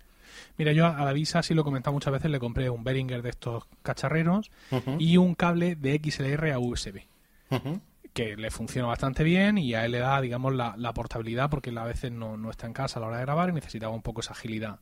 Mira, 0.58 0.72
yo 0.72 0.86
a 0.88 1.04
la 1.04 1.12
Visa, 1.14 1.44
sí 1.44 1.54
lo 1.54 1.62
he 1.62 1.66
comentado 1.66 1.94
muchas 1.94 2.14
veces, 2.14 2.32
le 2.32 2.40
compré 2.40 2.70
un 2.70 2.84
Behringer 2.84 3.22
de 3.22 3.30
estos 3.30 3.66
cacharreros 3.84 4.52
y 5.00 5.18
un 5.18 5.36
cable 5.36 5.76
de 5.76 6.00
XLR 6.04 6.52
a 6.54 6.60
USB. 6.60 7.02
Ujú. 7.50 7.80
Que 8.18 8.36
le 8.36 8.50
funciona 8.50 8.88
bastante 8.88 9.24
bien 9.24 9.60
y 9.60 9.76
a 9.76 9.86
él 9.86 9.92
le 9.92 10.00
da, 10.00 10.20
digamos, 10.20 10.52
la, 10.52 10.74
la 10.76 10.92
portabilidad 10.92 11.52
porque 11.52 11.70
él 11.70 11.78
a 11.78 11.84
veces 11.84 12.12
no, 12.12 12.36
no 12.36 12.50
está 12.50 12.66
en 12.66 12.74
casa 12.74 12.98
a 12.98 13.02
la 13.02 13.10
hora 13.10 13.18
de 13.18 13.26
grabar 13.26 13.50
y 13.50 13.52
necesitaba 13.52 13.94
un 13.94 14.02
poco 14.02 14.22
esa 14.22 14.34
agilidad. 14.34 14.80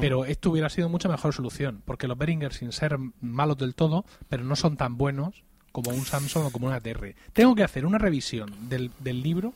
Pero 0.00 0.26
esto 0.26 0.50
hubiera 0.50 0.68
sido 0.68 0.90
mucha 0.90 1.08
mejor 1.08 1.32
solución 1.32 1.80
porque 1.86 2.06
los 2.06 2.18
Behringer, 2.18 2.52
sin 2.52 2.72
ser 2.72 2.98
malos 3.22 3.56
del 3.56 3.74
todo, 3.74 4.04
pero 4.28 4.44
no 4.44 4.54
son 4.54 4.76
tan 4.76 4.98
buenos 4.98 5.44
como 5.72 5.92
un 5.92 6.04
Samsung 6.04 6.44
o 6.44 6.50
como 6.50 6.66
una 6.66 6.76
ATR. 6.76 7.14
Tengo 7.32 7.54
que 7.54 7.64
hacer 7.64 7.86
una 7.86 7.96
revisión 7.96 8.52
del, 8.68 8.90
del 8.98 9.22
libro 9.22 9.54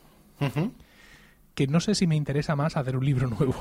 que 1.55 1.67
no 1.67 1.81
sé 1.81 1.95
si 1.95 2.07
me 2.07 2.17
interesa 2.17 2.57
más 2.57 2.79
hacer 2.79 2.97
un 2.97 3.05
libro 3.05 3.29
nuevo 3.29 3.55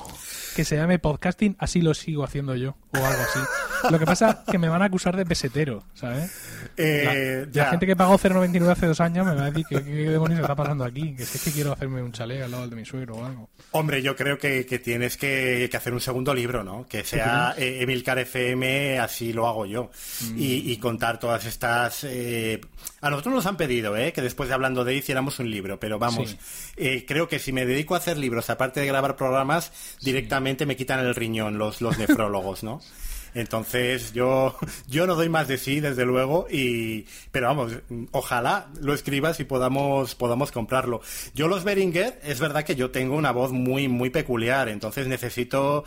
que 0.55 0.63
se 0.63 0.77
llame 0.77 0.97
Podcasting, 0.97 1.57
así 1.59 1.81
lo 1.81 1.93
sigo 1.93 2.23
haciendo 2.23 2.55
yo 2.55 2.77
o 2.93 2.97
algo 2.97 3.21
así. 3.21 3.39
Lo 3.89 3.99
que 3.99 4.05
pasa 4.05 4.43
es 4.45 4.51
que 4.51 4.57
me 4.57 4.69
van 4.69 4.81
a 4.81 4.85
acusar 4.85 5.15
de 5.15 5.25
pesetero, 5.25 5.83
¿sabes? 5.93 6.31
Eh, 6.77 7.43
La, 7.45 7.51
ya. 7.51 7.63
la 7.65 7.69
gente 7.71 7.85
que 7.85 7.95
pagó 7.95 8.17
0,99 8.17 8.69
hace 8.69 8.85
dos 8.87 8.99
años 9.01 9.25
me 9.25 9.33
va 9.35 9.43
a 9.45 9.51
decir 9.51 9.65
que 9.67 9.83
qué 9.83 9.91
demonios 10.09 10.39
está 10.41 10.55
pasando 10.55 10.83
aquí, 10.83 11.15
que 11.15 11.25
si 11.25 11.37
es 11.37 11.43
que 11.43 11.51
quiero 11.51 11.73
hacerme 11.73 12.01
un 12.01 12.11
chalet 12.11 12.41
al 12.43 12.51
lado 12.51 12.61
del 12.63 12.69
de 12.71 12.75
mi 12.75 12.85
suegro 12.85 13.15
o 13.17 13.25
algo. 13.25 13.49
Hombre, 13.71 14.01
yo 14.01 14.15
creo 14.15 14.37
que, 14.37 14.65
que 14.65 14.79
tienes 14.79 15.17
que, 15.17 15.67
que 15.71 15.77
hacer 15.77 15.93
un 15.93 16.01
segundo 16.01 16.33
libro, 16.33 16.63
¿no? 16.63 16.85
Que 16.87 17.03
sea 17.03 17.53
eh, 17.57 17.79
Emilcar 17.81 18.19
FM, 18.19 18.99
así 18.99 19.33
lo 19.33 19.47
hago 19.47 19.65
yo. 19.65 19.91
Mm. 20.31 20.37
Y, 20.37 20.71
y 20.71 20.77
contar 20.77 21.19
todas 21.19 21.45
estas... 21.45 22.03
eh, 22.03 22.61
A 23.01 23.09
nosotros 23.09 23.33
nos 23.35 23.45
han 23.45 23.57
pedido, 23.57 23.95
¿eh? 23.97 24.13
Que 24.13 24.21
después 24.21 24.49
de 24.49 24.55
hablando 24.55 24.83
de 24.83 24.95
hiciéramos 24.95 25.39
un 25.39 25.49
libro, 25.49 25.79
pero 25.79 25.97
vamos, 25.99 26.29
Sí. 26.31 26.37
eh, 26.77 27.05
creo 27.07 27.27
que 27.27 27.39
si 27.39 27.51
me 27.51 27.65
dedico 27.65 27.95
a 27.95 27.97
hacer 27.99 28.17
libros, 28.17 28.49
aparte 28.49 28.79
de 28.81 28.87
grabar 28.87 29.15
programas, 29.15 29.71
directamente 30.01 30.65
me 30.65 30.75
quitan 30.75 30.99
el 30.99 31.15
riñón 31.15 31.57
los, 31.57 31.81
los 31.81 31.97
nefrólogos, 31.97 32.63
¿no? 32.63 32.81
Entonces 33.37 34.13
yo, 34.13 34.57
yo 34.87 35.05
no 35.05 35.13
doy 35.13 35.29
más 35.29 35.47
de 35.47 35.59
sí, 35.59 35.79
desde 35.79 36.05
luego, 36.05 36.47
y 36.49 37.05
pero 37.31 37.47
vamos, 37.47 37.73
ojalá 38.11 38.67
lo 38.81 38.95
escribas 38.95 39.39
y 39.39 39.43
podamos, 39.43 40.15
podamos 40.15 40.51
comprarlo. 40.51 41.01
Yo 41.35 41.47
los 41.47 41.63
Beringer, 41.63 42.19
es 42.23 42.39
verdad 42.39 42.63
que 42.63 42.75
yo 42.75 42.89
tengo 42.89 43.15
una 43.15 43.31
voz 43.31 43.51
muy, 43.51 43.87
muy 43.87 44.09
peculiar, 44.09 44.69
entonces 44.69 45.05
necesito, 45.05 45.85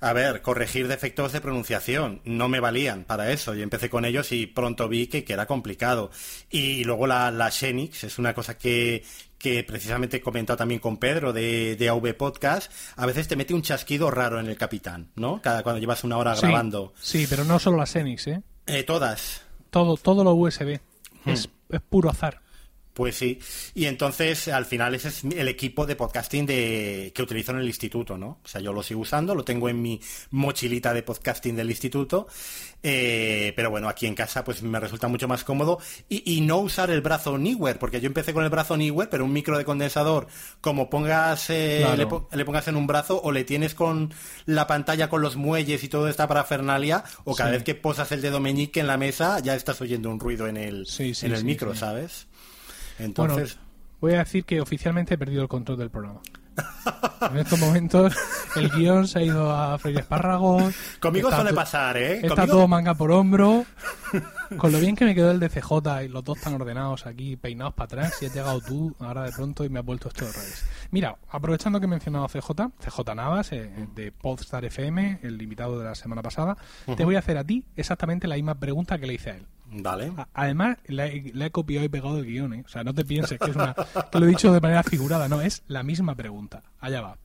a 0.00 0.12
ver, 0.12 0.42
corregir 0.42 0.88
defectos 0.88 1.32
de 1.32 1.40
pronunciación. 1.40 2.22
No 2.24 2.48
me 2.48 2.58
valían 2.58 3.04
para 3.04 3.30
eso. 3.30 3.54
Yo 3.54 3.62
empecé 3.62 3.88
con 3.88 4.04
ellos 4.04 4.32
y 4.32 4.48
pronto 4.48 4.88
vi 4.88 5.06
que, 5.06 5.22
que 5.22 5.32
era 5.32 5.46
complicado. 5.46 6.10
Y 6.50 6.82
luego 6.82 7.06
la, 7.06 7.30
la 7.30 7.52
Xenix 7.52 8.02
es 8.02 8.18
una 8.18 8.34
cosa 8.34 8.58
que, 8.58 9.04
que 9.40 9.64
precisamente 9.64 10.18
he 10.18 10.20
comentado 10.20 10.58
también 10.58 10.80
con 10.80 10.98
Pedro 10.98 11.32
de, 11.32 11.74
de 11.74 11.88
AV 11.88 12.14
Podcast, 12.14 12.70
a 12.96 13.06
veces 13.06 13.26
te 13.26 13.36
mete 13.36 13.54
un 13.54 13.62
chasquido 13.62 14.10
raro 14.10 14.38
en 14.38 14.46
el 14.46 14.56
capitán, 14.56 15.10
¿no? 15.16 15.40
Cada 15.42 15.62
cuando 15.62 15.80
llevas 15.80 16.04
una 16.04 16.18
hora 16.18 16.36
Sí, 16.36 16.42
grabando. 16.42 16.92
Sí, 17.00 17.26
pero 17.28 17.44
no 17.44 17.58
solo 17.58 17.78
las 17.78 17.90
Xenix, 17.90 18.26
¿eh? 18.26 18.42
Eh, 18.66 18.82
todas. 18.84 19.40
Todo, 19.70 19.96
todo 19.96 20.22
lo 20.24 20.34
USB. 20.34 20.78
Es, 21.24 21.48
es 21.70 21.80
puro 21.80 22.10
azar. 22.10 22.42
Pues 23.00 23.16
sí, 23.16 23.38
y 23.74 23.86
entonces 23.86 24.48
al 24.48 24.66
final 24.66 24.94
ese 24.94 25.08
es 25.08 25.24
el 25.24 25.48
equipo 25.48 25.86
de 25.86 25.96
podcasting 25.96 26.44
de, 26.44 27.12
que 27.14 27.22
utilizo 27.22 27.52
en 27.52 27.56
el 27.60 27.66
instituto, 27.66 28.18
¿no? 28.18 28.40
O 28.44 28.46
sea, 28.46 28.60
yo 28.60 28.74
lo 28.74 28.82
sigo 28.82 29.00
usando, 29.00 29.34
lo 29.34 29.42
tengo 29.42 29.70
en 29.70 29.80
mi 29.80 29.98
mochilita 30.32 30.92
de 30.92 31.02
podcasting 31.02 31.56
del 31.56 31.70
instituto, 31.70 32.26
eh, 32.82 33.52
pero 33.56 33.70
bueno, 33.70 33.88
aquí 33.88 34.06
en 34.06 34.14
casa 34.14 34.44
pues 34.44 34.62
me 34.62 34.78
resulta 34.78 35.08
mucho 35.08 35.28
más 35.28 35.44
cómodo 35.44 35.78
y, 36.10 36.30
y 36.36 36.42
no 36.42 36.58
usar 36.58 36.90
el 36.90 37.00
brazo 37.00 37.38
Neewer, 37.38 37.78
porque 37.78 38.02
yo 38.02 38.06
empecé 38.06 38.34
con 38.34 38.44
el 38.44 38.50
brazo 38.50 38.76
Neewer, 38.76 39.08
pero 39.08 39.24
un 39.24 39.32
micro 39.32 39.56
de 39.56 39.64
condensador, 39.64 40.26
como 40.60 40.90
pongas, 40.90 41.48
eh, 41.48 41.78
Claro. 41.80 41.96
le, 41.96 42.06
po- 42.06 42.28
le 42.32 42.44
pongas 42.44 42.68
en 42.68 42.76
un 42.76 42.86
brazo 42.86 43.18
o 43.22 43.32
le 43.32 43.44
tienes 43.44 43.74
con 43.74 44.12
la 44.44 44.66
pantalla 44.66 45.08
con 45.08 45.22
los 45.22 45.36
muelles 45.36 45.82
y 45.84 45.88
toda 45.88 46.10
esta 46.10 46.28
parafernalia, 46.28 47.02
o 47.24 47.34
cada 47.34 47.48
Sí. 47.50 47.56
vez 47.56 47.64
que 47.64 47.74
posas 47.74 48.12
el 48.12 48.20
dedo 48.20 48.40
meñique 48.40 48.80
en 48.80 48.86
la 48.88 48.98
mesa 48.98 49.38
ya 49.40 49.54
estás 49.54 49.80
oyendo 49.80 50.10
un 50.10 50.20
ruido 50.20 50.46
en 50.48 50.58
el, 50.58 50.86
Sí, 50.86 51.14
sí, 51.14 51.24
en 51.24 51.32
el 51.32 51.38
sí, 51.38 51.44
micro, 51.46 51.72
sí. 51.72 51.78
¿Sabes? 53.00 53.14
Bueno, 53.14 53.32
Entonces... 53.34 53.58
voy 54.00 54.14
a 54.14 54.18
decir 54.18 54.44
que 54.44 54.60
oficialmente 54.60 55.14
he 55.14 55.18
perdido 55.18 55.42
el 55.42 55.48
control 55.48 55.78
del 55.78 55.90
programa. 55.90 56.20
En 57.30 57.38
estos 57.38 57.58
momentos 57.58 58.14
el 58.56 58.70
guion 58.70 59.06
se 59.08 59.20
ha 59.20 59.22
ido 59.22 59.50
a 59.50 59.78
freír 59.78 59.98
espárragos. 59.98 60.74
Conmigo 61.00 61.28
está 61.28 61.40
suele 61.42 61.54
pasar, 61.54 61.96
¿eh? 61.96 62.14
Está 62.16 62.28
Conmigo- 62.34 62.52
todo 62.52 62.68
manga 62.68 62.94
por 62.94 63.12
hombro. 63.12 63.64
Con 64.56 64.72
lo 64.72 64.80
bien 64.80 64.96
que 64.96 65.04
me 65.04 65.14
quedó 65.14 65.30
el 65.30 65.38
de 65.38 65.48
CJ 65.48 66.04
y 66.04 66.08
los 66.08 66.24
dos 66.24 66.40
tan 66.40 66.54
ordenados 66.54 67.06
aquí, 67.06 67.36
peinados 67.36 67.74
para 67.74 67.84
atrás, 67.86 68.18
y 68.20 68.26
has 68.26 68.34
llegado 68.34 68.60
tú 68.60 68.94
ahora 68.98 69.22
de 69.22 69.32
pronto 69.32 69.64
y 69.64 69.68
me 69.68 69.78
has 69.78 69.84
vuelto 69.84 70.08
esto 70.08 70.26
al 70.26 70.32
revés. 70.34 70.66
Mira, 70.90 71.16
aprovechando 71.30 71.78
que 71.78 71.86
he 71.86 71.88
mencionado 71.88 72.24
a 72.24 72.28
CJ, 72.28 72.50
CJ 72.80 73.14
Navas, 73.14 73.52
eh, 73.52 73.70
de 73.94 74.10
Podstar 74.12 74.64
FM, 74.64 75.20
el 75.22 75.40
invitado 75.40 75.78
de 75.78 75.84
la 75.84 75.94
semana 75.94 76.20
pasada, 76.22 76.56
te 76.96 77.04
voy 77.04 77.14
a 77.16 77.20
hacer 77.20 77.38
a 77.38 77.44
ti 77.44 77.64
exactamente 77.76 78.26
la 78.26 78.34
misma 78.34 78.56
pregunta 78.58 78.98
que 78.98 79.06
le 79.06 79.14
hice 79.14 79.30
a 79.30 79.36
él. 79.36 79.46
Además, 80.34 80.78
le 80.86 81.32
he, 81.34 81.50
copiado 81.50 81.84
y 81.84 81.88
pegado 81.88 82.18
el 82.18 82.26
guion, 82.26 82.54
¿eh? 82.54 82.62
O 82.66 82.68
sea, 82.68 82.84
no 82.84 82.94
te 82.94 83.04
pienses 83.04 83.38
que 83.38 83.50
es 83.50 83.56
una... 83.56 83.74
lo 84.12 84.26
he 84.26 84.28
dicho 84.28 84.52
de 84.52 84.60
manera 84.60 84.82
figurada, 84.82 85.28
no, 85.28 85.40
es 85.40 85.62
la 85.68 85.82
misma 85.82 86.14
pregunta. 86.14 86.62
Allá 86.80 87.00
va. 87.00 87.18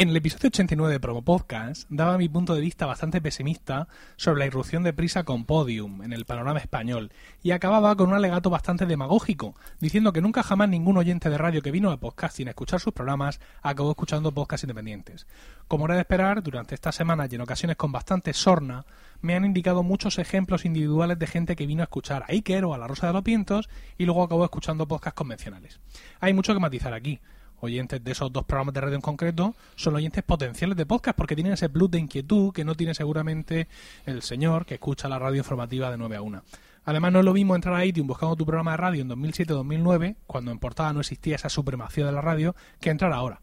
En 0.00 0.10
el 0.10 0.16
episodio 0.16 0.46
89 0.46 0.92
de 0.92 1.00
Promo 1.00 1.22
Podcast 1.22 1.88
daba 1.90 2.18
mi 2.18 2.28
punto 2.28 2.54
de 2.54 2.60
vista 2.60 2.86
bastante 2.86 3.20
pesimista 3.20 3.88
sobre 4.14 4.38
la 4.38 4.46
irrupción 4.46 4.84
de 4.84 4.92
Prisa 4.92 5.24
con 5.24 5.44
Podium 5.44 6.04
en 6.04 6.12
el 6.12 6.24
panorama 6.24 6.60
español 6.60 7.10
y 7.42 7.50
acababa 7.50 7.96
con 7.96 8.10
un 8.10 8.14
alegato 8.14 8.48
bastante 8.48 8.86
demagógico, 8.86 9.56
diciendo 9.80 10.12
que 10.12 10.20
nunca 10.20 10.44
jamás 10.44 10.68
ningún 10.68 10.98
oyente 10.98 11.30
de 11.30 11.36
radio 11.36 11.62
que 11.62 11.72
vino 11.72 11.90
a 11.90 11.98
podcasting 11.98 12.46
a 12.46 12.50
escuchar 12.50 12.78
sus 12.78 12.92
programas 12.92 13.40
acabó 13.60 13.90
escuchando 13.90 14.30
podcasts 14.30 14.62
independientes. 14.62 15.26
Como 15.66 15.86
era 15.86 15.96
de 15.96 16.02
esperar, 16.02 16.44
durante 16.44 16.76
estas 16.76 16.94
semanas 16.94 17.32
y 17.32 17.34
en 17.34 17.40
ocasiones 17.40 17.76
con 17.76 17.90
bastante 17.90 18.32
sorna, 18.34 18.86
me 19.20 19.34
han 19.34 19.44
indicado 19.44 19.82
muchos 19.82 20.18
ejemplos 20.18 20.64
individuales 20.64 21.18
de 21.18 21.26
gente 21.26 21.56
que 21.56 21.66
vino 21.66 21.82
a 21.82 21.84
escuchar 21.84 22.22
a 22.22 22.32
Iker 22.32 22.64
o 22.64 22.74
a 22.74 22.78
La 22.78 22.86
Rosa 22.86 23.08
de 23.08 23.12
los 23.12 23.24
Vientos 23.24 23.68
y 23.96 24.04
luego 24.04 24.22
acabó 24.22 24.44
escuchando 24.44 24.86
podcasts 24.86 25.16
convencionales. 25.16 25.80
Hay 26.20 26.34
mucho 26.34 26.54
que 26.54 26.60
matizar 26.60 26.92
aquí 26.94 27.20
oyentes 27.60 28.02
de 28.02 28.12
esos 28.12 28.32
dos 28.32 28.44
programas 28.44 28.74
de 28.74 28.80
radio 28.80 28.94
en 28.96 29.00
concreto 29.00 29.54
son 29.74 29.94
oyentes 29.96 30.22
potenciales 30.22 30.76
de 30.76 30.86
podcast 30.86 31.16
porque 31.16 31.34
tienen 31.34 31.54
ese 31.54 31.68
plus 31.68 31.90
de 31.90 31.98
inquietud 31.98 32.52
que 32.52 32.64
no 32.64 32.74
tiene 32.74 32.94
seguramente 32.94 33.68
el 34.06 34.22
señor 34.22 34.66
que 34.66 34.74
escucha 34.74 35.08
la 35.08 35.18
radio 35.18 35.38
informativa 35.38 35.90
de 35.90 35.98
9 35.98 36.16
a 36.16 36.22
1. 36.22 36.42
Además, 36.84 37.12
no 37.12 37.18
es 37.18 37.24
lo 37.24 37.34
mismo 37.34 37.54
entrar 37.54 37.74
a 37.74 37.84
iTunes 37.84 38.08
buscando 38.08 38.34
tu 38.34 38.46
programa 38.46 38.70
de 38.70 38.76
radio 38.78 39.02
en 39.02 39.10
2007-2009, 39.10 40.16
cuando 40.26 40.52
en 40.52 40.58
portada 40.58 40.92
no 40.94 41.00
existía 41.00 41.34
esa 41.34 41.50
supremacía 41.50 42.06
de 42.06 42.12
la 42.12 42.22
radio, 42.22 42.56
que 42.80 42.88
entrar 42.88 43.12
ahora. 43.12 43.42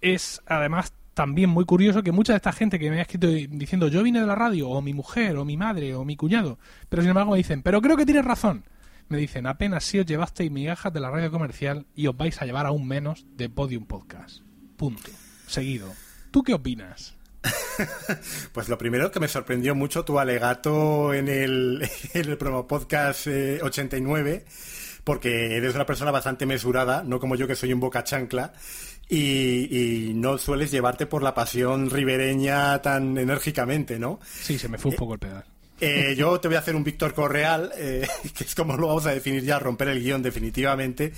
Es 0.00 0.40
además 0.46 0.92
también 1.14 1.48
muy 1.48 1.64
curioso 1.64 2.02
que 2.02 2.12
mucha 2.12 2.32
de 2.32 2.38
esta 2.38 2.52
gente 2.52 2.78
que 2.78 2.90
me 2.90 2.98
ha 2.98 3.02
escrito 3.02 3.28
diciendo 3.28 3.88
yo 3.88 4.02
vine 4.02 4.20
de 4.20 4.26
la 4.26 4.34
radio, 4.34 4.68
o 4.68 4.82
mi 4.82 4.92
mujer, 4.92 5.36
o 5.36 5.44
mi 5.44 5.56
madre, 5.56 5.94
o 5.94 6.04
mi 6.04 6.16
cuñado, 6.16 6.58
pero 6.88 7.02
sin 7.02 7.10
embargo 7.10 7.32
me 7.32 7.38
dicen, 7.38 7.62
pero 7.62 7.80
creo 7.80 7.96
que 7.96 8.04
tienes 8.04 8.24
razón. 8.24 8.64
Me 9.08 9.18
dicen, 9.18 9.46
apenas 9.46 9.84
si 9.84 9.98
os 9.98 10.06
llevasteis 10.06 10.50
migajas 10.50 10.92
de 10.92 11.00
la 11.00 11.10
radio 11.10 11.30
comercial 11.30 11.86
y 11.94 12.06
os 12.06 12.16
vais 12.16 12.40
a 12.40 12.46
llevar 12.46 12.66
aún 12.66 12.88
menos 12.88 13.26
de 13.36 13.50
Podium 13.50 13.84
Podcast. 13.84 14.40
Punto. 14.76 15.10
Seguido. 15.46 15.92
¿Tú 16.30 16.42
qué 16.42 16.54
opinas? 16.54 17.14
Pues 18.52 18.68
lo 18.68 18.78
primero 18.78 19.10
que 19.10 19.20
me 19.20 19.28
sorprendió 19.28 19.74
mucho 19.74 20.04
tu 20.04 20.18
alegato 20.18 21.12
en 21.12 21.28
el, 21.28 21.88
en 22.14 22.30
el 22.30 22.38
promo 22.38 22.66
podcast 22.66 23.26
eh, 23.26 23.60
89, 23.62 24.44
porque 25.02 25.56
eres 25.56 25.74
una 25.74 25.84
persona 25.84 26.10
bastante 26.10 26.46
mesurada, 26.46 27.02
no 27.04 27.20
como 27.20 27.36
yo 27.36 27.46
que 27.46 27.56
soy 27.56 27.72
un 27.72 27.80
boca 27.80 28.04
chancla, 28.04 28.52
y, 29.08 30.08
y 30.08 30.14
no 30.14 30.38
sueles 30.38 30.70
llevarte 30.70 31.06
por 31.06 31.22
la 31.22 31.34
pasión 31.34 31.90
ribereña 31.90 32.80
tan 32.82 33.16
enérgicamente, 33.18 33.98
¿no? 33.98 34.20
Sí, 34.24 34.58
se 34.58 34.68
me 34.68 34.78
fue 34.78 34.90
un 34.90 34.96
poco 34.96 35.14
el 35.14 35.20
pedal. 35.20 35.44
Eh, 35.80 36.14
yo 36.16 36.38
te 36.40 36.48
voy 36.48 36.56
a 36.56 36.60
hacer 36.60 36.76
un 36.76 36.84
Víctor 36.84 37.14
Correal, 37.14 37.72
eh, 37.76 38.06
que 38.36 38.44
es 38.44 38.54
como 38.54 38.76
lo 38.76 38.88
vamos 38.88 39.06
a 39.06 39.10
definir 39.10 39.42
ya, 39.42 39.58
romper 39.58 39.88
el 39.88 40.00
guion 40.02 40.22
definitivamente. 40.22 41.12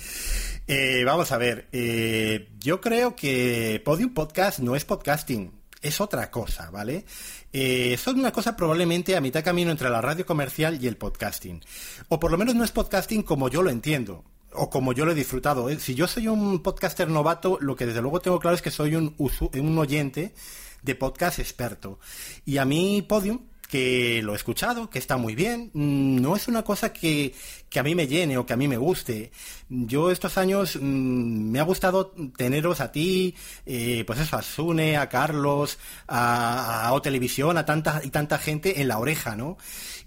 Eh, 0.67 1.03
vamos 1.05 1.31
a 1.31 1.37
ver, 1.37 1.67
eh, 1.71 2.49
yo 2.59 2.81
creo 2.81 3.15
que 3.15 3.81
Podium 3.85 4.13
Podcast 4.13 4.59
no 4.59 4.75
es 4.75 4.83
podcasting, 4.83 5.53
es 5.81 6.01
otra 6.01 6.29
cosa, 6.31 6.69
¿vale? 6.71 7.05
Eh, 7.53 7.93
es 7.93 8.07
una 8.07 8.31
cosa 8.31 8.55
probablemente 8.55 9.15
a 9.15 9.21
mitad 9.21 9.43
camino 9.43 9.71
entre 9.71 9.89
la 9.89 10.01
radio 10.01 10.25
comercial 10.25 10.83
y 10.83 10.87
el 10.87 10.97
podcasting. 10.97 11.63
O 12.09 12.19
por 12.19 12.31
lo 12.31 12.37
menos 12.37 12.55
no 12.55 12.63
es 12.63 12.71
podcasting 12.71 13.23
como 13.23 13.49
yo 13.49 13.61
lo 13.61 13.69
entiendo. 13.69 14.25
O 14.57 14.69
como 14.69 14.93
yo 14.93 15.05
lo 15.05 15.11
he 15.11 15.15
disfrutado. 15.15 15.69
¿eh? 15.69 15.79
Si 15.79 15.95
yo 15.95 16.07
soy 16.07 16.27
un 16.27 16.61
podcaster 16.63 17.09
novato, 17.09 17.57
lo 17.61 17.75
que 17.75 17.85
desde 17.85 18.01
luego 18.01 18.19
tengo 18.19 18.39
claro 18.39 18.55
es 18.55 18.61
que 18.61 18.71
soy 18.71 18.95
un, 18.95 19.15
un 19.17 19.77
oyente 19.77 20.33
de 20.81 20.95
podcast 20.95 21.39
experto. 21.39 21.99
Y 22.45 22.57
a 22.57 22.65
mí 22.65 23.01
Podium, 23.01 23.41
que 23.67 24.21
lo 24.23 24.33
he 24.33 24.35
escuchado, 24.35 24.89
que 24.89 24.99
está 24.99 25.17
muy 25.17 25.35
bien, 25.35 25.71
mm, 25.73 26.21
no 26.21 26.35
es 26.35 26.47
una 26.47 26.63
cosa 26.63 26.93
que, 26.93 27.33
que 27.69 27.79
a 27.79 27.83
mí 27.83 27.95
me 27.95 28.07
llene 28.07 28.37
o 28.37 28.45
que 28.45 28.53
a 28.53 28.57
mí 28.57 28.67
me 28.67 28.77
guste. 28.77 29.31
Yo 29.69 30.09
estos 30.09 30.37
años 30.37 30.77
mm, 30.77 31.51
me 31.51 31.59
ha 31.59 31.63
gustado 31.63 32.13
teneros 32.37 32.79
a 32.79 32.91
ti, 32.91 33.35
eh, 33.65 34.03
pues 34.07 34.19
eso, 34.19 34.37
a 34.37 34.41
Sune, 34.41 34.97
a 34.97 35.09
Carlos, 35.09 35.79
a, 36.07 36.87
a 36.87 36.93
O 36.93 37.01
Televisión, 37.01 37.57
a 37.57 37.65
tanta 37.65 38.01
y 38.03 38.09
tanta 38.09 38.37
gente 38.37 38.81
en 38.81 38.87
la 38.87 38.99
oreja, 38.99 39.35
¿no? 39.35 39.57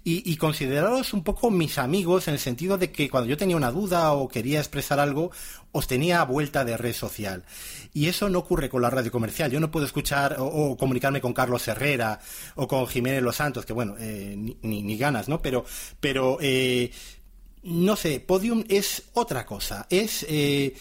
Y, 0.03 0.29
y 0.31 0.37
consideraros 0.37 1.13
un 1.13 1.23
poco 1.23 1.51
mis 1.51 1.77
amigos 1.77 2.27
en 2.27 2.33
el 2.33 2.39
sentido 2.39 2.79
de 2.79 2.91
que 2.91 3.09
cuando 3.09 3.29
yo 3.29 3.37
tenía 3.37 3.55
una 3.55 3.71
duda 3.71 4.13
o 4.13 4.27
quería 4.27 4.59
expresar 4.59 4.99
algo, 4.99 5.31
os 5.73 5.87
tenía 5.87 6.21
a 6.21 6.25
vuelta 6.25 6.65
de 6.65 6.75
red 6.77 6.93
social. 6.93 7.43
Y 7.93 8.07
eso 8.07 8.29
no 8.29 8.39
ocurre 8.39 8.69
con 8.69 8.81
la 8.81 8.89
radio 8.89 9.11
comercial. 9.11 9.51
Yo 9.51 9.59
no 9.59 9.71
puedo 9.71 9.85
escuchar 9.85 10.35
o, 10.39 10.75
comunicarme 10.77 11.21
con 11.21 11.33
Carlos 11.33 11.67
Herrera 11.67 12.19
o 12.55 12.67
con 12.67 12.87
Jiménez 12.87 13.21
Los 13.23 13.35
Santos, 13.37 13.65
que 13.65 13.73
bueno, 13.73 13.95
eh, 13.99 14.35
ni, 14.37 14.57
ni- 14.61 14.83
ni 14.83 14.97
ganas, 14.97 15.27
¿no? 15.29 15.41
Pero, 15.41 15.65
pero 15.99 16.37
eh, 16.41 16.91
no 17.63 17.95
sé, 17.95 18.19
Podium 18.19 18.63
es 18.69 19.03
otra 19.13 19.45
cosa. 19.45 19.87
Es. 19.89 20.25
eh, 20.29 20.73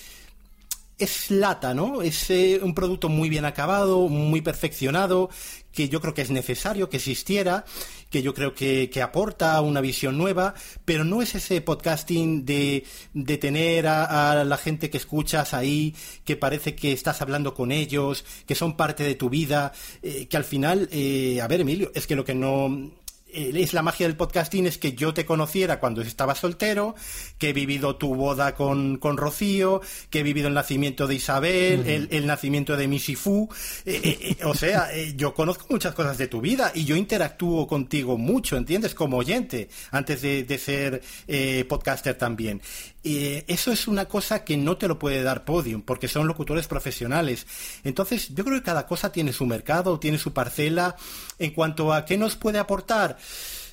es 0.98 1.30
lata, 1.30 1.72
¿no? 1.72 2.02
Es 2.02 2.28
eh, 2.28 2.60
un 2.62 2.74
producto 2.74 3.08
muy 3.08 3.30
bien 3.30 3.46
acabado, 3.46 4.06
muy 4.08 4.42
perfeccionado, 4.42 5.30
que 5.72 5.88
yo 5.88 6.00
creo 6.00 6.14
que 6.14 6.22
es 6.22 6.30
necesario 6.30 6.88
que 6.88 6.96
existiera, 6.98 7.64
que 8.10 8.22
yo 8.22 8.34
creo 8.34 8.54
que, 8.54 8.90
que 8.90 9.02
aporta 9.02 9.60
una 9.60 9.80
visión 9.80 10.18
nueva, 10.18 10.54
pero 10.84 11.04
no 11.04 11.22
es 11.22 11.34
ese 11.34 11.60
podcasting 11.60 12.44
de, 12.44 12.84
de 13.14 13.38
tener 13.38 13.86
a, 13.86 14.44
la 14.44 14.56
gente 14.56 14.90
que 14.90 14.98
escuchas 14.98 15.54
ahí, 15.54 15.94
que 16.24 16.36
parece 16.36 16.74
que 16.74 16.92
estás 16.92 17.22
hablando 17.22 17.54
con 17.54 17.72
ellos, 17.72 18.24
que 18.46 18.54
son 18.54 18.76
parte 18.76 19.04
de 19.04 19.14
tu 19.14 19.30
vida, 19.30 19.72
eh, 20.02 20.26
que 20.26 20.36
al 20.36 20.44
final, 20.44 20.88
eh, 20.92 21.40
a 21.40 21.48
ver, 21.48 21.60
Emilio, 21.60 21.92
es 21.94 22.06
que 22.06 22.16
lo 22.16 22.24
que 22.24 22.34
no 22.34 22.90
es 23.32 23.72
la 23.72 23.82
magia 23.82 24.06
del 24.06 24.16
podcasting 24.16 24.66
es 24.66 24.78
que 24.78 24.92
yo 24.92 25.14
te 25.14 25.24
conociera 25.24 25.80
cuando 25.80 26.02
estabas 26.02 26.38
soltero, 26.38 26.94
que 27.38 27.50
he 27.50 27.52
vivido 27.52 27.96
tu 27.96 28.14
boda 28.14 28.54
con, 28.54 28.98
con 28.98 29.16
Rocío, 29.16 29.80
que 30.10 30.20
he 30.20 30.22
vivido 30.22 30.48
el 30.48 30.54
nacimiento 30.54 31.06
de 31.06 31.14
Isabel, 31.14 31.86
el, 31.86 32.08
el 32.10 32.26
nacimiento 32.26 32.76
de 32.76 32.88
Misifu. 32.88 33.48
Eh, 33.84 34.00
eh, 34.02 34.36
eh, 34.40 34.44
o 34.44 34.54
sea, 34.54 34.88
eh, 34.92 35.14
yo 35.16 35.34
conozco 35.34 35.66
muchas 35.70 35.94
cosas 35.94 36.18
de 36.18 36.28
tu 36.28 36.40
vida 36.40 36.72
y 36.74 36.84
yo 36.84 36.96
interactúo 36.96 37.66
contigo 37.66 38.18
mucho, 38.18 38.56
¿entiendes? 38.56 38.94
Como 38.94 39.18
oyente, 39.18 39.68
antes 39.90 40.22
de, 40.22 40.44
de 40.44 40.58
ser 40.58 41.02
eh, 41.26 41.64
podcaster 41.68 42.16
también. 42.16 42.60
Eh, 43.02 43.44
eso 43.48 43.72
es 43.72 43.88
una 43.88 44.06
cosa 44.06 44.44
que 44.44 44.56
no 44.56 44.76
te 44.76 44.86
lo 44.86 44.98
puede 44.98 45.22
dar 45.22 45.44
Podium, 45.44 45.82
porque 45.82 46.08
son 46.08 46.26
locutores 46.26 46.66
profesionales. 46.66 47.46
Entonces, 47.82 48.34
yo 48.34 48.44
creo 48.44 48.58
que 48.58 48.64
cada 48.64 48.86
cosa 48.86 49.10
tiene 49.10 49.32
su 49.32 49.46
mercado, 49.46 49.98
tiene 49.98 50.18
su 50.18 50.32
parcela. 50.32 50.96
En 51.38 51.52
cuanto 51.52 51.92
a 51.92 52.04
qué 52.04 52.18
nos 52.18 52.36
puede 52.36 52.58
aportar, 52.58 53.16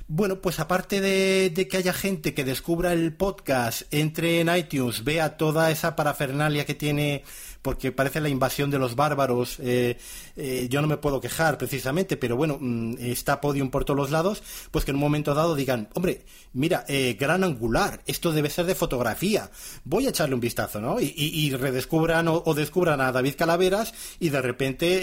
bueno, 0.09 0.39
pues 0.41 0.59
aparte 0.59 1.01
de, 1.01 1.67
que 1.69 1.77
haya 1.77 1.91
gente 1.91 2.33
que 2.33 2.45
descubra 2.45 2.93
el 2.93 3.13
podcast, 3.13 3.81
entre 3.91 4.39
en 4.39 4.55
iTunes, 4.55 5.03
vea 5.03 5.35
toda 5.35 5.69
esa 5.69 5.97
parafernalia 5.97 6.65
que 6.65 6.75
tiene, 6.75 7.23
porque 7.61 7.91
parece 7.91 8.21
la 8.21 8.29
invasión 8.29 8.71
de 8.71 8.79
los 8.79 8.95
bárbaros, 8.95 9.57
eh, 9.59 9.97
eh, 10.37 10.67
yo 10.69 10.81
no 10.81 10.87
me 10.87 10.95
puedo 10.95 11.19
quejar 11.19 11.57
precisamente, 11.57 12.15
pero 12.15 12.37
bueno, 12.37 12.57
mm, 12.59 12.95
está 12.99 13.41
Podium 13.41 13.69
por 13.69 13.83
todos 13.83 14.09
lados, 14.09 14.41
pues 14.71 14.85
que 14.85 14.91
en 14.91 14.95
un 14.95 15.01
momento 15.01 15.33
dado 15.33 15.55
digan, 15.55 15.89
hombre, 15.93 16.23
mira, 16.53 16.85
eh, 16.87 17.17
gran 17.19 17.43
angular, 17.43 18.01
esto 18.05 18.31
debe 18.31 18.49
ser 18.49 18.65
de 18.65 18.75
fotografía, 18.75 19.51
voy 19.83 20.05
a 20.05 20.09
echarle 20.11 20.35
un 20.35 20.41
vistazo, 20.41 20.79
¿no? 20.79 21.01
Y, 21.01 21.13
y- 21.17 21.47
y 21.47 21.51
redescubran 21.55 22.29
o, 22.29 22.43
o 22.45 22.53
descubran 22.53 23.01
a 23.01 23.11
David 23.11 23.35
Calaveras 23.37 23.93
y 24.21 24.29
de 24.29 24.41
repente, 24.41 24.99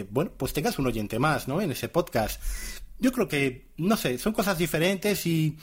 eh, 0.00 0.06
bueno, 0.10 0.30
pues 0.36 0.52
tengas 0.52 0.78
un 0.78 0.86
oyente 0.86 1.18
más, 1.18 1.48
¿no? 1.48 1.60
En 1.60 1.72
ese 1.72 1.88
podcast. 1.88 2.40
Yo 2.98 3.12
creo 3.12 3.28
que, 3.28 3.66
no 3.76 3.96
sé, 3.96 4.18
son 4.18 4.32
cosas 4.32 4.58
diferentes 4.58 5.24
y 5.26 5.56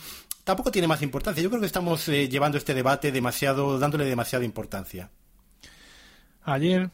tampoco 0.44 0.72
tiene 0.72 0.88
más 0.88 1.02
importancia. 1.02 1.44
Yo 1.44 1.50
creo 1.50 1.60
que 1.60 1.68
estamos 1.68 2.08
eh, 2.08 2.30
llevando 2.30 2.58
este 2.58 2.74
debate 2.74 3.12
demasiado, 3.12 3.78
dándole 3.80 4.06
demasiada 4.06 4.46
importancia. 4.46 5.10
Ayer, 6.44 6.90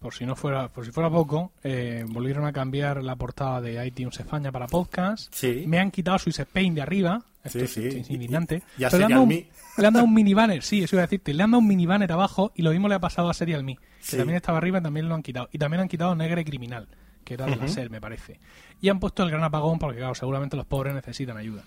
por 0.00 0.14
si 0.14 0.24
no 0.26 0.34
fuera, 0.34 0.68
por 0.68 0.84
si 0.84 0.90
fuera 0.92 1.10
poco, 1.10 1.52
eh, 1.62 2.04
volvieron 2.08 2.46
a 2.46 2.52
cambiar 2.52 3.02
la 3.02 3.16
portada 3.16 3.60
de 3.60 3.86
iTunes 3.86 4.18
España 4.18 4.50
para 4.50 4.66
podcast. 4.66 5.32
Sí. 5.34 5.64
Me 5.66 5.78
han 5.78 5.90
quitado 5.90 6.18
Swiss 6.18 6.38
Spain 6.40 6.74
de 6.74 6.82
arriba. 6.82 7.22
Esto 7.44 7.58
Sí, 7.58 7.64
es, 7.66 7.72
sí. 7.72 7.86
es 8.00 8.10
indignante. 8.10 8.62
Ya 8.78 8.88
Pero 8.88 9.00
le 9.00 9.04
han, 9.04 9.10
dado 9.10 9.26
le 9.76 9.86
han 9.86 9.92
dado 9.92 10.06
un 10.06 10.14
mini 10.14 10.32
banner, 10.32 10.62
sí, 10.62 10.82
eso 10.82 10.96
iba 10.96 11.02
a 11.02 11.06
decirte. 11.06 11.34
Le 11.34 11.42
han 11.42 11.50
dado 11.50 11.60
un 11.60 11.68
mini 11.68 11.84
banner 11.84 12.10
abajo 12.10 12.52
y 12.54 12.62
lo 12.62 12.70
mismo 12.70 12.88
le 12.88 12.94
ha 12.94 13.00
pasado 13.00 13.28
a 13.28 13.34
Serial 13.34 13.62
Me. 13.64 13.76
Sí. 14.00 14.12
Que 14.12 14.16
también 14.16 14.36
estaba 14.36 14.56
arriba 14.58 14.78
y 14.78 14.82
también 14.82 15.08
lo 15.08 15.14
han 15.14 15.22
quitado. 15.22 15.48
Y 15.52 15.58
también 15.58 15.82
han 15.82 15.88
quitado 15.88 16.14
Negre 16.14 16.44
Criminal, 16.44 16.88
que 17.24 17.34
era 17.34 17.46
de 17.46 17.56
la 17.56 17.66
SER, 17.68 17.90
me 17.90 18.00
parece. 18.00 18.38
Y 18.80 18.88
han 18.90 19.00
puesto 19.00 19.22
el 19.22 19.30
gran 19.30 19.42
apagón 19.42 19.78
porque, 19.78 19.98
claro, 19.98 20.14
seguramente 20.14 20.56
los 20.56 20.66
pobres 20.66 20.94
necesitan 20.94 21.36
ayuda. 21.36 21.62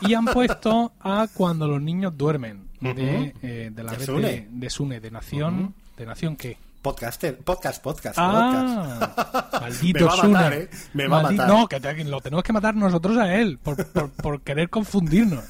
y 0.00 0.14
han 0.14 0.24
puesto 0.24 0.92
a 1.00 1.26
Cuando 1.34 1.68
los 1.68 1.80
niños 1.82 2.16
duermen, 2.16 2.68
de, 2.80 3.34
eh, 3.42 3.70
de 3.72 3.82
la 3.82 3.92
red 3.92 4.06
de, 4.06 4.48
de 4.50 4.70
Sune, 4.70 5.00
de 5.00 5.10
Nación. 5.10 5.74
¿De 5.96 6.06
Nación 6.06 6.36
qué? 6.36 6.56
Podcaster, 6.82 7.38
podcast, 7.38 7.82
podcast, 7.82 8.16
podcast. 8.16 8.18
Ah, 8.18 9.58
maldito 9.60 9.98
Me 10.04 10.06
va 10.06 10.14
a 10.14 10.28
matar, 10.28 10.52
¿eh? 10.54 10.70
Me 10.94 11.08
va 11.08 11.18
a 11.20 11.22
Maldi- 11.24 11.36
matar. 11.36 11.48
No, 11.48 11.66
que 11.66 11.80
te- 11.80 12.04
lo 12.04 12.20
tenemos 12.20 12.42
que 12.44 12.52
matar 12.52 12.74
nosotros 12.76 13.16
a 13.18 13.34
él 13.34 13.58
por, 13.58 13.84
por- 13.92 14.10
por 14.10 14.40
querer 14.42 14.70
confundirnos. 14.70 15.44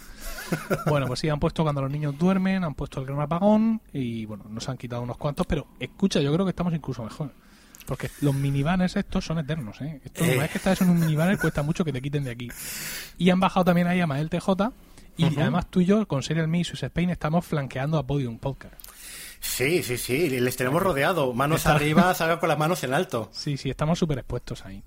Bueno, 0.86 1.06
pues 1.08 1.20
sí, 1.20 1.28
han 1.28 1.40
puesto 1.40 1.62
cuando 1.64 1.82
los 1.82 1.90
niños 1.90 2.16
duermen, 2.16 2.62
han 2.64 2.74
puesto 2.74 3.00
el 3.00 3.06
gran 3.06 3.20
apagón 3.20 3.80
y 3.92 4.24
bueno, 4.26 4.44
nos 4.48 4.68
han 4.68 4.76
quitado 4.78 5.02
unos 5.02 5.16
cuantos, 5.18 5.44
pero 5.46 5.66
escucha, 5.80 6.20
yo 6.20 6.32
creo 6.32 6.46
que 6.46 6.50
estamos 6.50 6.72
incluso 6.72 7.02
mejor. 7.02 7.30
Porque 7.86 8.10
los 8.20 8.34
minibanners 8.34 8.96
estos 8.96 9.24
son 9.24 9.38
eternos, 9.38 9.80
¿eh? 9.80 10.00
Esto, 10.04 10.24
Eh. 10.24 10.38
vez 10.38 10.50
que 10.50 10.58
estás 10.58 10.80
en 10.80 10.90
un 10.90 11.00
minibanner 11.00 11.38
cuesta 11.40 11.62
mucho 11.62 11.84
que 11.84 11.92
te 11.92 12.02
quiten 12.02 12.24
de 12.24 12.30
aquí. 12.32 12.48
Y 13.18 13.30
han 13.30 13.40
bajado 13.40 13.64
también 13.64 13.86
ahí 13.86 14.00
a 14.00 14.06
Mael 14.06 14.28
TJ 14.28 14.72
y 15.18 15.24
además 15.24 15.70
tú 15.70 15.80
y 15.80 15.86
yo 15.86 16.06
con 16.06 16.22
Serial 16.22 16.48
Me 16.48 16.58
y 16.60 16.64
Swiss 16.64 16.82
Spain 16.82 17.10
estamos 17.10 17.44
flanqueando 17.46 17.96
a 17.98 18.06
Podium 18.06 18.38
Podcast. 18.38 18.74
Sí, 19.40 19.82
sí, 19.82 19.96
sí, 19.96 20.28
les 20.40 20.56
tenemos 20.56 20.82
rodeado. 20.82 21.32
Manos 21.32 21.66
arriba, 21.66 22.12
salga 22.14 22.40
con 22.40 22.48
las 22.48 22.58
manos 22.58 22.82
en 22.84 22.92
alto. 22.92 23.30
Sí, 23.32 23.56
sí, 23.56 23.70
estamos 23.70 23.98
súper 23.98 24.18
expuestos 24.18 24.64
ahí. 24.66 24.82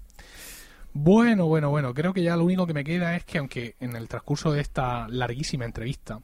Bueno, 0.91 1.45
bueno, 1.45 1.69
bueno, 1.69 1.93
creo 1.93 2.13
que 2.13 2.23
ya 2.23 2.35
lo 2.35 2.43
único 2.45 2.65
que 2.67 2.73
me 2.73 2.83
queda 2.83 3.15
es 3.15 3.23
que 3.23 3.37
aunque 3.37 3.75
en 3.79 3.95
el 3.95 4.07
transcurso 4.07 4.51
de 4.51 4.61
esta 4.61 5.07
larguísima 5.07 5.65
entrevista 5.65 6.19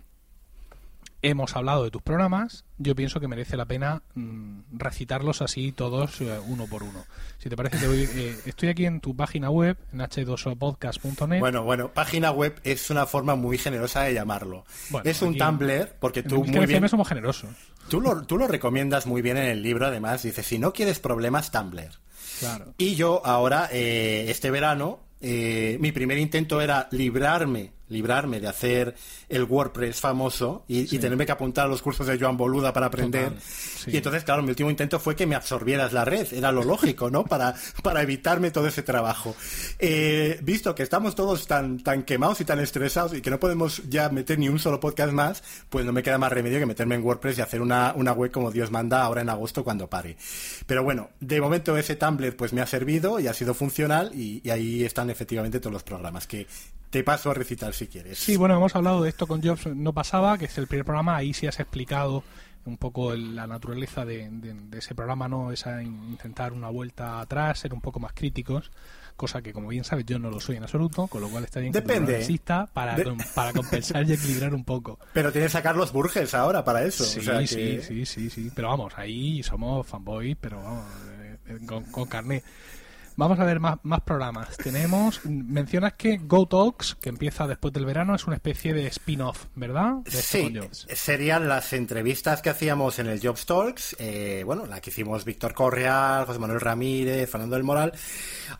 hemos 1.29 1.55
hablado 1.55 1.83
de 1.83 1.91
tus 1.91 2.01
programas, 2.01 2.65
yo 2.77 2.95
pienso 2.95 3.19
que 3.19 3.27
merece 3.27 3.57
la 3.57 3.65
pena 3.65 4.01
mm, 4.13 4.59
recitarlos 4.73 5.41
así 5.41 5.71
todos 5.71 6.21
eh, 6.21 6.39
uno 6.47 6.65
por 6.67 6.83
uno. 6.83 7.03
Si 7.37 7.49
te 7.49 7.55
parece, 7.55 7.77
te 7.77 7.87
voy- 7.87 8.07
eh, 8.13 8.37
estoy 8.45 8.69
aquí 8.69 8.85
en 8.85 8.99
tu 9.01 9.15
página 9.15 9.49
web, 9.49 9.77
en 9.93 9.99
h2opodcast.net. 9.99 11.39
Bueno, 11.39 11.63
bueno, 11.63 11.89
página 11.93 12.31
web 12.31 12.59
es 12.63 12.89
una 12.89 13.05
forma 13.05 13.35
muy 13.35 13.57
generosa 13.57 14.01
de 14.03 14.13
llamarlo. 14.13 14.65
Bueno, 14.89 15.09
es 15.09 15.21
un 15.21 15.37
Tumblr, 15.37 15.95
porque 15.99 16.21
en 16.21 16.27
tú 16.27 16.35
Emilcar 16.37 16.57
muy 16.57 16.65
bien, 16.67 16.89
somos 16.89 17.07
generosos. 17.07 17.49
tú 17.89 18.01
lo, 18.01 18.23
tú 18.25 18.37
lo 18.37 18.47
recomiendas 18.47 19.05
muy 19.07 19.21
bien 19.21 19.37
en 19.37 19.45
el 19.47 19.61
libro, 19.61 19.85
además, 19.87 20.23
dices, 20.23 20.45
si 20.45 20.59
no 20.59 20.73
quieres 20.73 20.99
problemas, 20.99 21.51
Tumblr. 21.51 21.89
Claro. 22.39 22.73
Y 22.77 22.95
yo 22.95 23.21
ahora, 23.25 23.69
eh, 23.71 24.25
este 24.29 24.51
verano, 24.51 24.99
eh, 25.21 25.77
mi 25.79 25.91
primer 25.91 26.17
intento 26.17 26.59
era 26.61 26.87
librarme, 26.91 27.71
librarme 27.89 28.39
de 28.39 28.47
hacer 28.47 28.95
el 29.29 29.43
WordPress 29.43 29.99
famoso 29.99 30.65
y, 30.67 30.95
y 30.95 30.99
tenerme 30.99 31.25
que 31.25 31.31
apuntar 31.31 31.65
a 31.65 31.67
los 31.67 31.81
cursos 31.81 32.07
de 32.07 32.19
Joan 32.19 32.37
Boluda 32.37 32.73
para 32.73 32.87
aprender. 32.87 33.29
Total, 33.29 33.41
sí. 33.41 33.91
Y 33.91 33.97
entonces, 33.97 34.23
claro, 34.23 34.41
mi 34.41 34.49
último 34.49 34.69
intento 34.69 34.99
fue 34.99 35.15
que 35.15 35.25
me 35.25 35.35
absorbieras 35.35 35.93
la 35.93 36.05
red, 36.05 36.33
era 36.33 36.51
lo 36.51 36.63
lógico, 36.63 37.09
¿no? 37.09 37.25
Para, 37.25 37.55
para 37.83 38.01
evitarme 38.01 38.51
todo 38.51 38.67
ese 38.67 38.83
trabajo. 38.83 39.35
Eh, 39.79 40.39
visto 40.41 40.73
que 40.73 40.83
estamos 40.83 41.15
todos 41.15 41.47
tan, 41.47 41.79
tan 41.79 42.03
quemados 42.03 42.41
y 42.41 42.45
tan 42.45 42.59
estresados 42.59 43.13
y 43.13 43.21
que 43.21 43.29
no 43.29 43.39
podemos 43.39 43.83
ya 43.89 44.09
meter 44.09 44.39
ni 44.39 44.49
un 44.49 44.59
solo 44.59 44.79
podcast 44.79 45.13
más, 45.13 45.43
pues 45.69 45.85
no 45.85 45.93
me 45.93 46.03
queda 46.03 46.17
más 46.17 46.31
remedio 46.31 46.59
que 46.59 46.65
meterme 46.65 46.95
en 46.95 47.03
WordPress 47.03 47.37
y 47.37 47.41
hacer 47.41 47.61
una, 47.61 47.93
una 47.95 48.13
web 48.13 48.31
como 48.31 48.51
Dios 48.51 48.71
manda 48.71 49.03
ahora 49.03 49.21
en 49.21 49.29
agosto 49.29 49.63
cuando 49.63 49.89
pare. 49.89 50.17
Pero 50.65 50.83
bueno, 50.83 51.09
de 51.19 51.39
momento 51.41 51.77
ese 51.77 51.95
Tumblr 51.95 52.35
pues 52.35 52.53
me 52.53 52.61
ha 52.61 52.67
servido 52.67 53.19
y 53.19 53.27
ha 53.27 53.33
sido 53.33 53.53
funcional 53.53 54.11
y, 54.13 54.41
y 54.43 54.49
ahí 54.49 54.83
están 54.83 55.09
efectivamente 55.09 55.59
todos 55.59 55.73
los 55.73 55.83
programas 55.83 56.27
que 56.27 56.47
te 56.95 57.03
paso 57.03 57.29
a 57.29 57.33
recitar 57.33 57.73
si 57.73 57.87
quieres. 57.87 58.17
Sí, 58.17 58.37
bueno, 58.37 58.55
hemos 58.55 58.73
hablado 58.73 59.03
de 59.03 59.09
esto 59.09 59.27
con 59.27 59.41
Jobs 59.43 59.65
No 59.67 59.91
Pasaba, 59.91 60.37
que 60.37 60.45
es 60.45 60.57
el 60.57 60.67
primer 60.67 60.85
programa, 60.85 61.17
ahí 61.17 61.33
sí 61.33 61.45
has 61.45 61.59
explicado 61.59 62.23
un 62.63 62.77
poco 62.77 63.11
el- 63.11 63.35
la 63.35 63.45
naturaleza 63.47 64.05
de, 64.05 64.29
de- 64.29 64.53
de 64.53 64.77
ese 64.79 64.95
programa, 64.95 65.27
¿no? 65.27 65.51
Esa 65.51 65.83
in- 65.83 66.03
intentar 66.09 66.53
una 66.53 66.69
vuelta 66.69 67.19
atrás, 67.19 67.59
ser 67.59 67.73
un 67.73 67.81
poco 67.81 67.99
más 67.99 68.13
críticos, 68.13 68.71
cosa 69.17 69.41
que 69.41 69.51
como 69.51 69.67
bien 69.67 69.83
sabes 69.83 70.05
yo 70.05 70.19
no 70.19 70.29
lo 70.31 70.39
soy 70.39 70.55
en 70.55 70.63
absoluto, 70.63 71.07
con 71.07 71.19
lo 71.21 71.27
cual 71.27 71.43
está 71.43 71.59
bien 71.59 71.73
que 71.73 71.81
Depende. 71.81 72.17
exista 72.19 72.65
para, 72.73 72.95
De- 72.95 73.13
para 73.35 73.51
compensar 73.51 74.07
y 74.09 74.13
equilibrar 74.13 74.55
un 74.55 74.63
poco. 74.63 74.97
Pero 75.13 75.33
tienes 75.33 75.53
a 75.55 75.61
Carlos 75.61 75.91
Burges 75.91 76.33
ahora 76.33 76.63
para 76.63 76.83
eso. 76.85 77.03
Sí, 77.03 77.19
o 77.19 77.23
sea 77.23 77.39
que- 77.39 77.47
sí, 77.47 77.81
sí, 77.81 78.05
sí, 78.05 78.29
sí, 78.29 78.51
pero 78.55 78.69
vamos, 78.69 78.93
ahí 78.97 79.43
somos 79.43 79.85
fanboys, 79.85 80.37
pero 80.39 80.63
vamos, 80.63 80.85
eh, 81.19 81.37
eh, 81.49 81.57
con, 81.67 81.83
con 81.91 82.05
carné. 82.07 82.41
Vamos 83.17 83.39
a 83.39 83.45
ver 83.45 83.61
más, 83.61 83.77
más 83.83 84.01
programas. 84.01 84.57
Tenemos, 84.57 85.23
mencionas 85.25 85.93
que 85.93 86.17
Go 86.17 86.47
Talks, 86.47 86.95
que 86.95 87.07
empieza 87.07 87.47
después 87.47 87.73
del 87.73 87.85
verano, 87.85 88.13
es 88.13 88.27
una 88.27 88.35
especie 88.35 88.73
de 88.73 88.87
spin-off, 88.87 89.45
¿verdad? 89.55 89.93
De 90.03 90.19
esto 90.19 90.37
Sí, 90.37 90.59
serían 90.93 91.47
las 91.47 91.71
entrevistas 91.71 92.41
que 92.41 92.49
hacíamos 92.49 92.99
en 92.99 93.07
el 93.07 93.25
Jobs 93.25 93.45
Talks, 93.45 93.95
eh, 93.99 94.43
bueno, 94.45 94.65
la 94.65 94.81
que 94.81 94.89
hicimos 94.89 95.23
Víctor 95.23 95.53
Correal, 95.53 96.25
José 96.25 96.39
Manuel 96.39 96.59
Ramírez, 96.59 97.29
Fernando 97.29 97.55
del 97.55 97.63
Moral, 97.63 97.93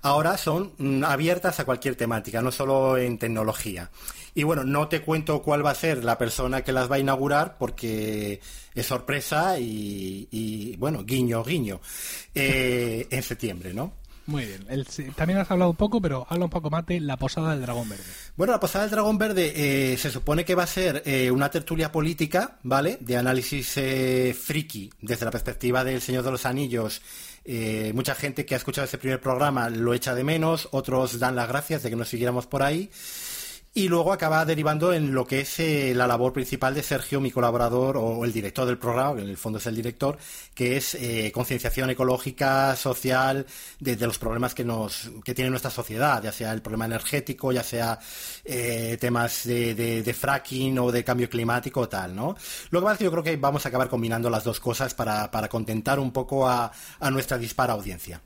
ahora 0.01 0.38
son 0.38 0.74
mm, 0.78 1.03
abiertas 1.03 1.60
a 1.60 1.66
cualquier 1.66 1.95
temática, 1.95 2.41
no 2.41 2.51
solo 2.51 2.97
en 2.97 3.18
tecnología. 3.18 3.89
Y 4.34 4.43
bueno, 4.43 4.64
no 4.64 4.88
te 4.88 5.01
cuento 5.01 5.41
cuál 5.41 5.66
va 5.66 5.72
a 5.72 5.76
ser 5.76 6.03
la 6.03 6.18
persona 6.18 6.62
que 6.62 6.72
las 6.72 6.89
va 6.89 6.95
a 6.95 6.99
inaugurar 6.99 7.58
porque 7.58 8.41
es 8.74 8.86
sorpresa 8.86 9.60
y, 9.60 10.28
y, 10.32 10.76
bueno, 10.78 11.03
guiño, 11.03 11.43
guiño, 11.43 11.80
eh, 12.34 13.08
en 13.10 13.24
septiembre, 13.24 13.74
¿no? 13.74 14.05
Muy 14.28 14.46
bien. 14.46 14.66
El- 14.70 14.86
también 15.16 15.40
has 15.40 15.52
hablado 15.52 15.70
un 15.72 15.78
poco, 15.78 16.02
pero 16.02 16.26
habla 16.30 16.46
un 16.46 16.50
poco 16.50 16.70
más 16.70 16.86
de 16.86 17.00
la 17.00 17.16
posada 17.18 17.52
del 17.52 17.62
dragón 17.62 17.88
verde. 17.90 18.04
Bueno, 18.36 18.54
la 18.54 18.60
posada 18.60 18.86
del 18.86 18.92
dragón 18.92 19.18
verde 19.20 19.54
eh, 19.94 19.98
se 19.98 20.10
supone 20.10 20.44
que 20.46 20.56
va 20.56 20.64
a 20.64 20.68
ser 20.68 21.04
eh, 21.06 21.30
una 21.30 21.50
tertulia 21.52 21.92
política, 21.92 22.58
¿vale? 22.64 22.98
De 23.02 23.18
análisis 23.18 23.78
eh, 23.78 24.36
friki 24.40 24.90
desde 25.02 25.26
la 25.26 25.32
perspectiva 25.32 25.84
del 25.84 26.02
Señor 26.02 26.24
de 26.24 26.32
los 26.32 26.46
Anillos. 26.46 27.02
Eh, 27.48 27.92
mucha 27.94 28.16
gente 28.16 28.44
que 28.44 28.56
ha 28.56 28.58
escuchado 28.58 28.86
ese 28.86 28.98
primer 28.98 29.22
programa 29.22 29.70
lo 29.70 29.94
echa 29.94 30.16
de 30.16 30.24
menos, 30.24 30.68
otros 30.72 31.20
dan 31.20 31.36
las 31.36 31.48
gracias 31.48 31.84
de 31.84 31.92
que 31.92 31.96
nos 31.96 32.10
siguiéramos 32.10 32.48
por 32.48 32.64
ahí. 32.64 32.90
Y 33.78 33.90
luego 33.90 34.14
acaba 34.14 34.46
derivando 34.46 34.94
en 34.94 35.14
lo 35.14 35.28
que 35.28 35.42
es 35.42 35.60
eh, 35.60 35.94
la 35.94 36.08
labor 36.08 36.32
principal 36.32 36.74
de 36.74 36.82
Sergio, 36.82 37.20
mi 37.20 37.30
colaborador, 37.30 37.98
o 37.98 38.24
el 38.24 38.32
director 38.32 38.66
del 38.66 38.78
programa, 38.78 39.18
que 39.18 39.24
en 39.24 39.30
el 39.30 39.36
fondo 39.36 39.60
es 39.60 39.68
el 39.68 39.76
director, 39.76 40.18
que 40.54 40.78
es 40.78 40.96
eh, 40.96 41.30
concienciación 41.34 41.90
ecológica, 41.90 42.74
social, 42.78 43.46
de, 43.82 43.98
los 43.98 44.18
problemas 44.18 44.56
que 44.56 44.64
nos 44.64 45.12
que 45.26 45.34
tiene 45.34 45.50
nuestra 45.50 45.72
sociedad, 45.72 46.24
ya 46.24 46.32
sea 46.32 46.54
el 46.54 46.62
problema 46.62 46.86
energético, 46.86 47.52
ya 47.52 47.64
sea 47.64 48.00
eh, 48.46 48.98
temas 48.98 49.44
de, 49.44 50.16
fracking 50.18 50.80
o 50.80 50.90
de 50.90 51.04
cambio 51.04 51.30
climático 51.30 51.82
o 51.82 51.90
tal, 51.90 52.16
¿no? 52.16 52.38
Lo 52.70 52.80
que 52.80 52.84
pasa 52.84 52.94
es 52.94 53.00
que 53.00 53.06
yo 53.06 53.12
creo 53.12 53.24
que 53.24 53.36
vamos 53.36 53.66
a 53.66 53.70
acabar 53.70 53.90
combinando 53.90 54.30
las 54.30 54.46
dos 54.46 54.62
cosas 54.62 54.94
para, 54.94 55.30
para 55.30 55.50
contentar 55.50 56.00
un 56.00 56.14
poco 56.14 56.48
a 56.48 56.72
nuestra 57.12 57.38
dispara 57.38 57.74
audiencia. 57.74 58.22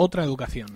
Otra 0.00 0.22
educación. 0.22 0.68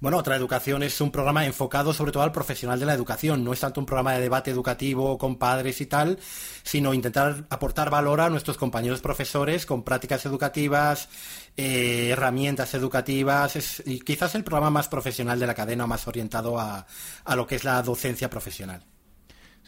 Bueno, 0.00 0.18
otra 0.18 0.34
educación 0.34 0.82
es 0.82 1.00
un 1.00 1.12
programa 1.12 1.46
enfocado 1.46 1.92
sobre 1.92 2.10
todo 2.10 2.24
al 2.24 2.32
profesional 2.32 2.80
de 2.80 2.86
la 2.86 2.92
educación. 2.92 3.44
No 3.44 3.52
es 3.52 3.60
tanto 3.60 3.78
un 3.78 3.86
programa 3.86 4.14
de 4.14 4.20
debate 4.20 4.50
educativo 4.50 5.16
con 5.16 5.36
padres 5.36 5.80
y 5.80 5.86
tal, 5.86 6.18
sino 6.64 6.92
intentar 6.92 7.44
aportar 7.50 7.88
valor 7.88 8.20
a 8.20 8.30
nuestros 8.30 8.56
compañeros 8.56 9.00
profesores 9.00 9.64
con 9.64 9.84
prácticas 9.84 10.26
educativas, 10.26 11.08
eh, 11.56 12.08
herramientas 12.10 12.74
educativas. 12.74 13.80
Y 13.86 14.00
quizás 14.00 14.34
el 14.34 14.42
programa 14.42 14.70
más 14.70 14.88
profesional 14.88 15.38
de 15.38 15.46
la 15.46 15.54
cadena, 15.54 15.86
más 15.86 16.08
orientado 16.08 16.58
a, 16.58 16.84
a 17.24 17.36
lo 17.36 17.46
que 17.46 17.54
es 17.54 17.62
la 17.62 17.80
docencia 17.80 18.28
profesional. 18.28 18.82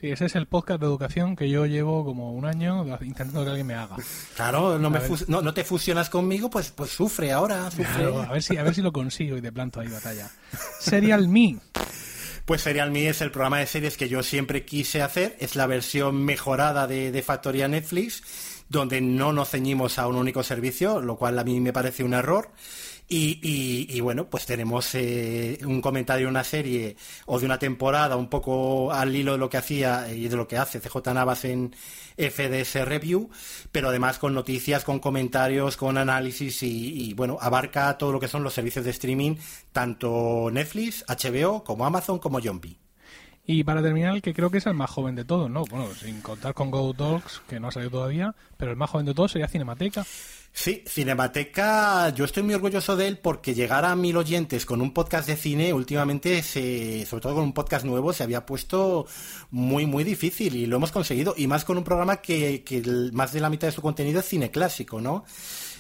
Sí, 0.01 0.11
ese 0.11 0.27
es 0.27 0.35
el 0.35 0.47
podcast 0.47 0.79
de 0.81 0.87
educación 0.87 1.37
que 1.37 1.49
yo 1.49 1.65
llevo 1.65 2.05
como 2.05 2.33
un 2.35 2.45
año 2.45 2.85
intentando 3.01 3.43
que 3.45 3.49
alguien 3.49 3.67
me 3.67 3.75
haga. 3.75 3.97
Claro, 4.35 4.79
no, 4.79 4.91
me 4.91 5.01
no, 5.29 5.41
no 5.41 5.55
te 5.55 5.65
fusionas 5.65 6.11
conmigo, 6.11 6.51
pues, 6.51 6.71
pues 6.71 6.91
sufre 6.91 7.33
ahora, 7.33 7.71
sufre. 7.71 7.87
Claro, 7.87 8.21
a 8.21 8.33
ver 8.33 8.43
si 8.43 8.59
a 8.59 8.63
ver 8.63 8.75
si 8.75 8.83
lo 8.83 8.93
consigo 8.93 9.39
y 9.39 9.41
de 9.41 9.51
planto 9.51 9.81
ahí 9.81 9.89
batalla. 9.89 10.31
Serial 10.81 11.29
Me. 11.29 11.57
Pues 12.45 12.61
Serial 12.61 12.91
Me 12.91 13.09
es 13.09 13.23
el 13.23 13.31
programa 13.31 13.59
de 13.59 13.67
series 13.67 13.97
que 13.97 14.11
yo 14.11 14.23
siempre 14.23 14.67
quise 14.67 15.01
hacer. 15.01 15.35
Es 15.41 15.57
la 15.57 15.67
versión 15.67 16.25
mejorada 16.25 16.87
de, 16.87 17.11
de 17.11 17.23
Factoría 17.23 17.67
Netflix, 17.67 18.23
donde 18.69 19.01
no 19.01 19.33
nos 19.33 19.49
ceñimos 19.49 19.99
a 19.99 20.07
un 20.09 20.17
único 20.17 20.43
servicio, 20.43 21.01
lo 21.01 21.17
cual 21.17 21.39
a 21.39 21.45
mí 21.45 21.59
me 21.59 21.73
parece 21.73 22.05
un 22.05 22.13
error. 22.13 22.51
Y, 23.09 23.39
y- 23.41 23.87
y 23.97 24.01
bueno, 24.01 24.29
pues 24.29 24.47
tenemos 24.47 24.93
eh, 24.97 25.59
un 25.65 25.81
comentario 25.81 26.27
de 26.27 26.31
una 26.31 26.43
serie 26.43 26.97
o 27.27 27.39
de 27.39 27.47
una 27.47 27.57
temporada 27.59 28.17
un 28.17 28.29
poco 28.29 28.93
al 28.93 29.15
hilo 29.15 29.33
de 29.33 29.39
lo 29.39 29.49
que 29.49 29.59
hacía 29.59 30.13
y 30.13 30.27
de 30.27 30.35
lo 30.37 30.49
que 30.49 30.59
hace 30.59 30.81
CJ 30.81 31.15
Navas 31.15 31.45
en 31.45 31.73
FDS 32.19 32.85
Review, 32.85 33.31
pero 33.71 33.91
además 33.91 34.19
con 34.19 34.35
noticias, 34.35 34.83
con 34.83 34.99
comentarios, 34.99 35.77
con 35.77 35.99
análisis 35.99 36.63
y, 36.65 37.15
bueno, 37.15 37.39
abarca 37.41 37.97
todo 37.97 38.11
lo 38.11 38.19
que 38.19 38.27
son 38.27 38.43
los 38.43 38.55
servicios 38.55 38.85
de 38.85 38.91
streaming, 38.91 39.37
tanto 39.71 40.49
Netflix, 40.53 41.05
HBO, 41.07 41.63
como 41.63 41.87
Amazon, 41.87 42.19
como 42.19 42.41
Yombi. 42.41 42.77
Y 43.49 43.63
para 43.63 43.81
terminar, 43.81 44.21
que 44.23 44.35
creo 44.35 44.51
que 44.51 44.59
es 44.59 44.67
el 44.67 44.75
más 44.75 44.91
joven 44.91 45.15
de 45.15 45.25
todos, 45.25 45.49
¿no? 45.49 45.65
Bueno, 45.67 45.87
sin 45.95 46.21
contar 46.21 46.55
con 46.55 46.73
Go 46.73 46.93
Dogs, 46.93 47.41
que 47.49 47.61
no 47.61 47.69
ha 47.69 47.71
salido 47.73 47.93
todavía, 47.93 48.35
pero 48.57 48.73
el 48.73 48.77
más 48.77 48.91
joven 48.91 49.07
de 49.07 49.15
todos 49.15 49.31
sería 49.31 49.47
Cinemateca. 49.47 50.05
Sí, 50.59 50.83
Cinemateca, 50.89 52.09
yo 52.15 52.25
estoy 52.25 52.43
muy 52.43 52.55
orgulloso 52.55 52.97
de 52.97 53.07
él 53.09 53.19
porque 53.19 53.55
llegar 53.55 53.85
a 53.85 53.95
mil 53.95 54.17
oyentes 54.17 54.65
con 54.65 54.81
un 54.81 54.95
podcast 54.95 55.29
de 55.29 55.37
cine 55.37 55.75
últimamente, 55.75 56.43
se, 56.43 57.05
sobre 57.05 57.21
todo 57.21 57.35
con 57.35 57.45
un 57.45 57.53
podcast 57.53 57.85
nuevo, 57.85 58.15
se 58.15 58.23
había 58.23 58.47
puesto 58.47 59.07
muy, 59.51 59.85
muy 59.85 60.03
difícil 60.03 60.57
y 60.57 60.65
lo 60.65 60.77
hemos 60.77 60.93
conseguido. 60.93 61.35
Y 61.37 61.47
más 61.47 61.67
con 61.67 61.77
un 61.77 61.85
programa 61.85 62.23
que, 62.23 62.65
que 62.65 62.81
más 63.13 63.35
de 63.35 63.41
la 63.41 63.51
mitad 63.51 63.69
de 63.69 63.73
su 63.73 63.83
contenido 63.83 64.21
es 64.21 64.27
cine 64.27 64.51
clásico, 64.51 64.99
¿no? 64.99 65.27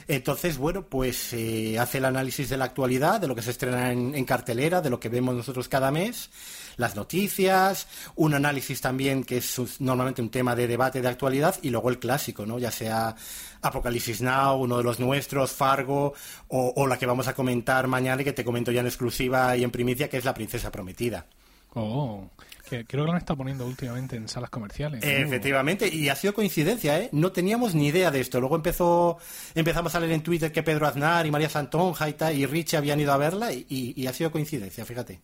Entonces, 0.09 0.57
bueno, 0.57 0.83
pues 0.87 1.33
eh, 1.33 1.79
hace 1.81 1.99
el 1.99 2.05
análisis 2.05 2.49
de 2.49 2.57
la 2.57 2.67
actualidad, 2.67 3.21
de 3.21 3.27
lo 3.27 3.35
que 3.35 3.43
se 3.43 3.51
estrena 3.51 3.91
en, 3.91 4.25
cartelera, 4.25 4.81
de 4.81 4.89
lo 4.89 5.01
que 5.01 5.09
vemos 5.09 5.35
nosotros 5.35 5.69
cada 5.69 5.91
mes, 5.91 6.31
las 6.77 6.95
noticias, 6.95 7.89
un 8.15 8.35
análisis 8.35 8.81
también 8.81 9.25
que 9.25 9.39
es 9.39 9.61
normalmente 9.81 10.23
un 10.23 10.31
tema 10.31 10.55
de 10.55 10.69
debate 10.69 11.01
de 11.03 11.09
actualidad 11.09 11.57
y 11.61 11.71
luego 11.71 11.91
el 11.91 11.99
clásico, 11.99 12.47
¿no? 12.47 12.59
Ya 12.61 12.71
sea 12.71 13.17
Apocalipsis 13.63 14.21
Now, 14.21 14.57
uno 14.57 14.79
de 14.79 14.85
los 14.85 15.01
nuestros, 15.01 15.51
Fargo, 15.51 16.15
o, 16.49 16.73
o 16.77 16.87
la 16.87 16.99
que 16.99 17.07
vamos 17.07 17.27
a 17.27 17.35
comentar 17.35 17.89
mañana 17.89 18.23
y 18.23 18.25
que 18.25 18.33
te 18.33 18.45
comento 18.45 18.71
ya 18.71 18.83
en 18.83 18.87
exclusiva 18.87 19.57
y 19.57 19.65
en 19.65 19.73
primicia, 19.73 20.09
que 20.09 20.19
es 20.19 20.25
La 20.25 20.35
Princesa 20.35 20.71
Prometida. 20.71 21.27
Oh, 21.75 22.31
que 22.69 22.85
creo 22.85 23.05
que 23.05 23.07
lo 23.07 23.13
han 23.13 23.19
estado 23.19 23.37
poniendo 23.39 23.67
últimamente 23.67 24.17
en 24.17 24.29
salas 24.29 24.51
comerciales. 24.51 25.03
Uh, 25.05 25.07
Efectivamente, 25.07 25.89
y 25.93 26.09
ha 26.09 26.17
sido 26.17 26.35
coincidencia, 26.35 26.99
¿eh? 27.01 27.09
No 27.13 27.31
teníamos 27.33 27.75
ni 27.75 27.87
idea 27.89 28.11
de 28.11 28.21
esto. 28.21 28.41
Luego 28.41 28.57
empezó, 28.57 29.19
empezamos 29.55 29.95
a 29.95 30.01
leer 30.01 30.13
en 30.13 30.23
Twitter 30.23 30.51
que 30.53 30.63
Pedro 30.63 30.87
Aznar 30.87 31.25
y 31.27 31.31
María 31.31 31.49
Santonja 31.49 32.09
y, 32.09 32.15
tal, 32.15 32.37
y 32.37 32.45
Richie 32.47 32.77
habían 32.77 32.99
ido 33.01 33.13
a 33.13 33.17
verla 33.17 33.53
y, 33.53 33.65
y- 33.69 33.95
y 34.01 34.07
ha 34.09 34.13
sido 34.13 34.31
coincidencia, 34.33 34.85
fíjate. 34.85 35.21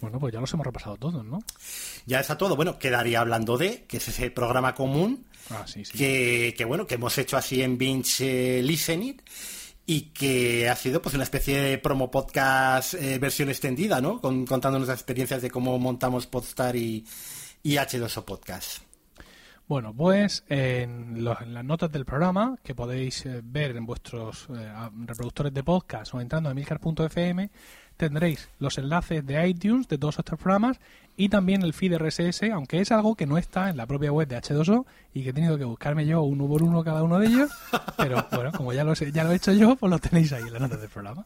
Bueno, 0.00 0.18
pues 0.18 0.32
ya 0.34 0.40
los 0.40 0.52
hemos 0.52 0.66
repasado 0.66 0.96
todos, 0.96 1.24
¿no? 1.24 1.38
Ya 2.06 2.18
está 2.18 2.36
todo. 2.36 2.56
Bueno, 2.56 2.76
quedaría 2.76 3.20
hablando 3.20 3.56
de, 3.56 3.84
que 3.84 3.98
es 3.98 4.08
ese 4.08 4.32
programa 4.32 4.74
común 4.74 5.26
Ah, 5.48 5.64
sí, 5.66 5.84
sí. 5.84 5.96
que, 5.96 6.54
que, 6.58 6.64
bueno, 6.64 6.86
que 6.88 6.94
hemos 6.96 7.16
hecho 7.18 7.36
así 7.36 7.62
en 7.62 7.78
Binge 7.78 8.58
eh, 8.58 8.62
Listening 8.62 9.20
y 9.86 10.12
que 10.12 10.68
ha 10.68 10.76
sido 10.76 11.02
pues 11.02 11.14
una 11.14 11.24
especie 11.24 11.60
de 11.60 11.78
promo 11.78 12.10
podcast 12.10 12.94
eh, 12.94 13.18
versión 13.18 13.48
extendida, 13.48 14.00
¿no? 14.00 14.20
Con, 14.20 14.46
contando 14.46 14.78
nuestras 14.78 15.00
experiencias 15.00 15.42
de 15.42 15.50
cómo 15.50 15.78
montamos 15.78 16.26
Podstar 16.26 16.76
y, 16.76 17.04
y 17.62 17.74
H2O 17.74 18.24
Podcast. 18.24 18.82
Bueno, 19.68 19.94
pues 19.94 20.44
en, 20.48 21.24
las 21.24 21.64
notas 21.64 21.90
del 21.90 22.04
programa, 22.04 22.56
que 22.62 22.74
podéis 22.74 23.24
eh, 23.24 23.40
ver 23.42 23.76
en 23.76 23.86
vuestros 23.86 24.48
eh, 24.54 24.70
reproductores 25.06 25.54
de 25.54 25.62
podcast 25.62 26.12
o 26.14 26.20
entrando 26.20 26.50
a 26.50 26.54
milcar.fm, 26.54 27.50
tendréis 27.96 28.50
los 28.58 28.76
enlaces 28.78 29.24
de 29.24 29.48
iTunes 29.48 29.88
de 29.88 29.98
todos 29.98 30.18
estos 30.18 30.38
programas 30.38 30.78
y 31.16 31.28
también 31.28 31.62
el 31.62 31.72
feed 31.74 31.96
RSS, 31.98 32.44
aunque 32.52 32.80
es 32.80 32.90
algo 32.90 33.14
que 33.14 33.26
no 33.26 33.36
está 33.38 33.68
en 33.70 33.76
la 33.76 33.86
propia 33.86 34.10
web 34.12 34.26
de 34.28 34.36
H2O 34.38 34.84
y 35.14 35.22
que 35.22 35.30
he 35.30 35.32
tenido 35.32 35.58
que 35.58 35.64
buscarme 35.64 36.06
yo 36.06 36.22
uno 36.22 36.48
por 36.48 36.62
uno 36.62 36.82
cada 36.82 37.02
uno 37.02 37.18
de 37.18 37.26
ellos. 37.26 37.50
Pero 37.96 38.26
bueno, 38.32 38.50
como 38.52 38.72
ya 38.72 38.82
lo, 38.84 38.94
sé- 38.94 39.12
ya 39.12 39.22
lo 39.24 39.32
he 39.32 39.36
hecho 39.36 39.52
yo, 39.52 39.76
pues 39.76 39.90
lo 39.90 39.98
tenéis 39.98 40.32
ahí 40.32 40.42
en 40.42 40.52
las 40.52 40.62
notas 40.62 40.80
del 40.80 40.88
programa. 40.90 41.24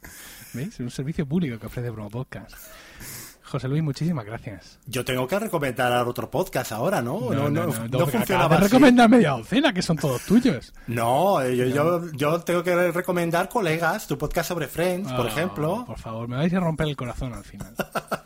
¿Veis? 0.55 0.75
Es 0.75 0.81
un 0.81 0.91
servicio 0.91 1.25
público 1.27 1.59
que 1.59 1.67
ofrece 1.67 1.93
Promo 1.93 2.11
Podcast. 2.11 2.53
José 3.49 3.69
Luis, 3.69 3.83
muchísimas 3.83 4.25
gracias. 4.25 4.79
Yo 4.87 5.05
tengo 5.05 5.27
que 5.29 5.39
recomendar 5.39 6.07
otro 6.07 6.29
podcast 6.31 6.73
ahora, 6.73 7.01
¿no? 7.01 7.33
No, 7.33 7.49
no, 7.49 7.67
no, 7.67 7.73
tengo 7.89 8.07
que 8.07 8.19
funcionaba 8.19 8.57
recomendar 8.57 9.09
media 9.09 9.31
docena, 9.31 9.73
que 9.73 9.83
son 9.83 9.97
todos 9.97 10.23
tuyos. 10.23 10.75
No, 10.89 11.41
eh, 11.41 11.57
yo, 11.57 11.67
yo, 11.67 12.13
yo 12.13 12.41
tengo 12.41 12.65
que 12.65 12.91
recomendar 12.91 13.49
colegas, 13.49 14.07
tu 14.09 14.19
podcast 14.19 14.49
sobre 14.49 14.67
Friends, 14.67 15.13
por 15.13 15.27
Ah, 15.27 15.31
ejemplo. 15.31 15.85
Por 15.87 15.99
favor, 15.99 16.27
me 16.29 16.37
vais 16.37 16.53
a 16.55 16.59
romper 16.61 16.89
el 16.89 16.97
corazón 16.97 17.35
al 17.35 17.45
final. 17.45 17.73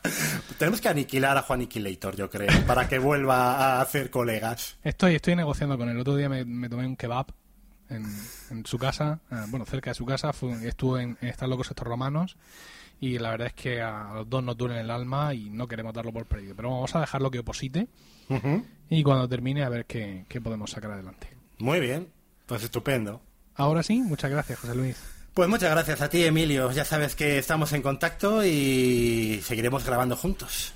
Tenemos 0.58 0.80
que 0.80 0.88
aniquilar 0.88 1.36
a 1.36 1.42
Juan 1.42 1.60
Aniquilator, 1.60 2.16
yo 2.16 2.30
creo, 2.30 2.48
para 2.66 2.88
que 2.88 2.98
vuelva 2.98 3.56
a 3.76 3.80
hacer 3.82 4.10
colegas. 4.10 4.78
Estoy, 4.82 5.16
estoy 5.16 5.36
negociando 5.36 5.76
con 5.76 5.88
él. 5.88 5.96
El 5.96 6.00
otro 6.00 6.16
día 6.16 6.28
me, 6.28 6.44
me 6.46 6.68
tomé 6.68 6.86
un 6.86 6.96
kebab 6.96 7.26
en, 7.90 8.04
en 8.50 8.64
su 8.64 8.78
casa, 8.78 9.20
eh, 9.30 9.36
bueno, 9.48 9.66
cerca 9.66 9.90
de 9.90 9.94
su 9.94 10.06
casa. 10.06 10.32
Fue, 10.32 10.66
estuve 10.66 11.02
en, 11.02 11.18
en 11.20 11.28
Estar 11.28 11.48
Locos 11.48 11.68
Estos 11.70 11.86
Romanos. 11.86 12.36
Y 13.00 13.18
la 13.18 13.30
verdad 13.30 13.48
es 13.48 13.54
que 13.54 13.80
a 13.80 14.12
los 14.14 14.28
dos 14.28 14.44
nos 14.44 14.56
duele 14.56 14.80
el 14.80 14.90
alma 14.90 15.32
y 15.34 15.48
no 15.48 15.66
queremos 15.66 15.94
darlo 15.94 16.12
por 16.12 16.26
perdido. 16.26 16.54
Pero 16.54 16.70
vamos 16.70 16.94
a 16.94 17.00
dejarlo 17.00 17.30
que 17.30 17.38
oposite. 17.38 17.88
Y 18.88 19.02
cuando 19.02 19.28
termine, 19.28 19.64
a 19.64 19.68
ver 19.68 19.86
qué, 19.86 20.26
qué 20.28 20.40
podemos 20.40 20.70
sacar 20.70 20.92
adelante. 20.92 21.28
Muy 21.58 21.80
bien, 21.80 22.08
pues 22.46 22.62
estupendo. 22.62 23.20
Ahora 23.54 23.82
sí, 23.82 24.00
muchas 24.00 24.30
gracias, 24.30 24.58
José 24.58 24.74
Luis. 24.74 25.02
Pues 25.34 25.48
muchas 25.48 25.70
gracias 25.70 26.00
a 26.02 26.08
ti, 26.08 26.24
Emilio. 26.24 26.70
Ya 26.72 26.84
sabes 26.84 27.14
que 27.14 27.38
estamos 27.38 27.72
en 27.72 27.82
contacto 27.82 28.44
y 28.44 29.40
seguiremos 29.42 29.84
grabando 29.84 30.16
juntos. 30.16 30.74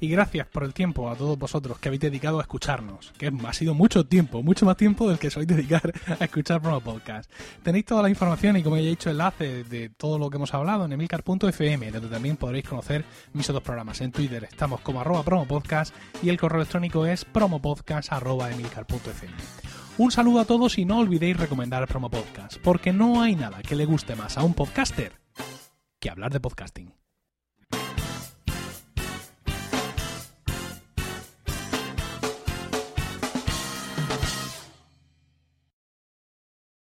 Y 0.00 0.08
gracias 0.08 0.46
por 0.46 0.64
el 0.64 0.72
tiempo 0.72 1.10
a 1.10 1.14
todos 1.14 1.38
vosotros 1.38 1.78
que 1.78 1.88
habéis 1.88 2.00
dedicado 2.00 2.38
a 2.38 2.42
escucharnos, 2.42 3.12
que 3.18 3.30
ha 3.46 3.52
sido 3.52 3.74
mucho 3.74 4.06
tiempo, 4.06 4.42
mucho 4.42 4.64
más 4.64 4.78
tiempo 4.78 5.06
del 5.06 5.18
que 5.18 5.30
sois 5.30 5.46
dedicar 5.46 5.92
a 6.18 6.24
escuchar 6.24 6.62
Promo 6.62 6.80
Podcast. 6.80 7.30
Tenéis 7.62 7.84
toda 7.84 8.02
la 8.02 8.08
información 8.08 8.56
y 8.56 8.62
como 8.62 8.76
ya 8.76 8.82
he 8.82 8.86
dicho, 8.86 9.10
enlace 9.10 9.62
de 9.64 9.90
todo 9.90 10.18
lo 10.18 10.30
que 10.30 10.36
hemos 10.36 10.54
hablado 10.54 10.86
en 10.86 10.92
emilcar.fm, 10.92 11.90
donde 11.90 12.08
también 12.08 12.38
podréis 12.38 12.66
conocer 12.66 13.04
mis 13.34 13.48
otros 13.50 13.62
programas. 13.62 14.00
En 14.00 14.10
Twitter 14.10 14.44
estamos 14.44 14.80
como 14.80 15.02
arroba 15.02 15.22
promopodcast 15.22 15.94
y 16.22 16.30
el 16.30 16.38
correo 16.38 16.62
electrónico 16.62 17.04
es 17.04 17.26
promopodcast 17.26 18.10
arroba 18.10 18.50
emilcar.fm. 18.50 19.34
Un 19.98 20.10
saludo 20.10 20.40
a 20.40 20.44
todos 20.46 20.78
y 20.78 20.86
no 20.86 20.98
olvidéis 21.00 21.36
recomendar 21.36 21.86
Promo 21.86 22.10
Podcast, 22.10 22.56
porque 22.62 22.90
no 22.90 23.20
hay 23.20 23.36
nada 23.36 23.60
que 23.60 23.76
le 23.76 23.84
guste 23.84 24.16
más 24.16 24.38
a 24.38 24.44
un 24.44 24.54
podcaster 24.54 25.12
que 25.98 26.08
hablar 26.08 26.32
de 26.32 26.40
podcasting. 26.40 26.99